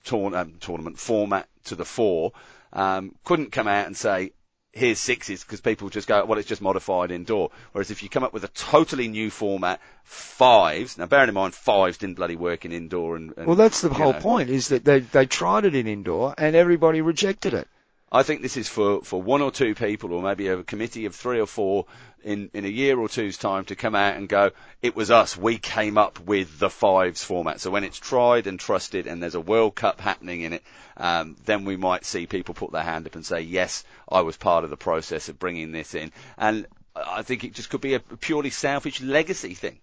tourn- 0.03 0.35
um, 0.35 0.55
tournament 0.59 0.99
format 0.99 1.47
to 1.65 1.75
the 1.75 1.85
fore, 1.85 2.33
um, 2.73 3.15
couldn't 3.23 3.51
come 3.51 3.67
out 3.67 3.87
and 3.87 3.95
say, 3.95 4.31
here's 4.77 4.99
sixes 4.99 5.43
because 5.43 5.59
people 5.59 5.89
just 5.89 6.07
go, 6.07 6.23
well, 6.25 6.37
it's 6.39 6.47
just 6.47 6.61
modified 6.61 7.11
indoor. 7.11 7.51
Whereas 7.71 7.91
if 7.91 8.03
you 8.03 8.09
come 8.09 8.23
up 8.23 8.33
with 8.33 8.43
a 8.43 8.49
totally 8.49 9.07
new 9.07 9.29
format, 9.29 9.81
fives, 10.03 10.97
now 10.97 11.05
bearing 11.07 11.29
in 11.29 11.33
mind 11.33 11.53
fives 11.53 11.97
didn't 11.97 12.15
bloody 12.15 12.35
work 12.35 12.63
in 12.63 12.71
indoor 12.71 13.15
and, 13.15 13.33
and 13.35 13.47
Well, 13.47 13.55
that's 13.55 13.81
the 13.81 13.89
whole 13.89 14.13
know. 14.13 14.19
point. 14.19 14.49
Is 14.49 14.69
that 14.69 14.85
they 14.85 14.99
they 14.99 15.25
tried 15.25 15.65
it 15.65 15.75
in 15.75 15.87
indoor 15.87 16.33
and 16.37 16.55
everybody 16.55 17.01
rejected 17.01 17.53
it. 17.53 17.67
I 18.09 18.23
think 18.23 18.41
this 18.41 18.55
is 18.55 18.69
for, 18.69 19.03
for 19.03 19.21
one 19.21 19.41
or 19.41 19.51
two 19.51 19.75
people 19.75 20.13
or 20.13 20.21
maybe 20.21 20.47
a 20.47 20.63
committee 20.63 21.05
of 21.05 21.15
three 21.15 21.41
or 21.41 21.45
four 21.45 21.87
in, 22.23 22.49
in 22.53 22.63
a 22.63 22.69
year 22.69 22.97
or 22.97 23.09
two's 23.09 23.37
time 23.37 23.65
to 23.65 23.75
come 23.75 23.95
out 23.95 24.15
and 24.15 24.29
go, 24.29 24.51
it 24.81 24.95
was 24.95 25.11
us, 25.11 25.35
we 25.35 25.57
came 25.57 25.97
up 25.97 26.19
with 26.21 26.57
the 26.57 26.69
fives 26.69 27.23
format. 27.23 27.59
So 27.59 27.69
when 27.69 27.83
it's 27.83 27.99
tried 27.99 28.47
and 28.47 28.57
trusted 28.57 29.07
and 29.07 29.21
there's 29.21 29.35
a 29.35 29.41
World 29.41 29.75
Cup 29.75 29.99
happening 29.99 30.41
in 30.41 30.53
it, 30.53 30.63
um, 30.95 31.35
then 31.45 31.65
we 31.65 31.75
might 31.75 32.05
see 32.05 32.27
people 32.27 32.53
put 32.53 32.71
their 32.71 32.83
hand 32.83 33.07
up 33.07 33.15
and 33.15 33.25
say, 33.25 33.41
yes, 33.41 33.83
I 34.09 34.21
was 34.21 34.37
part 34.37 34.63
of 34.63 34.69
the 34.69 34.77
process 34.77 35.27
of 35.27 35.37
bringing 35.37 35.73
this 35.73 35.93
in. 35.93 36.13
And 36.37 36.65
I 36.95 37.23
think 37.23 37.43
it 37.43 37.53
just 37.53 37.69
could 37.69 37.81
be 37.81 37.95
a 37.95 37.99
purely 37.99 38.51
selfish 38.51 39.01
legacy 39.01 39.53
thing. 39.53 39.79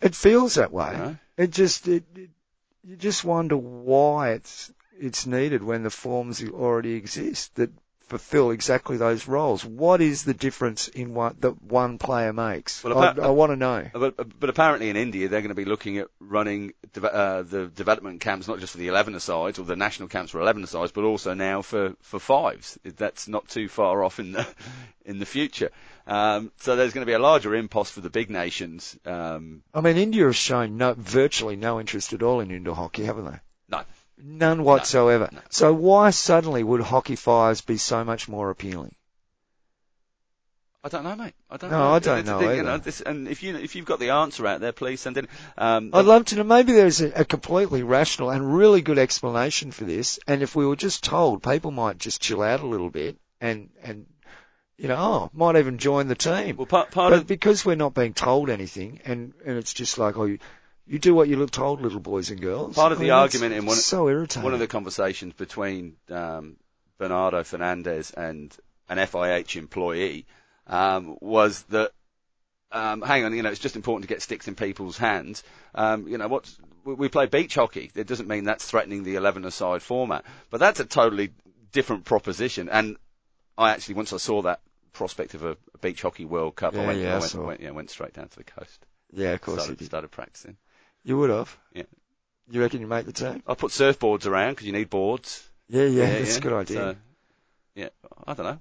It 0.00 0.16
feels 0.16 0.54
that 0.54 0.72
way. 0.72 0.90
You 0.90 0.98
know? 0.98 1.16
It 1.36 1.50
just, 1.50 1.86
it, 1.86 2.04
it, 2.16 2.30
you 2.82 2.96
just 2.96 3.24
wonder 3.24 3.56
why 3.56 4.32
it's, 4.32 4.72
it's 4.98 5.26
needed 5.26 5.62
when 5.62 5.82
the 5.82 5.90
forms 5.90 6.42
already 6.42 6.94
exist 6.94 7.54
that 7.56 7.70
fulfill 8.06 8.50
exactly 8.50 8.96
those 8.96 9.26
roles. 9.26 9.64
What 9.64 10.00
is 10.00 10.24
the 10.24 10.34
difference 10.34 10.88
in 10.88 11.14
what 11.14 11.40
that 11.40 11.62
one 11.62 11.98
player 11.98 12.32
makes? 12.32 12.84
Well, 12.84 12.98
I, 12.98 13.08
appa- 13.08 13.22
I 13.22 13.30
want 13.30 13.52
to 13.52 13.56
know. 13.56 13.88
But, 13.92 14.38
but 14.38 14.50
apparently 14.50 14.90
in 14.90 14.96
India 14.96 15.28
they're 15.28 15.40
going 15.40 15.48
to 15.48 15.54
be 15.54 15.64
looking 15.64 15.98
at 15.98 16.08
running 16.20 16.74
de- 16.92 17.12
uh, 17.12 17.42
the 17.42 17.66
development 17.66 18.20
camps 18.20 18.46
not 18.46 18.60
just 18.60 18.72
for 18.72 18.78
the 18.78 18.88
11 18.88 19.18
sides 19.20 19.58
or 19.58 19.64
the 19.64 19.76
national 19.76 20.08
camps 20.08 20.32
for 20.32 20.40
11 20.40 20.66
sides, 20.66 20.92
but 20.92 21.04
also 21.04 21.34
now 21.34 21.62
for, 21.62 21.94
for 22.00 22.20
fives. 22.20 22.78
That's 22.84 23.26
not 23.26 23.48
too 23.48 23.68
far 23.68 24.04
off 24.04 24.20
in 24.20 24.32
the 24.32 24.46
in 25.04 25.18
the 25.18 25.26
future. 25.26 25.70
Um, 26.06 26.52
so 26.58 26.76
there's 26.76 26.92
going 26.92 27.06
to 27.06 27.10
be 27.10 27.14
a 27.14 27.18
larger 27.18 27.54
impost 27.54 27.92
for 27.92 28.00
the 28.00 28.10
big 28.10 28.30
nations. 28.30 28.98
Um, 29.06 29.62
I 29.72 29.80
mean, 29.80 29.96
India 29.96 30.26
has 30.26 30.36
shown 30.36 30.76
no, 30.76 30.94
virtually 30.94 31.56
no 31.56 31.80
interest 31.80 32.12
at 32.12 32.22
all 32.22 32.40
in 32.40 32.50
indoor 32.50 32.74
hockey, 32.74 33.04
haven't 33.04 33.24
they? 33.24 33.38
No. 33.68 33.82
None 34.16 34.62
whatsoever. 34.64 35.28
no. 35.32 35.40
So 35.50 35.72
why 35.72 36.10
suddenly 36.10 36.62
would 36.62 36.80
hockey 36.80 37.16
fives 37.16 37.60
be 37.60 37.76
so 37.76 38.04
much 38.04 38.28
more 38.28 38.50
appealing? 38.50 38.94
I 40.82 40.88
don't 40.88 41.02
know, 41.02 41.16
mate. 41.16 41.34
I 41.50 41.56
don't 41.56 41.70
No, 41.70 41.78
know. 41.78 41.90
I 41.94 41.98
don't 41.98 42.26
know 42.26 42.38
thing, 42.40 42.56
you 42.58 42.62
know, 42.62 42.76
this, 42.76 43.00
and 43.00 43.26
if 43.26 43.42
you 43.42 43.56
if 43.56 43.74
you've 43.74 43.86
got 43.86 44.00
the 44.00 44.10
answer 44.10 44.46
out 44.46 44.60
there, 44.60 44.72
please 44.72 45.00
send 45.00 45.16
it. 45.16 45.30
Um, 45.56 45.90
I'd 45.94 46.04
love 46.04 46.26
to 46.26 46.36
know. 46.36 46.44
Maybe 46.44 46.72
there's 46.72 47.00
a, 47.00 47.20
a 47.20 47.24
completely 47.24 47.82
rational 47.82 48.28
and 48.30 48.54
really 48.54 48.82
good 48.82 48.98
explanation 48.98 49.70
for 49.70 49.84
this. 49.84 50.18
And 50.26 50.42
if 50.42 50.54
we 50.54 50.66
were 50.66 50.76
just 50.76 51.02
told, 51.02 51.42
people 51.42 51.70
might 51.70 51.96
just 51.96 52.20
chill 52.20 52.42
out 52.42 52.60
a 52.60 52.66
little 52.66 52.90
bit 52.90 53.16
and 53.40 53.70
and 53.82 54.04
you 54.76 54.88
know, 54.88 54.96
oh, 54.96 55.30
might 55.32 55.56
even 55.56 55.78
join 55.78 56.08
the 56.08 56.14
team. 56.16 56.56
well, 56.56 56.66
part, 56.66 56.90
part 56.90 57.12
But 57.12 57.20
of 57.20 57.26
because 57.26 57.64
we're 57.64 57.76
not 57.76 57.94
being 57.94 58.12
told 58.12 58.50
anything, 58.50 59.00
and 59.06 59.32
and 59.46 59.56
it's 59.56 59.72
just 59.72 59.96
like, 59.96 60.18
oh, 60.18 60.24
you, 60.24 60.38
you 60.86 60.98
do 60.98 61.14
what 61.14 61.28
you're 61.28 61.46
told, 61.46 61.80
little 61.80 62.00
boys 62.00 62.30
and 62.30 62.40
girls. 62.40 62.74
Part 62.74 62.92
of 62.92 62.98
the 62.98 63.10
argument 63.10 63.54
in 63.54 63.66
one- 63.66 63.76
so 63.76 64.08
irritating. 64.08 64.42
one 64.42 64.52
of 64.54 64.60
the 64.60 64.66
conversations 64.66 65.34
between 65.34 65.96
um, 66.10 66.56
Bernardo 66.98 67.42
Fernandez 67.42 68.10
and 68.10 68.54
an 68.88 68.98
FIH 68.98 69.56
employee 69.56 70.26
um, 70.66 71.16
was 71.20 71.62
that, 71.64 71.92
um, 72.70 73.00
hang 73.02 73.24
on, 73.24 73.34
you 73.34 73.42
know, 73.42 73.50
it's 73.50 73.60
just 73.60 73.76
important 73.76 74.08
to 74.08 74.14
get 74.14 74.22
sticks 74.22 74.48
in 74.48 74.54
people's 74.54 74.98
hands. 74.98 75.42
Um, 75.74 76.06
you 76.06 76.18
know, 76.18 76.28
what's, 76.28 76.58
we, 76.84 76.94
we 76.94 77.08
play 77.08 77.26
beach 77.26 77.54
hockey. 77.54 77.90
It 77.94 78.06
doesn't 78.06 78.28
mean 78.28 78.44
that's 78.44 78.64
threatening 78.64 79.04
the 79.04 79.14
11-a-side 79.16 79.82
format, 79.82 80.24
but 80.50 80.60
that's 80.60 80.80
a 80.80 80.84
totally 80.84 81.30
different 81.72 82.04
proposition. 82.04 82.68
And 82.68 82.96
I 83.56 83.70
actually, 83.72 83.94
once 83.96 84.12
I 84.12 84.18
saw 84.18 84.42
that 84.42 84.60
prospect 84.92 85.34
of 85.34 85.44
a, 85.44 85.56
beach 85.80 86.00
hockey 86.00 86.24
World 86.24 86.56
Cup, 86.56 86.74
I 86.74 86.86
went, 86.86 86.98
yeah, 86.98 87.16
I 87.16 87.18
went, 87.18 87.34
went, 87.34 87.60
yeah, 87.60 87.70
went 87.70 87.90
straight 87.90 88.14
down 88.14 88.28
to 88.28 88.36
the 88.36 88.44
coast. 88.44 88.86
yeah, 89.12 89.32
of 89.32 89.42
course 89.42 89.64
started, 89.64 89.84
started 89.84 90.10
practicing. 90.10 90.56
You 91.04 91.18
would 91.18 91.30
have. 91.30 91.56
Yeah. 91.72 91.82
You 92.50 92.60
reckon 92.60 92.80
you 92.80 92.86
make 92.86 93.06
the 93.06 93.12
team? 93.12 93.42
I 93.46 93.54
put 93.54 93.70
surfboards 93.70 94.26
around 94.26 94.52
because 94.52 94.66
you 94.66 94.72
need 94.72 94.90
boards. 94.90 95.46
Yeah, 95.68 95.84
yeah, 95.84 96.04
yeah 96.04 96.18
that's 96.18 96.36
a 96.36 96.40
good 96.40 96.52
idea. 96.52 96.76
So, 96.76 96.96
yeah, 97.74 97.88
I 98.26 98.34
don't 98.34 98.46
know. 98.46 98.60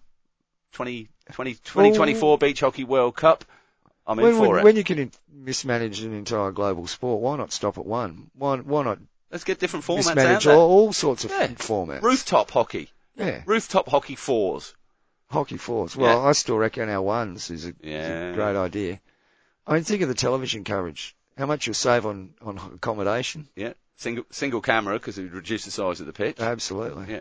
20, 0.73 1.09
20, 1.33 1.53
2024 1.53 2.37
Beach 2.37 2.59
Hockey 2.61 2.83
World 2.83 3.15
Cup. 3.15 3.45
I'm 4.05 4.19
in 4.19 4.25
when, 4.25 4.33
for 4.35 4.49
when, 4.49 4.59
it. 4.59 4.63
when 4.63 4.75
you 4.75 4.83
can 4.83 4.99
in- 4.99 5.11
mismanage 5.31 6.01
an 6.01 6.13
entire 6.13 6.51
global 6.51 6.87
sport, 6.87 7.21
why 7.21 7.37
not 7.37 7.51
stop 7.53 7.77
at 7.77 7.85
one? 7.85 8.29
Why, 8.35 8.57
why 8.57 8.83
not 8.83 8.99
Let's 9.31 9.43
get 9.45 9.59
different 9.59 9.85
formats 9.85 10.07
out 10.09 10.15
mismanage 10.15 10.47
all, 10.47 10.69
all 10.69 10.93
sorts 10.93 11.23
of 11.25 11.31
Yeah. 11.31 11.47
formats? 11.47 12.01
Rooftop 12.01 12.51
hockey. 12.51 12.89
yeah, 13.15 13.41
Rooftop 13.45 13.87
hockey 13.87 14.15
fours. 14.15 14.73
hockey 15.29 15.57
fours. 15.57 15.95
Well, 15.95 16.21
Yeah. 16.21 16.27
I 16.29 16.31
still 16.33 16.57
reckon 16.57 16.89
our 16.89 17.01
ones 17.01 17.49
is 17.49 17.65
a, 17.65 17.73
is 17.81 18.07
a 18.09 18.33
great 18.35 18.55
idea. 18.55 18.99
I 19.65 19.73
mean, 19.75 19.83
think 19.83 20.01
of 20.01 20.09
the 20.09 20.15
television 20.15 20.63
coverage. 20.63 21.15
How 21.37 21.45
much 21.45 21.67
you'll 21.67 21.73
save 21.73 22.05
on, 22.05 22.33
on 22.41 22.57
accommodation? 22.75 23.47
Yeah. 23.55 23.73
Single, 23.97 24.25
single 24.31 24.61
camera 24.61 24.95
because 24.95 25.17
it 25.17 25.23
would 25.23 25.33
reduce 25.33 25.65
the 25.65 25.71
size 25.71 25.99
of 25.99 26.07
the 26.07 26.13
pitch. 26.13 26.39
Absolutely. 26.39 27.13
Yeah. 27.13 27.19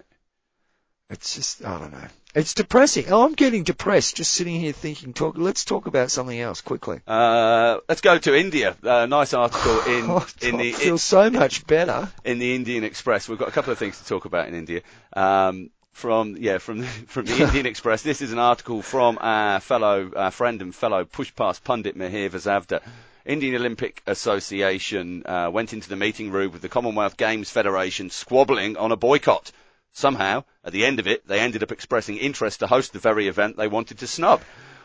It's 1.11 1.35
just, 1.35 1.65
I 1.65 1.79
don't 1.79 1.93
know. 1.93 2.07
It's 2.35 2.55
depressing. 2.55 3.05
Oh, 3.11 3.25
I'm 3.27 3.35
getting 3.35 3.63
depressed 3.65 4.17
just 4.17 4.33
sitting 4.33 4.59
here 4.59 4.73
thinking, 4.73 5.13
talk, 5.13 5.35
let's 5.37 5.67
talk 5.67 5.87
about 5.87 6.11
something 6.11 6.39
else 6.41 6.63
quickly. 6.63 7.01
Uh, 7.07 7.79
let's 7.87 8.01
go 8.01 8.17
to 8.17 8.35
India. 8.35 8.75
A 8.83 9.07
nice 9.07 9.35
article 9.35 9.81
in, 9.87 10.07
Oh, 10.11 10.27
in 10.41 10.55
I 10.55 10.59
the, 10.59 10.73
feel 10.73 10.97
so 10.97 11.29
much 11.29 11.67
better. 11.67 12.11
in 12.25 12.39
the 12.39 12.55
Indian 12.55 12.85
Express. 12.85 13.29
We've 13.29 13.39
got 13.39 13.49
a 13.49 13.53
couple 13.53 13.73
of 13.73 13.79
things 13.79 13.99
to 13.99 14.07
talk 14.07 14.25
about 14.25 14.49
in 14.49 14.55
India. 14.55 14.81
Um, 15.13 15.69
from 15.93 16.37
yeah, 16.39 16.57
from 16.57 16.83
from 17.07 17.27
the 17.27 17.43
Indian 17.43 17.67
Express. 17.73 18.03
This 18.03 18.23
is 18.23 18.33
an 18.33 18.39
article 18.39 18.81
from 18.81 19.19
our 19.21 19.61
fellow 19.61 20.11
our 20.17 20.31
friend 20.31 20.63
and 20.63 20.75
fellow 20.75 21.05
push 21.05 21.35
past 21.37 21.63
pundit 21.65 21.99
Mihir 21.99 22.31
Vasavda. 22.31 22.81
Indian 23.25 23.55
Olympic 23.55 24.03
Association 24.07 25.23
uh, 25.27 25.49
went 25.53 25.73
into 25.73 25.89
the 25.89 25.95
meeting 25.95 26.33
room 26.33 26.51
with 26.51 26.61
the 26.61 26.69
Commonwealth 26.69 27.17
Games 27.17 27.49
Federation 27.51 28.11
squabbling 28.11 28.77
on 28.77 28.91
a 28.91 28.97
boycott. 28.97 29.53
Somehow, 29.93 30.43
at 30.65 30.73
the 30.73 30.85
end 30.85 30.99
of 30.99 31.07
it, 31.07 31.27
they 31.29 31.39
ended 31.39 31.63
up 31.63 31.71
expressing 31.71 32.17
interest 32.17 32.61
to 32.61 32.67
host 32.67 32.93
the 32.93 32.99
very 32.99 33.29
event 33.29 33.57
they 33.57 33.69
wanted 33.69 33.99
to 33.99 34.09
snub. 34.09 34.43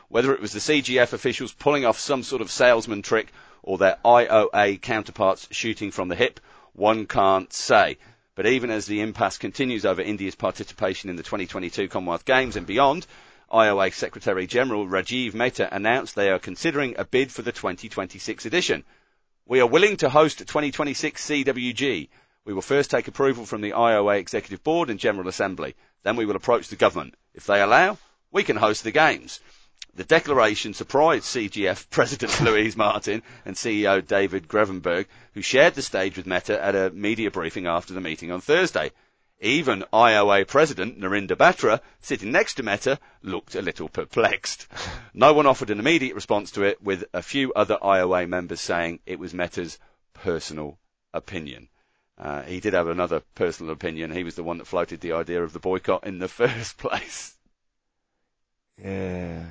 Whether 0.09 0.33
it 0.33 0.41
was 0.41 0.51
the 0.51 0.59
CGF 0.59 1.13
officials 1.13 1.51
pulling 1.51 1.85
off 1.85 1.97
some 1.97 2.21
sort 2.21 2.43
of 2.43 2.51
salesman 2.51 3.01
trick 3.01 3.33
or 3.63 3.79
their 3.79 3.97
IOA 4.05 4.81
counterparts 4.81 5.47
shooting 5.49 5.89
from 5.89 6.07
the 6.07 6.15
hip, 6.15 6.39
one 6.73 7.07
can't 7.07 7.51
say. 7.51 7.97
But 8.35 8.45
even 8.45 8.69
as 8.69 8.85
the 8.85 9.01
impasse 9.01 9.39
continues 9.39 9.83
over 9.83 10.01
India's 10.01 10.35
participation 10.35 11.09
in 11.09 11.15
the 11.15 11.23
2022 11.23 11.87
Commonwealth 11.87 12.23
Games 12.23 12.55
and 12.55 12.67
beyond, 12.67 13.07
IOA 13.51 13.93
Secretary 13.93 14.45
General 14.45 14.85
Rajiv 14.85 15.33
Mehta 15.33 15.73
announced 15.73 16.15
they 16.15 16.29
are 16.29 16.39
considering 16.39 16.95
a 16.97 17.05
bid 17.05 17.31
for 17.31 17.41
the 17.41 17.53
2026 17.53 18.45
edition. 18.45 18.83
We 19.45 19.61
are 19.61 19.65
willing 19.67 19.95
to 19.97 20.09
host 20.09 20.39
2026 20.39 21.25
CWG. 21.25 22.09
We 22.43 22.53
will 22.53 22.61
first 22.61 22.91
take 22.91 23.07
approval 23.07 23.45
from 23.45 23.61
the 23.61 23.71
IOA 23.71 24.19
Executive 24.19 24.63
Board 24.63 24.89
and 24.89 24.99
General 24.99 25.29
Assembly. 25.29 25.75
Then 26.03 26.17
we 26.17 26.25
will 26.25 26.35
approach 26.35 26.67
the 26.67 26.75
government. 26.75 27.15
If 27.33 27.45
they 27.45 27.61
allow, 27.61 27.97
we 28.31 28.43
can 28.43 28.57
host 28.57 28.83
the 28.83 28.91
Games. 28.91 29.39
The 29.95 30.03
declaration 30.03 30.73
surprised 30.73 31.23
CGF 31.23 31.89
President 31.89 32.41
Louise 32.41 32.75
Martin 32.75 33.23
and 33.45 33.55
CEO 33.55 34.05
David 34.05 34.49
Grevenberg, 34.49 35.05
who 35.33 35.41
shared 35.41 35.75
the 35.75 35.81
stage 35.81 36.17
with 36.17 36.27
Mehta 36.27 36.61
at 36.61 36.75
a 36.75 36.89
media 36.89 37.31
briefing 37.31 37.65
after 37.65 37.93
the 37.93 38.01
meeting 38.01 38.31
on 38.31 38.41
Thursday. 38.41 38.91
Even 39.39 39.85
IOA 39.93 40.47
President 40.47 40.99
Narinder 40.99 41.35
Batra, 41.35 41.81
sitting 42.01 42.31
next 42.31 42.55
to 42.55 42.63
Mehta, 42.63 42.99
looked 43.21 43.53
a 43.53 43.61
little 43.61 43.89
perplexed. 43.89 44.67
No 45.13 45.33
one 45.33 45.47
offered 45.47 45.71
an 45.71 45.79
immediate 45.79 46.13
response 46.13 46.51
to 46.51 46.63
it, 46.63 46.81
with 46.81 47.03
a 47.11 47.23
few 47.23 47.51
other 47.53 47.77
IOA 47.81 48.29
members 48.29 48.61
saying 48.61 48.99
it 49.07 49.17
was 49.17 49.33
Mehta's 49.33 49.79
personal 50.13 50.77
opinion. 51.11 51.69
Uh, 52.19 52.43
he 52.43 52.59
did 52.59 52.73
have 52.73 52.87
another 52.87 53.21
personal 53.35 53.73
opinion. 53.73 54.11
He 54.11 54.23
was 54.23 54.35
the 54.35 54.43
one 54.43 54.57
that 54.59 54.67
floated 54.67 55.01
the 55.01 55.13
idea 55.13 55.43
of 55.43 55.53
the 55.53 55.59
boycott 55.59 56.05
in 56.05 56.19
the 56.19 56.27
first 56.41 56.77
place. 56.77 57.35
Yeah. 58.77 59.43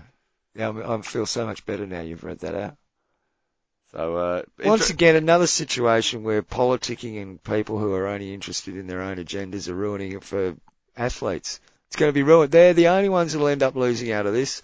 Yeah, 0.55 0.71
I 0.71 1.03
feel 1.03 1.27
so 1.27 1.47
much 1.47 1.67
better 1.67 1.87
now 1.87 2.01
you've 2.01 2.25
read 2.25 2.41
that 2.41 2.55
out. 2.55 2.77
So, 3.97 4.17
uh, 4.17 4.43
Once 4.63 4.91
again, 4.91 5.17
another 5.17 5.47
situation 5.47 6.23
where 6.23 6.43
politicking 6.43 7.21
and 7.23 7.43
people 7.43 7.79
who 7.79 7.95
are 7.95 8.09
only 8.09 8.35
interested 8.35 8.77
in 8.77 8.87
their 8.87 9.01
own 9.01 9.17
agendas 9.17 9.71
are 9.71 9.75
ruining 9.75 10.13
it 10.13 10.23
for 10.23 10.55
athletes. 10.99 11.61
It's 11.87 11.97
going 11.97 12.11
to 12.11 12.15
be 12.15 12.23
ruined. 12.23 12.53
They're 12.53 12.75
the 12.75 12.89
only 12.89 13.09
ones 13.09 13.33
that'll 13.33 13.49
end 13.49 13.63
up 13.63 13.75
losing 13.75 14.13
out 14.13 14.27
of 14.27 14.35
this. 14.35 14.61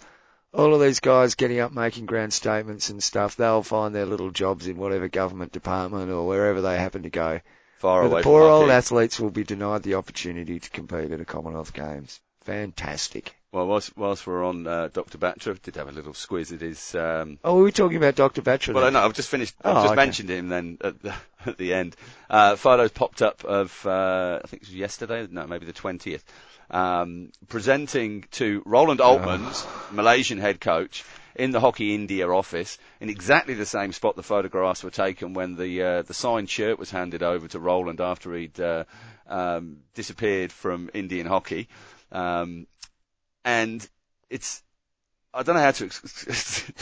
All 0.53 0.75
of 0.75 0.83
these 0.83 1.01
guys 1.01 1.35
getting 1.35 1.61
up 1.61 1.73
making 1.73 2.05
grand 2.05 2.35
statements 2.35 2.91
and 2.91 3.03
stuff, 3.03 3.37
they'll 3.37 3.63
find 3.63 3.95
their 3.95 4.05
little 4.05 4.31
jobs 4.31 4.67
in 4.67 4.77
whatever 4.77 5.09
government 5.09 5.53
department 5.53 6.11
or 6.11 6.27
wherever 6.27 6.61
they 6.61 6.77
happen 6.77 7.05
to 7.05 7.11
go. 7.11 7.41
far 7.79 8.03
away 8.03 8.21
the 8.21 8.25
poor 8.25 8.43
old 8.43 8.69
athletes 8.69 9.19
will 9.19 9.31
be 9.31 9.45
denied 9.45 9.83
the 9.83 9.95
opportunity 9.95 10.61
to 10.61 10.71
compete 10.71 11.11
at 11.11 11.19
the 11.19 11.25
Commonwealth 11.25 11.73
Games. 11.73 12.21
Fantastic. 12.43 13.35
Well, 13.53 13.67
whilst, 13.67 13.95
whilst 13.99 14.27
we're 14.27 14.43
on 14.45 14.67
uh, 14.67 14.89
Dr. 14.91 15.19
Batra, 15.19 15.61
did 15.61 15.77
have 15.77 15.87
a 15.87 15.93
little 15.93 16.15
squiz 16.15 16.55
at 16.55 16.63
his. 16.63 16.95
Um, 16.95 17.39
Oh, 17.45 17.57
we 17.57 17.63
were 17.65 17.71
talking 17.71 17.99
about 17.99 18.15
Dr. 18.15 18.41
Batra 18.41 18.73
well, 18.73 18.85
then. 18.85 18.95
no, 18.95 19.01
I've 19.01 19.13
just 19.13 19.29
finished. 19.29 19.55
I've 19.63 19.77
Oh, 19.77 19.81
just 19.83 19.87
okay. 19.93 19.97
mentioned 19.97 20.31
him 20.31 20.49
then 20.49 20.79
at 20.83 21.03
the, 21.03 21.15
at 21.47 21.59
the 21.59 21.75
end. 21.75 21.95
Uh, 22.31 22.57
photos 22.57 22.91
popped 22.93 23.21
up 23.21 23.45
of 23.45 23.87
uh, 23.87 24.41
I 24.43 24.47
think 24.47 24.63
it 24.63 24.69
was 24.71 24.75
yesterday. 24.75 25.29
No, 25.31 25.47
maybe 25.47 25.67
the 25.67 25.75
twentieth. 25.75 26.25
Um, 26.71 27.31
presenting 27.49 28.25
to 28.33 28.63
Roelant 28.63 29.01
Oltmans 29.01 29.67
Malaysian 29.93 30.39
head 30.39 30.59
coach 30.59 31.05
in 31.35 31.51
the 31.51 31.61
Hockey 31.61 31.95
India 31.95 32.27
office, 32.31 32.79
in 33.01 33.11
exactly 33.11 33.53
the 33.53 33.67
same 33.67 33.93
spot 33.93 34.17
the 34.17 34.23
photographs 34.23 34.83
were 34.83 34.91
taken 34.91 35.35
when 35.35 35.57
the 35.57 35.83
uh, 35.83 36.03
the 36.03 36.15
signed 36.15 36.49
shirt 36.49 36.79
was 36.79 36.91
handed 36.91 37.23
over 37.23 37.49
to 37.49 37.61
Roland 37.61 38.01
after 38.01 38.33
he'd 38.35 38.59
uh, 38.59 38.85
um, 39.27 39.81
disappeared 39.93 40.51
from 40.53 40.89
Indian 40.95 41.27
hockey. 41.27 41.69
Um, 42.11 42.67
and 43.45 43.87
it's 44.31 44.63
I 45.35 45.43
don't 45.43 45.55
know 45.55 45.63
how 45.63 45.71
to 45.71 45.87
ex- 45.87 46.73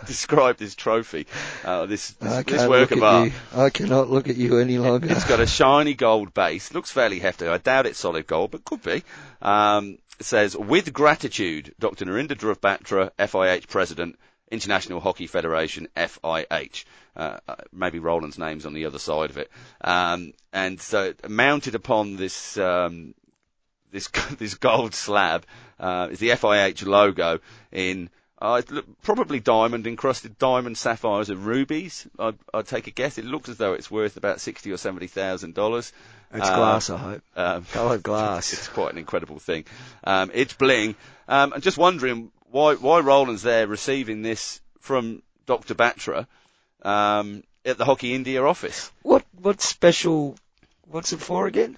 describe 0.06 0.56
this 0.56 0.74
trophy, 0.74 1.26
uh, 1.64 1.84
this 1.84 2.12
this, 2.12 2.44
this 2.44 2.66
work 2.66 2.92
of 2.92 3.02
art. 3.02 3.26
You. 3.26 3.32
I 3.54 3.68
cannot 3.68 4.08
look 4.08 4.28
at 4.28 4.36
you 4.36 4.58
any 4.58 4.78
longer. 4.78 5.08
It's 5.10 5.26
got 5.26 5.40
a 5.40 5.46
shiny 5.46 5.92
gold 5.92 6.32
base. 6.32 6.72
Looks 6.72 6.90
fairly 6.90 7.18
hefty. 7.18 7.46
I 7.46 7.58
doubt 7.58 7.84
it's 7.84 7.98
solid 7.98 8.26
gold, 8.26 8.52
but 8.52 8.64
could 8.64 8.82
be. 8.82 9.04
Um, 9.42 9.98
it 10.18 10.24
says, 10.24 10.56
with 10.56 10.92
gratitude, 10.94 11.74
Dr. 11.78 12.06
Narinder 12.06 12.36
Dhruv 12.36 12.60
Batra, 12.60 13.10
FIH 13.18 13.68
President, 13.68 14.18
International 14.50 15.00
Hockey 15.00 15.26
Federation, 15.26 15.88
FIH. 15.94 16.84
Uh, 17.16 17.38
uh, 17.46 17.56
maybe 17.72 17.98
Roelant's 17.98 18.38
name's 18.38 18.66
on 18.66 18.72
the 18.72 18.86
other 18.86 18.98
side 18.98 19.30
of 19.30 19.36
it. 19.36 19.50
Um, 19.80 20.32
and 20.52 20.80
so 20.80 21.12
mounted 21.28 21.74
upon 21.74 22.16
this, 22.16 22.56
um, 22.56 23.14
this, 23.90 24.08
this 24.38 24.54
gold 24.54 24.94
slab 24.94 25.44
uh, 25.78 26.08
is 26.10 26.18
the 26.18 26.30
FIH 26.30 26.86
logo 26.86 27.40
in 27.72 28.10
uh, 28.40 28.62
probably 29.02 29.38
diamond 29.38 29.86
encrusted 29.86 30.38
diamond 30.38 30.78
sapphires 30.78 31.28
and 31.28 31.44
rubies. 31.44 32.06
I'd, 32.18 32.38
I'd, 32.54 32.66
take 32.66 32.86
a 32.86 32.90
guess. 32.90 33.18
It 33.18 33.26
looks 33.26 33.50
as 33.50 33.58
though 33.58 33.74
it's 33.74 33.90
worth 33.90 34.16
about 34.16 34.40
sixty 34.40 34.72
or 34.72 34.78
seventy 34.78 35.08
thousand 35.08 35.54
dollars. 35.54 35.92
It's 36.32 36.48
uh, 36.48 36.56
glass, 36.56 36.88
I 36.88 36.96
hope. 36.96 37.22
Um, 37.36 37.64
Coloured 37.72 38.02
glass. 38.10 38.52
It's 38.54 38.68
quite 38.68 38.92
an 38.92 38.98
incredible 38.98 39.38
thing. 39.38 39.66
Um, 40.04 40.30
it's 40.32 40.54
bling. 40.54 40.94
Um, 41.28 41.52
I'm 41.54 41.60
just 41.60 41.76
wondering 41.76 42.30
why 42.50 42.76
why 42.76 43.02
Roelant's 43.02 43.42
there 43.42 43.66
receiving 43.66 44.22
this 44.22 44.60
from 44.80 45.22
Dr. 45.44 45.74
Batra 45.74 46.26
um, 46.82 47.44
at 47.66 47.76
the 47.76 47.84
Hockey 47.84 48.14
India 48.14 48.42
office. 48.42 48.90
What 49.02 49.24
what 49.38 49.60
special? 49.60 50.36
What's 50.86 51.12
it 51.12 51.20
for 51.20 51.46
again? 51.46 51.76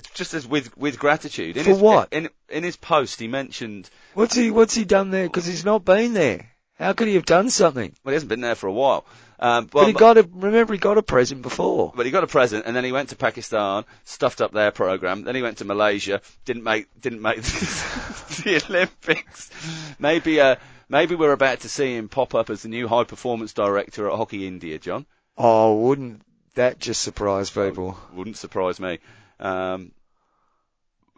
It's 0.00 0.10
just 0.12 0.32
as 0.32 0.46
with 0.46 0.74
with 0.78 0.98
gratitude. 0.98 1.58
In 1.58 1.64
For 1.64 1.70
his, 1.70 1.78
what? 1.78 2.10
In, 2.10 2.30
in 2.48 2.64
his 2.64 2.76
post, 2.76 3.20
he 3.20 3.28
mentioned. 3.28 3.90
What's 4.14 4.34
he 4.34 4.50
What's 4.50 4.74
he 4.74 4.86
done 4.86 5.10
there? 5.10 5.26
Because 5.26 5.44
he's 5.44 5.62
not 5.62 5.84
been 5.84 6.14
there. 6.14 6.50
How 6.78 6.94
could 6.94 7.08
he 7.08 7.16
have 7.16 7.26
done 7.26 7.50
something? 7.50 7.94
Well, 8.02 8.12
he 8.12 8.14
hasn't 8.14 8.30
been 8.30 8.40
there 8.40 8.54
for 8.54 8.66
a 8.66 8.72
while. 8.72 9.04
Um, 9.38 9.66
but 9.66 9.88
he 9.88 9.92
got 9.92 10.16
a 10.16 10.22
remember 10.32 10.72
he 10.72 10.78
got 10.78 10.96
a 10.96 11.02
present 11.02 11.42
before. 11.42 11.92
But 11.94 12.06
he 12.06 12.12
got 12.12 12.24
a 12.24 12.26
present, 12.26 12.64
and 12.64 12.74
then 12.74 12.82
he 12.82 12.92
went 12.92 13.10
to 13.10 13.16
Pakistan, 13.16 13.84
stuffed 14.04 14.40
up 14.40 14.52
their 14.52 14.70
program. 14.70 15.24
Then 15.24 15.34
he 15.34 15.42
went 15.42 15.58
to 15.58 15.66
Malaysia, 15.66 16.22
didn't 16.46 16.64
make 16.64 16.86
didn't 16.98 17.20
make 17.20 17.42
the 17.42 18.62
Olympics. 18.70 19.50
Maybe 19.98 20.40
uh, 20.40 20.56
maybe 20.88 21.14
we're 21.14 21.32
about 21.32 21.60
to 21.60 21.68
see 21.68 21.94
him 21.94 22.08
pop 22.08 22.34
up 22.34 22.48
as 22.48 22.62
the 22.62 22.70
new 22.70 22.88
high 22.88 23.04
performance 23.04 23.52
director 23.52 24.08
at 24.08 24.16
Hockey 24.16 24.46
India, 24.46 24.78
John. 24.78 25.04
Oh, 25.36 25.76
wouldn't 25.76 26.22
that 26.54 26.78
just 26.78 27.02
surprise 27.02 27.50
people? 27.50 27.98
Oh, 27.98 28.16
wouldn't 28.16 28.38
surprise 28.38 28.80
me. 28.80 29.00
Um, 29.40 29.92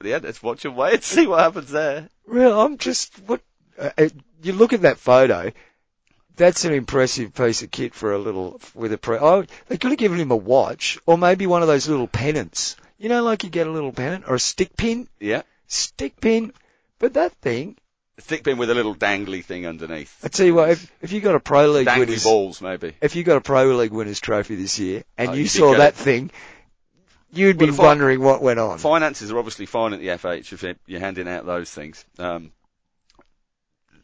yeah, 0.03 0.19
let's 0.23 0.43
watch 0.43 0.65
and 0.65 0.77
wait 0.77 0.95
and 0.95 1.03
see 1.03 1.27
what 1.27 1.41
happens 1.41 1.71
there. 1.71 2.09
Well, 2.27 2.61
I'm 2.61 2.79
just 2.79 3.19
what 3.27 3.41
uh, 3.79 3.91
uh, 3.99 4.09
you 4.43 4.53
look 4.53 4.73
at 4.73 4.83
that 4.83 4.99
photo. 4.99 5.53
That's 6.35 6.65
an 6.65 6.73
impressive 6.73 7.35
piece 7.35 7.63
of 7.63 7.71
kit 7.71 7.95
for 7.95 8.13
a 8.13 8.19
little 8.19 8.61
with 8.75 8.93
a 8.93 8.99
pre. 8.99 9.19
Oh, 9.19 9.45
they 9.69 9.77
could 9.77 9.91
have 9.91 9.99
given 9.99 10.19
him 10.19 10.31
a 10.31 10.37
watch 10.37 10.99
or 11.05 11.19
maybe 11.19 11.47
one 11.47 11.63
of 11.63 11.69
those 11.69 11.89
little 11.89 12.09
pennants. 12.09 12.77
You 12.99 13.09
know, 13.09 13.23
like 13.23 13.45
you 13.45 13.51
get 13.51 13.67
a 13.67 13.71
little 13.71 13.93
pennant 13.93 14.25
or 14.27 14.37
a 14.37 14.41
stick 14.41 14.77
pin. 14.77 15.09
Yeah. 15.21 15.43
Stick 15.67 16.21
pin. 16.21 16.53
But 16.99 17.15
that 17.15 17.33
thing. 17.33 17.77
A 18.17 18.23
stick 18.23 18.45
pin 18.45 18.57
with 18.57 18.71
a 18.71 18.75
little 18.75 18.95
dangly 18.95 19.45
thing 19.45 19.67
underneath. 19.67 20.17
I 20.25 20.29
tell 20.29 20.47
you 20.47 20.55
what, 20.55 20.71
if, 20.71 20.91
if 21.03 21.13
you 21.13 21.21
got 21.21 21.35
a 21.35 21.41
pro 21.41 21.67
league 21.67 21.87
dangly 21.87 21.99
winners, 21.99 22.25
balls 22.25 22.61
maybe. 22.63 22.93
If 23.01 23.17
you 23.17 23.25
got 23.25 23.37
a 23.37 23.41
pro 23.41 23.65
league 23.77 23.93
winners 23.93 24.21
trophy 24.21 24.55
this 24.55 24.79
year 24.79 25.05
and 25.19 25.31
Oh, 25.31 25.33
you 25.33 25.43
you'd 25.43 25.49
saw 25.49 25.75
that 25.77 25.95
thing, 25.95 26.31
you'd 27.33 27.59
Well, 27.59 27.67
be 27.71 27.73
fi- 27.73 27.83
wondering 27.85 28.21
what 28.21 28.43
went 28.43 28.59
on. 28.61 28.79
Finances 28.79 29.31
are 29.31 29.39
obviously 29.39 29.67
fine 29.67 29.93
at 29.93 30.01
the 30.01 30.09
FH 30.09 30.53
if 30.53 30.77
you're 30.87 31.01
handing 31.01 31.29
out 31.29 31.47
those 31.47 31.71
things. 31.71 32.05
Um, 32.19 32.53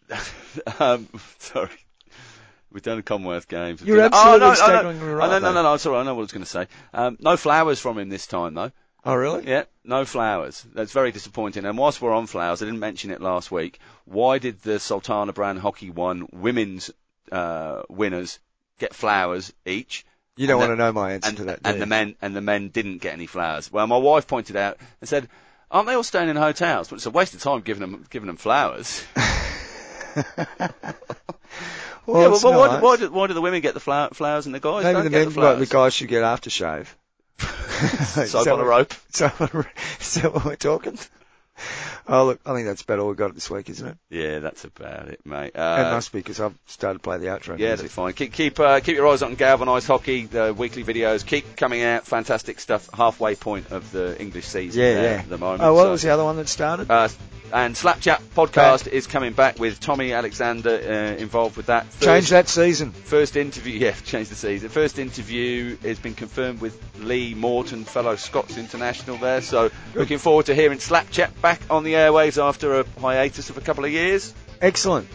um, 0.80 1.08
sorry. 1.38 1.70
We've 2.70 2.82
done 2.82 2.96
the 2.96 3.02
Commonwealth 3.02 3.48
Games. 3.48 3.80
You're 3.82 3.96
done- 3.96 4.12
absolutely 4.12 4.46
oh, 4.46 4.48
no, 4.50 4.54
staggering 4.54 4.98
no, 4.98 5.04
me 5.04 5.10
no, 5.12 5.16
right 5.16 5.30
no, 5.30 5.38
no, 5.38 5.52
no, 5.52 5.62
no, 5.62 5.76
sorry, 5.78 5.98
I 5.98 6.02
know 6.02 6.14
what 6.14 6.20
I 6.20 6.24
was 6.24 6.32
going 6.32 6.44
to 6.44 6.50
say. 6.50 6.66
Um, 6.92 7.16
no 7.20 7.36
flowers 7.36 7.80
from 7.80 7.98
him 7.98 8.08
this 8.08 8.26
time 8.26 8.54
though. 8.54 8.72
Oh, 9.04 9.14
really? 9.14 9.46
Yeah, 9.48 9.64
no 9.84 10.04
flowers. 10.04 10.62
That's 10.74 10.92
very 10.92 11.12
disappointing. 11.12 11.64
And 11.64 11.78
whilst 11.78 12.02
we're 12.02 12.12
on 12.12 12.26
flowers, 12.26 12.60
I 12.60 12.66
didn't 12.66 12.80
mention 12.80 13.10
it 13.10 13.22
last 13.22 13.50
week. 13.50 13.78
Why 14.04 14.38
did 14.38 14.60
the 14.62 14.78
Sultana 14.80 15.32
Bran 15.32 15.56
Hockey 15.56 15.88
One 15.90 16.26
women's 16.32 16.90
uh, 17.32 17.82
winners 17.88 18.38
get 18.78 18.94
flowers 18.94 19.52
each? 19.64 20.04
You 20.38 20.46
don't 20.46 20.60
want 20.60 20.70
to 20.70 20.76
know 20.76 20.92
my 20.92 21.12
answer 21.12 21.28
and, 21.28 21.36
to 21.38 21.44
that, 21.44 21.62
do 21.62 21.68
and 21.68 21.76
you? 21.76 21.80
the 21.80 21.86
men 21.86 22.14
and 22.22 22.34
the 22.34 22.40
men 22.40 22.68
didn't 22.68 22.98
get 22.98 23.12
any 23.12 23.26
flowers. 23.26 23.72
Well, 23.72 23.86
my 23.86 23.96
wife 23.96 24.26
pointed 24.26 24.56
out 24.56 24.78
and 25.00 25.08
said, 25.08 25.28
"Aren't 25.70 25.88
they 25.88 25.94
all 25.94 26.04
staying 26.04 26.28
in 26.28 26.36
hotels? 26.36 26.92
It's 26.92 27.06
a 27.06 27.10
waste 27.10 27.34
of 27.34 27.42
time 27.42 27.60
giving 27.60 27.80
them 27.80 28.06
giving 28.08 28.28
them 28.28 28.36
flowers." 28.36 29.02
well, 30.14 30.22
yeah, 32.22 32.32
it's 32.32 32.44
well, 32.44 32.58
why, 32.58 32.80
why, 32.80 32.96
do, 32.96 33.10
why 33.10 33.26
do 33.26 33.34
the 33.34 33.40
women 33.40 33.60
get 33.60 33.74
the 33.74 33.80
flower, 33.80 34.10
flowers 34.12 34.46
and 34.46 34.54
the 34.54 34.60
guys 34.60 34.84
Maybe 34.84 34.94
don't 34.94 35.04
the 35.04 35.10
get 35.10 35.26
men, 35.26 35.34
the 35.34 35.40
well, 35.40 35.56
the 35.56 35.66
flowers? 35.66 35.68
guys 35.68 35.94
should 35.94 36.08
get 36.08 36.22
aftershave. 36.22 36.86
Soap 38.28 38.46
on 38.46 38.60
a 38.60 38.64
rope. 38.64 38.94
So, 39.10 39.26
is 40.00 40.14
that 40.14 40.34
what 40.34 40.44
we're 40.44 40.56
talking? 40.56 40.98
Oh, 42.10 42.24
look, 42.26 42.40
I 42.46 42.54
think 42.54 42.66
that's 42.66 42.82
about 42.82 42.98
all 43.00 43.08
we've 43.08 43.16
got 43.16 43.34
this 43.34 43.50
week, 43.50 43.68
isn't 43.68 43.86
it? 43.86 43.96
Yeah, 44.08 44.38
that's 44.38 44.64
about 44.64 45.08
it, 45.08 45.20
mate. 45.26 45.52
it 45.54 45.58
Uh, 45.58 45.92
must 45.92 46.10
be 46.12 46.20
because 46.20 46.40
I've 46.40 46.54
started 46.66 46.94
to 46.94 47.02
play 47.02 47.18
the 47.18 47.26
outro 47.26 47.58
Yeah, 47.58 47.68
music. 47.68 47.78
that's 47.82 47.94
fine. 47.94 48.12
Keep 48.14 48.32
keep 48.32 48.58
uh, 48.60 48.80
keep 48.80 48.96
your 48.96 49.06
eyes 49.08 49.22
on 49.22 49.34
Galvanised 49.34 49.86
Hockey. 49.86 50.24
The 50.26 50.54
weekly 50.54 50.84
videos 50.84 51.24
keep 51.26 51.56
coming 51.56 51.82
out. 51.82 52.06
Fantastic 52.06 52.60
stuff. 52.60 52.88
Halfway 52.94 53.34
point 53.34 53.70
of 53.72 53.92
the 53.92 54.18
English 54.20 54.46
season. 54.46 54.80
Yeah, 54.82 55.02
yeah. 55.02 55.08
At 55.20 55.28
the 55.28 55.38
moment. 55.38 55.62
Oh, 55.62 55.74
what 55.74 55.84
so- 55.84 55.90
was 55.90 56.02
the 56.02 56.10
other 56.10 56.24
one 56.24 56.36
that 56.36 56.48
started? 56.48 56.90
Uh, 56.90 57.08
and 57.50 57.74
Slapchat 57.74 58.18
podcast 58.36 58.88
is 58.88 59.06
coming 59.06 59.32
back 59.32 59.58
with 59.58 59.80
Tommy 59.80 60.12
Alexander 60.12 60.68
uh, 60.68 61.16
involved 61.18 61.56
with 61.56 61.66
that. 61.66 61.86
Change 61.98 62.28
that 62.28 62.46
season. 62.46 62.92
First 62.92 63.36
interview, 63.38 63.72
yeah, 63.78 63.92
change 64.04 64.28
the 64.28 64.34
season. 64.34 64.68
First 64.68 64.98
interview 64.98 65.78
has 65.78 65.98
been 65.98 66.12
confirmed 66.12 66.60
with 66.60 66.78
Lee 66.98 67.32
Morton, 67.32 67.84
fellow 67.84 68.16
Scots 68.16 68.58
international 68.58 69.16
there. 69.16 69.40
So 69.40 69.70
looking 69.94 70.18
forward 70.18 70.44
to 70.46 70.54
hearing 70.54 70.76
Slapchat 70.76 71.40
back 71.40 71.62
on 71.70 71.84
the 71.84 71.96
airways 71.98 72.38
after 72.38 72.80
a 72.80 72.84
hiatus 73.00 73.50
of 73.50 73.58
a 73.58 73.60
couple 73.60 73.84
of 73.84 73.90
years. 73.90 74.34
Excellent. 74.60 75.08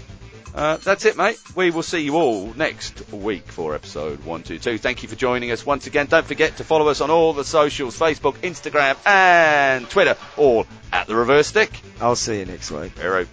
Uh, 0.55 0.77
that's 0.77 1.05
it, 1.05 1.17
mate. 1.17 1.39
We 1.55 1.71
will 1.71 1.81
see 1.81 1.99
you 1.99 2.15
all 2.15 2.53
next 2.55 3.11
week 3.11 3.47
for 3.47 3.73
episode 3.73 4.19
122. 4.19 4.77
Thank 4.77 5.01
you 5.01 5.09
for 5.09 5.15
joining 5.15 5.51
us 5.51 5.65
once 5.65 5.87
again. 5.87 6.05
Don't 6.05 6.25
forget 6.25 6.57
to 6.57 6.63
follow 6.63 6.89
us 6.89 7.01
on 7.01 7.09
all 7.09 7.33
the 7.33 7.43
socials 7.43 7.97
Facebook, 7.97 8.35
Instagram, 8.35 8.95
and 9.07 9.89
Twitter, 9.89 10.15
all 10.37 10.67
at 10.91 11.07
the 11.07 11.15
reverse 11.15 11.47
stick. 11.47 11.71
I'll 11.99 12.15
see 12.15 12.39
you 12.39 12.45
next 12.45 12.69
week. 12.69 12.97
Hero. 12.99 13.25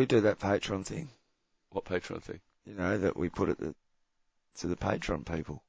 We 0.00 0.06
do 0.06 0.22
that 0.22 0.38
Patreon 0.38 0.84
thing? 0.84 1.08
What 1.70 1.84
Patreon 1.84 2.22
thing? 2.22 2.40
You 2.64 2.74
know, 2.74 2.98
that 2.98 3.16
we 3.16 3.28
put 3.28 3.50
it 3.50 3.58
the, 3.58 3.74
to 4.58 4.66
the 4.66 4.76
Patreon 4.76 5.24
people. 5.24 5.62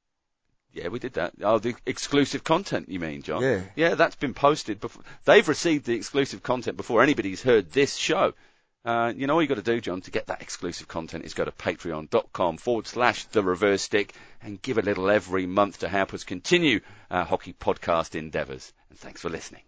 Yeah, 0.72 0.88
we 0.88 0.98
did 0.98 1.14
that. 1.14 1.34
Oh, 1.42 1.58
the 1.58 1.74
exclusive 1.84 2.42
content, 2.42 2.88
you 2.88 2.98
mean, 2.98 3.22
John? 3.22 3.42
Yeah. 3.42 3.60
Yeah, 3.76 3.94
that's 3.94 4.16
been 4.16 4.32
posted 4.32 4.80
before. 4.80 5.02
They've 5.24 5.46
received 5.46 5.84
the 5.84 5.94
exclusive 5.94 6.42
content 6.42 6.78
before 6.78 7.02
anybody's 7.02 7.42
heard 7.42 7.70
this 7.70 7.94
show. 7.94 8.32
Uh, 8.84 9.12
you 9.14 9.26
know 9.26 9.34
all 9.34 9.42
you 9.42 9.48
got 9.48 9.56
to 9.56 9.62
do, 9.62 9.80
John, 9.80 10.00
to 10.00 10.10
get 10.10 10.26
that 10.26 10.42
exclusive 10.42 10.88
content 10.88 11.24
is 11.24 11.34
go 11.34 11.44
to 11.44 11.52
patreon.com 11.52 12.56
forward 12.56 12.86
slash 12.86 13.24
the 13.26 13.42
reverse 13.42 13.82
stick 13.82 14.12
and 14.42 14.60
give 14.60 14.78
a 14.78 14.82
little 14.82 15.08
every 15.08 15.46
month 15.46 15.80
to 15.80 15.88
help 15.88 16.14
us 16.14 16.24
continue 16.24 16.80
our 17.10 17.24
hockey 17.24 17.52
podcast 17.52 18.16
endeavours. 18.16 18.72
And 18.90 18.98
thanks 18.98 19.20
for 19.20 19.28
listening. 19.28 19.62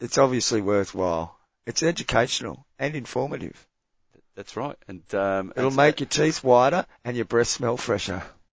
It's 0.00 0.18
obviously 0.18 0.60
worthwhile. 0.60 1.38
It's 1.64 1.82
educational 1.82 2.66
and 2.78 2.94
informative. 2.94 3.65
That's 4.36 4.56
right. 4.56 4.76
And 4.86 5.02
um, 5.14 5.52
It'll 5.56 5.68
and- 5.68 5.76
make 5.76 6.00
your 6.00 6.08
teeth 6.08 6.44
whiter 6.44 6.86
and 7.04 7.16
your 7.16 7.24
breath 7.24 7.48
smell 7.48 7.76
fresher. 7.76 8.22